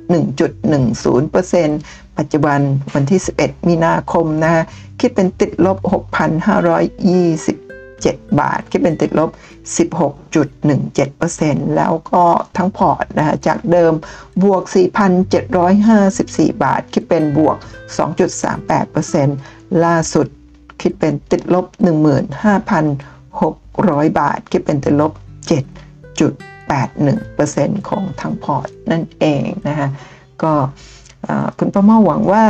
[0.66, 2.59] 1.10%ปัจจุบัน
[2.93, 4.64] วันที่ 11 มีนาคมนะ
[4.99, 5.78] คิดเป็นติดลบ
[6.93, 7.61] 6,520
[8.10, 9.30] 7 บาท คิดเป็นติดลบ
[9.78, 12.24] 16.17%แล้วก็
[12.58, 13.93] ทั้งพอร์ตนะคะจากเดิม
[14.43, 14.64] บวก
[15.43, 17.58] 4,754 บาท คิดเป็นบวก
[18.30, 20.28] 2.38%ล่าสุด
[20.82, 21.66] คิดเป็นติดลบ
[22.88, 25.12] 15,600 บาท คิดเป็นติดลบ
[26.70, 29.88] 7.81%ของทั้งพอร์ตนั่นเองนะคะ
[30.43, 30.54] ก็
[31.58, 32.45] คุณประมาหวังว่า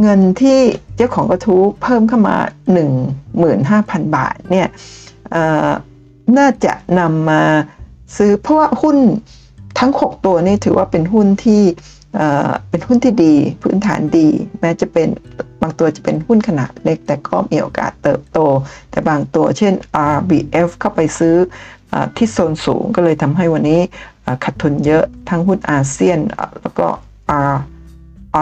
[0.00, 0.58] เงินที่
[0.96, 2.36] เจ้าของกระทู้เพิ่มเข้ามา
[3.06, 4.68] 15,000 บาทเนี่ย
[6.38, 7.42] น่าจะนำมา
[8.16, 8.96] ซื้อเพราะว่าหุ้น
[9.78, 11.62] ทั้ง 6 ตัวนี่ถือว่าเป็นหุ้นที่
[12.70, 14.28] เป็นหุ้นที่ดีพื้นฐานดี
[14.60, 15.08] แม้จะเป็น
[15.62, 18.38] บางตัวจะเป็นหุ้นขนาดเล็ก แต่ก็มีโอกาสเติบโต
[18.90, 19.72] แต่บางตัวเช่น
[20.14, 21.34] RBF เข้าไปซื้อ
[22.16, 23.80] ที่โซนสูงก็เลยทำให้วันนี้
[24.44, 26.18] ขาดทุนเยอะทั้งหุ้นอาเซียน
[26.60, 26.86] แล้วก็
[27.52, 27.54] R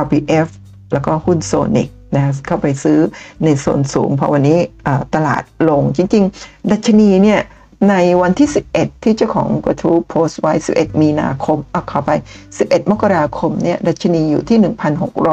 [0.03, 0.49] RBF
[0.93, 2.99] แล้วก็หุ้นโซนิกนะเข้าไปซื้อ
[3.45, 4.59] ในโซนสูง เพราะวันนี้
[5.15, 7.41] ตลาดลงจริง ๆ ดัชนีเนี่ย
[7.91, 12.11] ในวันที่ 11 ที่เจ้าของกระทู้โพสต์ไว้ 11 มีนาคมเอาเข้าไป
[12.51, 14.59] 11 มกราคมเนี่ยดัชนีอยู่ที่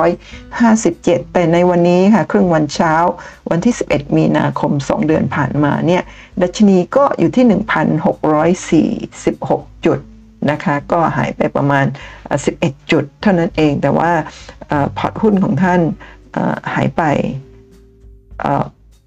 [0.10, 2.94] 1,657 แต่ในวันนี้ค่ะ ครึ่งวันเช้า
[3.50, 6.04] วันที่ 11 มีนาคม 2 เดือนผ่านมาเนี่ย
[6.42, 7.46] ดัชนีก็อยู่ที่
[9.06, 10.00] 1,646 จุด
[10.50, 11.86] นะคะ ก็หายไปประมาณ
[12.38, 14.12] 11 จุด เท่านั้นเอง แต่ว่า
[14.98, 15.82] พอร์ตหุ้นของท่าน
[16.74, 17.04] หายไป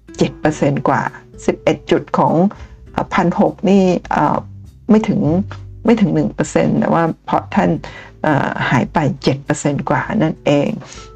[0.07, 1.01] 7%กว่า
[1.45, 2.33] 11 จุดของ
[3.13, 3.83] พันหกนี่
[4.89, 5.21] ไม่ถึง
[5.85, 6.11] ไม่ถึง
[6.45, 7.71] 1%แต่ว่าพอร์ตท่าน
[8.69, 8.97] หายไป
[9.43, 10.69] 7%กว่านั่นเอง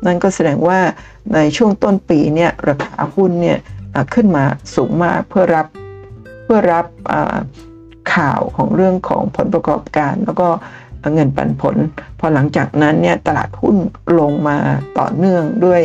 [0.06, 0.80] นั่นก็แสดงว่า
[1.34, 3.60] ในช่วงต้นปีเนี่ยราคาหุ้นเนี่ย
[4.14, 4.44] ขึ้นมา
[4.76, 5.68] สูงมากเพื่อรับ
[6.44, 6.86] เพื่อรับ
[8.16, 10.50] ข่าวของเรื่องของผลประกอบการ แล้วก็
[11.14, 11.76] เงินปันผล
[12.20, 13.76] พอหลังจากนั้นเนี่ยตลาดหุ้น
[14.20, 14.58] ลงมา
[15.00, 15.82] ต่อเนื่องด้วย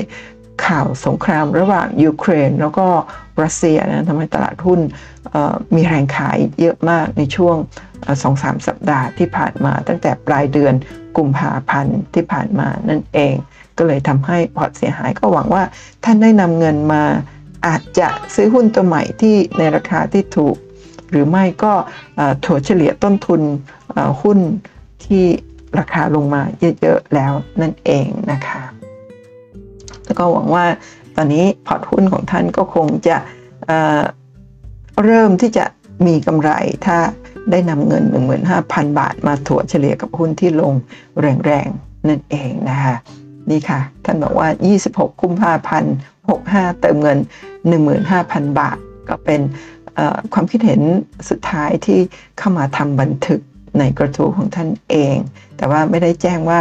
[0.67, 2.87] ข่าวสงครามระหว่างยูเครน แล้วก็
[3.43, 4.81] รัสเซียนะทำให้ตลาดหุ้น
[5.75, 7.57] มีแรงขายเยอะมากในช่วง
[8.23, 10.75] สองสามสัปดาห์ที่ผ่านมา ตั้งแต่ปลายเดือน
[11.17, 13.35] กุมภาพันธ์ที่ผ่านมานั่นเอง
[13.79, 15.65] ก็เลยทำให้พอร์ตเสียหายก็หวังว่า
[16.05, 17.05] ท่านได้นำเงินมา
[17.67, 20.57] อาจจะซื้อหุ้นตัวใหม่ที่ในราคาที่ถูก
[21.11, 21.73] หรือไม่ก็
[22.45, 23.41] ถัวเฉลี่ยต้นทุน
[24.23, 24.39] หุ้น
[25.05, 25.25] ที่
[25.79, 26.43] ราคาลงมา
[26.81, 28.63] เยอะๆแล้วนั่นเองนะคะ
[30.05, 30.67] แล้วก็หวังว่า
[31.17, 33.17] ตอนนี้พอร์ตหุ้นของท่านก็คงจะ
[33.69, 35.65] เริ่มที่จะ
[36.07, 36.51] มีกำไร
[36.87, 36.99] ถ้า
[37.51, 38.05] ได้นำเงิน
[38.51, 40.73] 15,000 บาท มาถัวเฉลี่ยกับหุ้นที่ลง
[41.47, 42.95] แรงๆนั่นเองนะคะ
[43.51, 44.49] นี่ค่ะ ท่านบอกว่า
[44.81, 45.95] 26 กุมภาพันธ์
[46.37, 47.19] 65 เติมเงิน
[47.89, 48.77] 15,000 บาท
[49.09, 49.41] ก็เป็น
[50.33, 50.81] ความคิดเห็น
[51.31, 51.99] สุดท้ายที่
[52.39, 53.41] เข้ามาทำบันทึก
[53.79, 55.17] ในกระทู้ของท่านเอง
[55.57, 56.61] แต่ว่าไม่ได้แจ้งว่า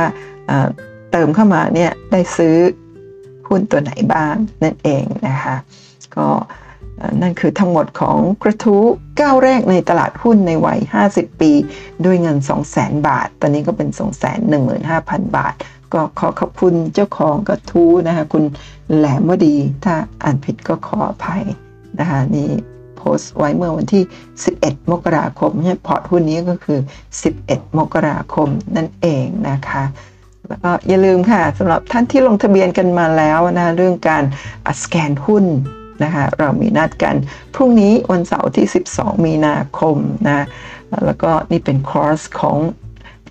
[1.12, 2.56] เติมเข้ามาเนี่ยได้ซื้อ
[3.48, 5.56] หุ้นตัวไหนบ้างนั่นเองนะคะ
[6.16, 6.28] ก็
[7.22, 8.84] นั่นคือทั้งหมดของกระทู้
[9.22, 10.80] ก้าวแรกในตลาดหุ้นในวัย
[11.10, 11.52] 50 ปี
[12.06, 12.38] ด้วยเงิน
[12.72, 13.90] 200,000 บาท ตอนนี้ก็เป็น
[14.64, 15.54] 215,000 บาท
[15.94, 18.44] ก็ขอขอบคุณเจ้าของกระทู้นะคะคุณ
[18.96, 21.44] แหลมวดี ถ้าอ่านผิดก็ขออภัย
[22.00, 22.50] นะคะนี่
[23.04, 24.04] พสต์ไว้เมื่อวันที่
[24.48, 26.80] 11 มกราคมเนี่ยพอร์ตหุ้นนี้ก็คือ
[27.28, 29.84] 11 มกราคมนั่นเองนะคะ
[30.48, 34.24] แล้วก็อย่าลืมค่ะสำหรับท่านที่ลงทะเบียนกันมาแล้วนะเรื่องการ
[34.82, 35.46] สแกนหุ้น
[36.04, 37.16] นะคะเรามีนัดกัน
[37.56, 39.96] พรุ่งนี้วันเสาร์ที่ 12 มีนาคม
[40.28, 40.46] นะ
[41.06, 42.58] แล้วก็นี่เป็นคอร์สของ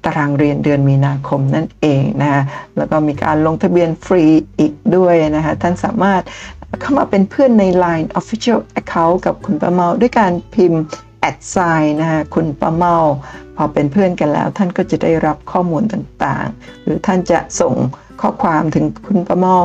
[0.05, 2.43] ตารางเรียนเดือนมีนาคมนั่นเองนะ
[2.77, 4.25] แล้วก็มีการลงทะเบียนฟรี
[4.59, 6.23] อีกด้วยนะคะท่านสามารถ
[6.81, 10.83] เข้ามาเป็นเพื่อนใน Line Official Account กับคุณประเมาด้วยการพิมพ์
[11.21, 12.97] at sign นะคะคุณประเมา
[13.57, 17.75] พอเป็นเพื่อนกันแล้ว ท่านก็จะได้รับข้อมูลต่างๆ หรือท่านจะส่ง
[18.21, 19.57] ข้อความถึงคุณประเมา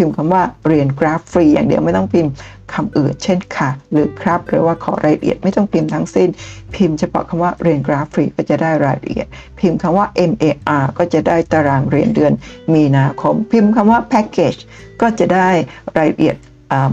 [0.00, 2.32] พิมพ์คำว่าเรียนกราฟฟรีอย่างเดียวไม่ต้องพิมพ์
[2.74, 6.28] คำอื่น เช่นค่ะ หรือครับ หรือว่าขอรายละเอียดไม่ต้องพิมพ์ทั้งสิ้น
[6.74, 9.26] พิมพ์เฉพาะคำว่าเรียนกราฟฟรีก็จะได้รายละเอียด
[9.58, 12.32] พิมพ์คำว่า MAR ก็จะได้ตารางเรียนเดือน
[12.74, 14.60] มีนาคม พิมพ์คำว่า package
[15.00, 15.48] ก็จะได้
[15.96, 16.36] รายละเอียด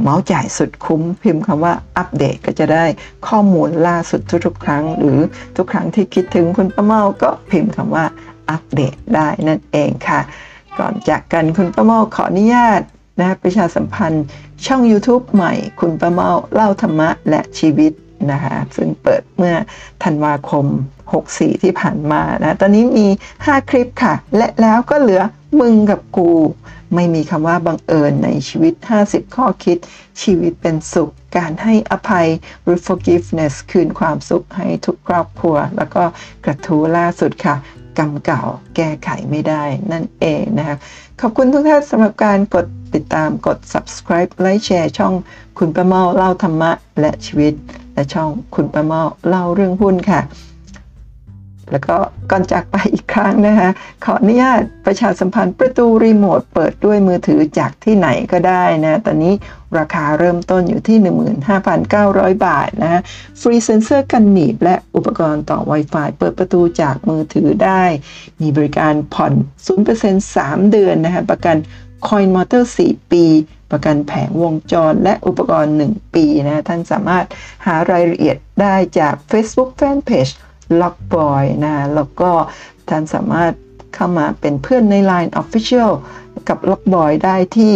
[0.02, 2.86] เมาส์จ่ายสุดคุ้ม พิมพ์คำว่าอัปเดตก็จะได้
[3.28, 5.22] ข้อมูลล่าสุดทุกๆ ครั้ง หรือ
[5.58, 8.06] ทุกครั้งที่คิดถึงคุณป้าเมาก็พิมพ์คำว่า
[8.50, 10.22] อัปเดตได้นั่นเองค่ะ
[10.80, 12.82] ก่อนจากกันคุณป้าเมาขออนุญาต
[13.20, 14.26] นะประชาสัมพันธ์
[14.66, 17.92] ช่อง YouTube ใหม่คุณป้าเมาเล่าธรรมะและชีวิต
[18.32, 19.56] นะคะซึ่งเปิดเมื่อ
[20.04, 20.66] ธันวาคม
[21.16, 23.08] 64 ที่ผ่านมานะตอนนี้มี
[23.38, 25.22] 5 คลิปค่ะ และแล้วก็เหลือ
[25.60, 26.32] มึงกับกู
[26.96, 28.74] ไม่มีคำว่าบังเอิญในชีวิต
[29.06, 29.78] 50 ข้อคิด
[30.22, 32.28] ชีวิตเป็นสุข การให้อภัย
[32.64, 36.04] หรือ forgiveness คืนความสุขให้ทุกครอบครัว แล้วก็
[36.46, 37.56] กระทู้ล่าสุดค่ะ
[37.98, 38.42] กรรมเก่า
[38.76, 40.78] แก้ไขไม่ได้นั่นเองนะคะ
[41.22, 42.66] ขอบคุณทุกท่านสำหรับการกด
[42.96, 45.14] ติดตามกด subscribe ไลค์แชร์ช่อง
[45.58, 47.54] คุณประเมาเล่าธรรมะและชีวิต
[47.94, 50.22] และช่องคุณประเมาเล่าเรื่องหุ้นค่ะ
[51.72, 51.96] แล้วก็
[52.32, 53.70] ก่อนจากไปอีกครั้งนะคะ
[54.06, 59.34] ขออนุญาตประชาสัมพันธ์ประตูรีโมทเปิดด้วยมือถือจากที่ไหนก็ได้นะตอนนี้
[59.78, 60.98] ราคาเริ่มต้นอยู่ที่
[61.72, 63.02] 15,900 บาทนะ
[63.42, 67.84] ฟรีเซนเซอร์กันหนีบและอุปกรณ์ต่อ Wi-Fi เปิดประตูจากมือถือได้
[68.42, 69.34] มีบริการผ่อน
[69.86, 71.58] 0% 3 เดือนนะคะประกัน
[72.08, 73.26] Coil Motor 4ปี
[73.72, 77.26] ประกันแผงวงจรและอุปกรณ์ 1 ปีนะท่านสามารถ
[77.66, 80.32] หารายละเอียดได้จาก Facebook Fanpage
[80.82, 82.32] Lockboy นะแล้วก็
[82.90, 83.54] ท่านสามารถ
[83.96, 85.92] เข้ามาเป็นเพื่อนใน Line Official
[86.50, 87.74] กับ Lockboy ได้ที่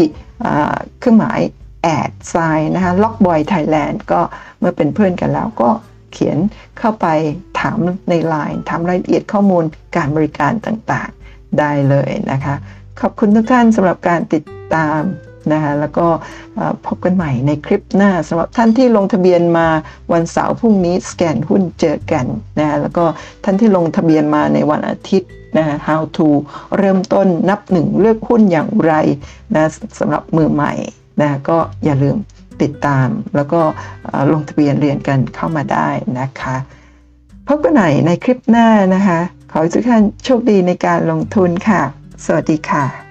[0.99, 1.39] เครื่องหมาย
[1.83, 4.21] แอดไซน์นะคะ Lockboy Thailand ก็
[4.59, 5.69] เมื่อเป็นเพื่อนกันแล้วก็
[6.13, 6.37] เขียน
[6.79, 7.07] เข้าไป
[7.59, 7.77] ถาม
[8.09, 9.63] ใน Line ถามรายละเอียดข้อมูล
[9.95, 12.55] การบริการต่างๆ ได้เลยนะคะ
[12.99, 14.43] ขอบคุณทุกท่านสำหรับการติด
[14.75, 14.99] ตาม
[15.51, 16.07] นะคะแล้วก็
[16.85, 19.67] พบกันใหม่ในคลิปหน้าสำหรับท่านที่ลงทะเบียนมา
[20.13, 22.25] วันเสาร์พรุ่งนี้สแกนหุ้นเจอกัน
[22.59, 23.05] นะแล้วก็
[23.43, 26.27] ท่านที่ลงทะเบียนมาในวันอาทิตย์นะ how to
[26.77, 28.93] เริ่มต้นนับหนึ่งเลือกหุ้นอย่างไร
[29.55, 29.65] นะ
[29.99, 30.73] สำหรับมือใหม่
[31.21, 32.17] นะก็อย่าลืม
[32.61, 33.61] ติดตาม แล้วก็
[34.33, 35.89] ลงทะเบียนเรียนกันเข้ามาได้
[36.19, 36.55] นะคะ
[37.47, 39.19] พบกันใหม่ในคลิปหน้านะคะ
[39.51, 41.81] ขอให้ทุกท่านโชคดีในการลงทุนค่ะ
[42.25, 43.10] สวัสดีค่ะ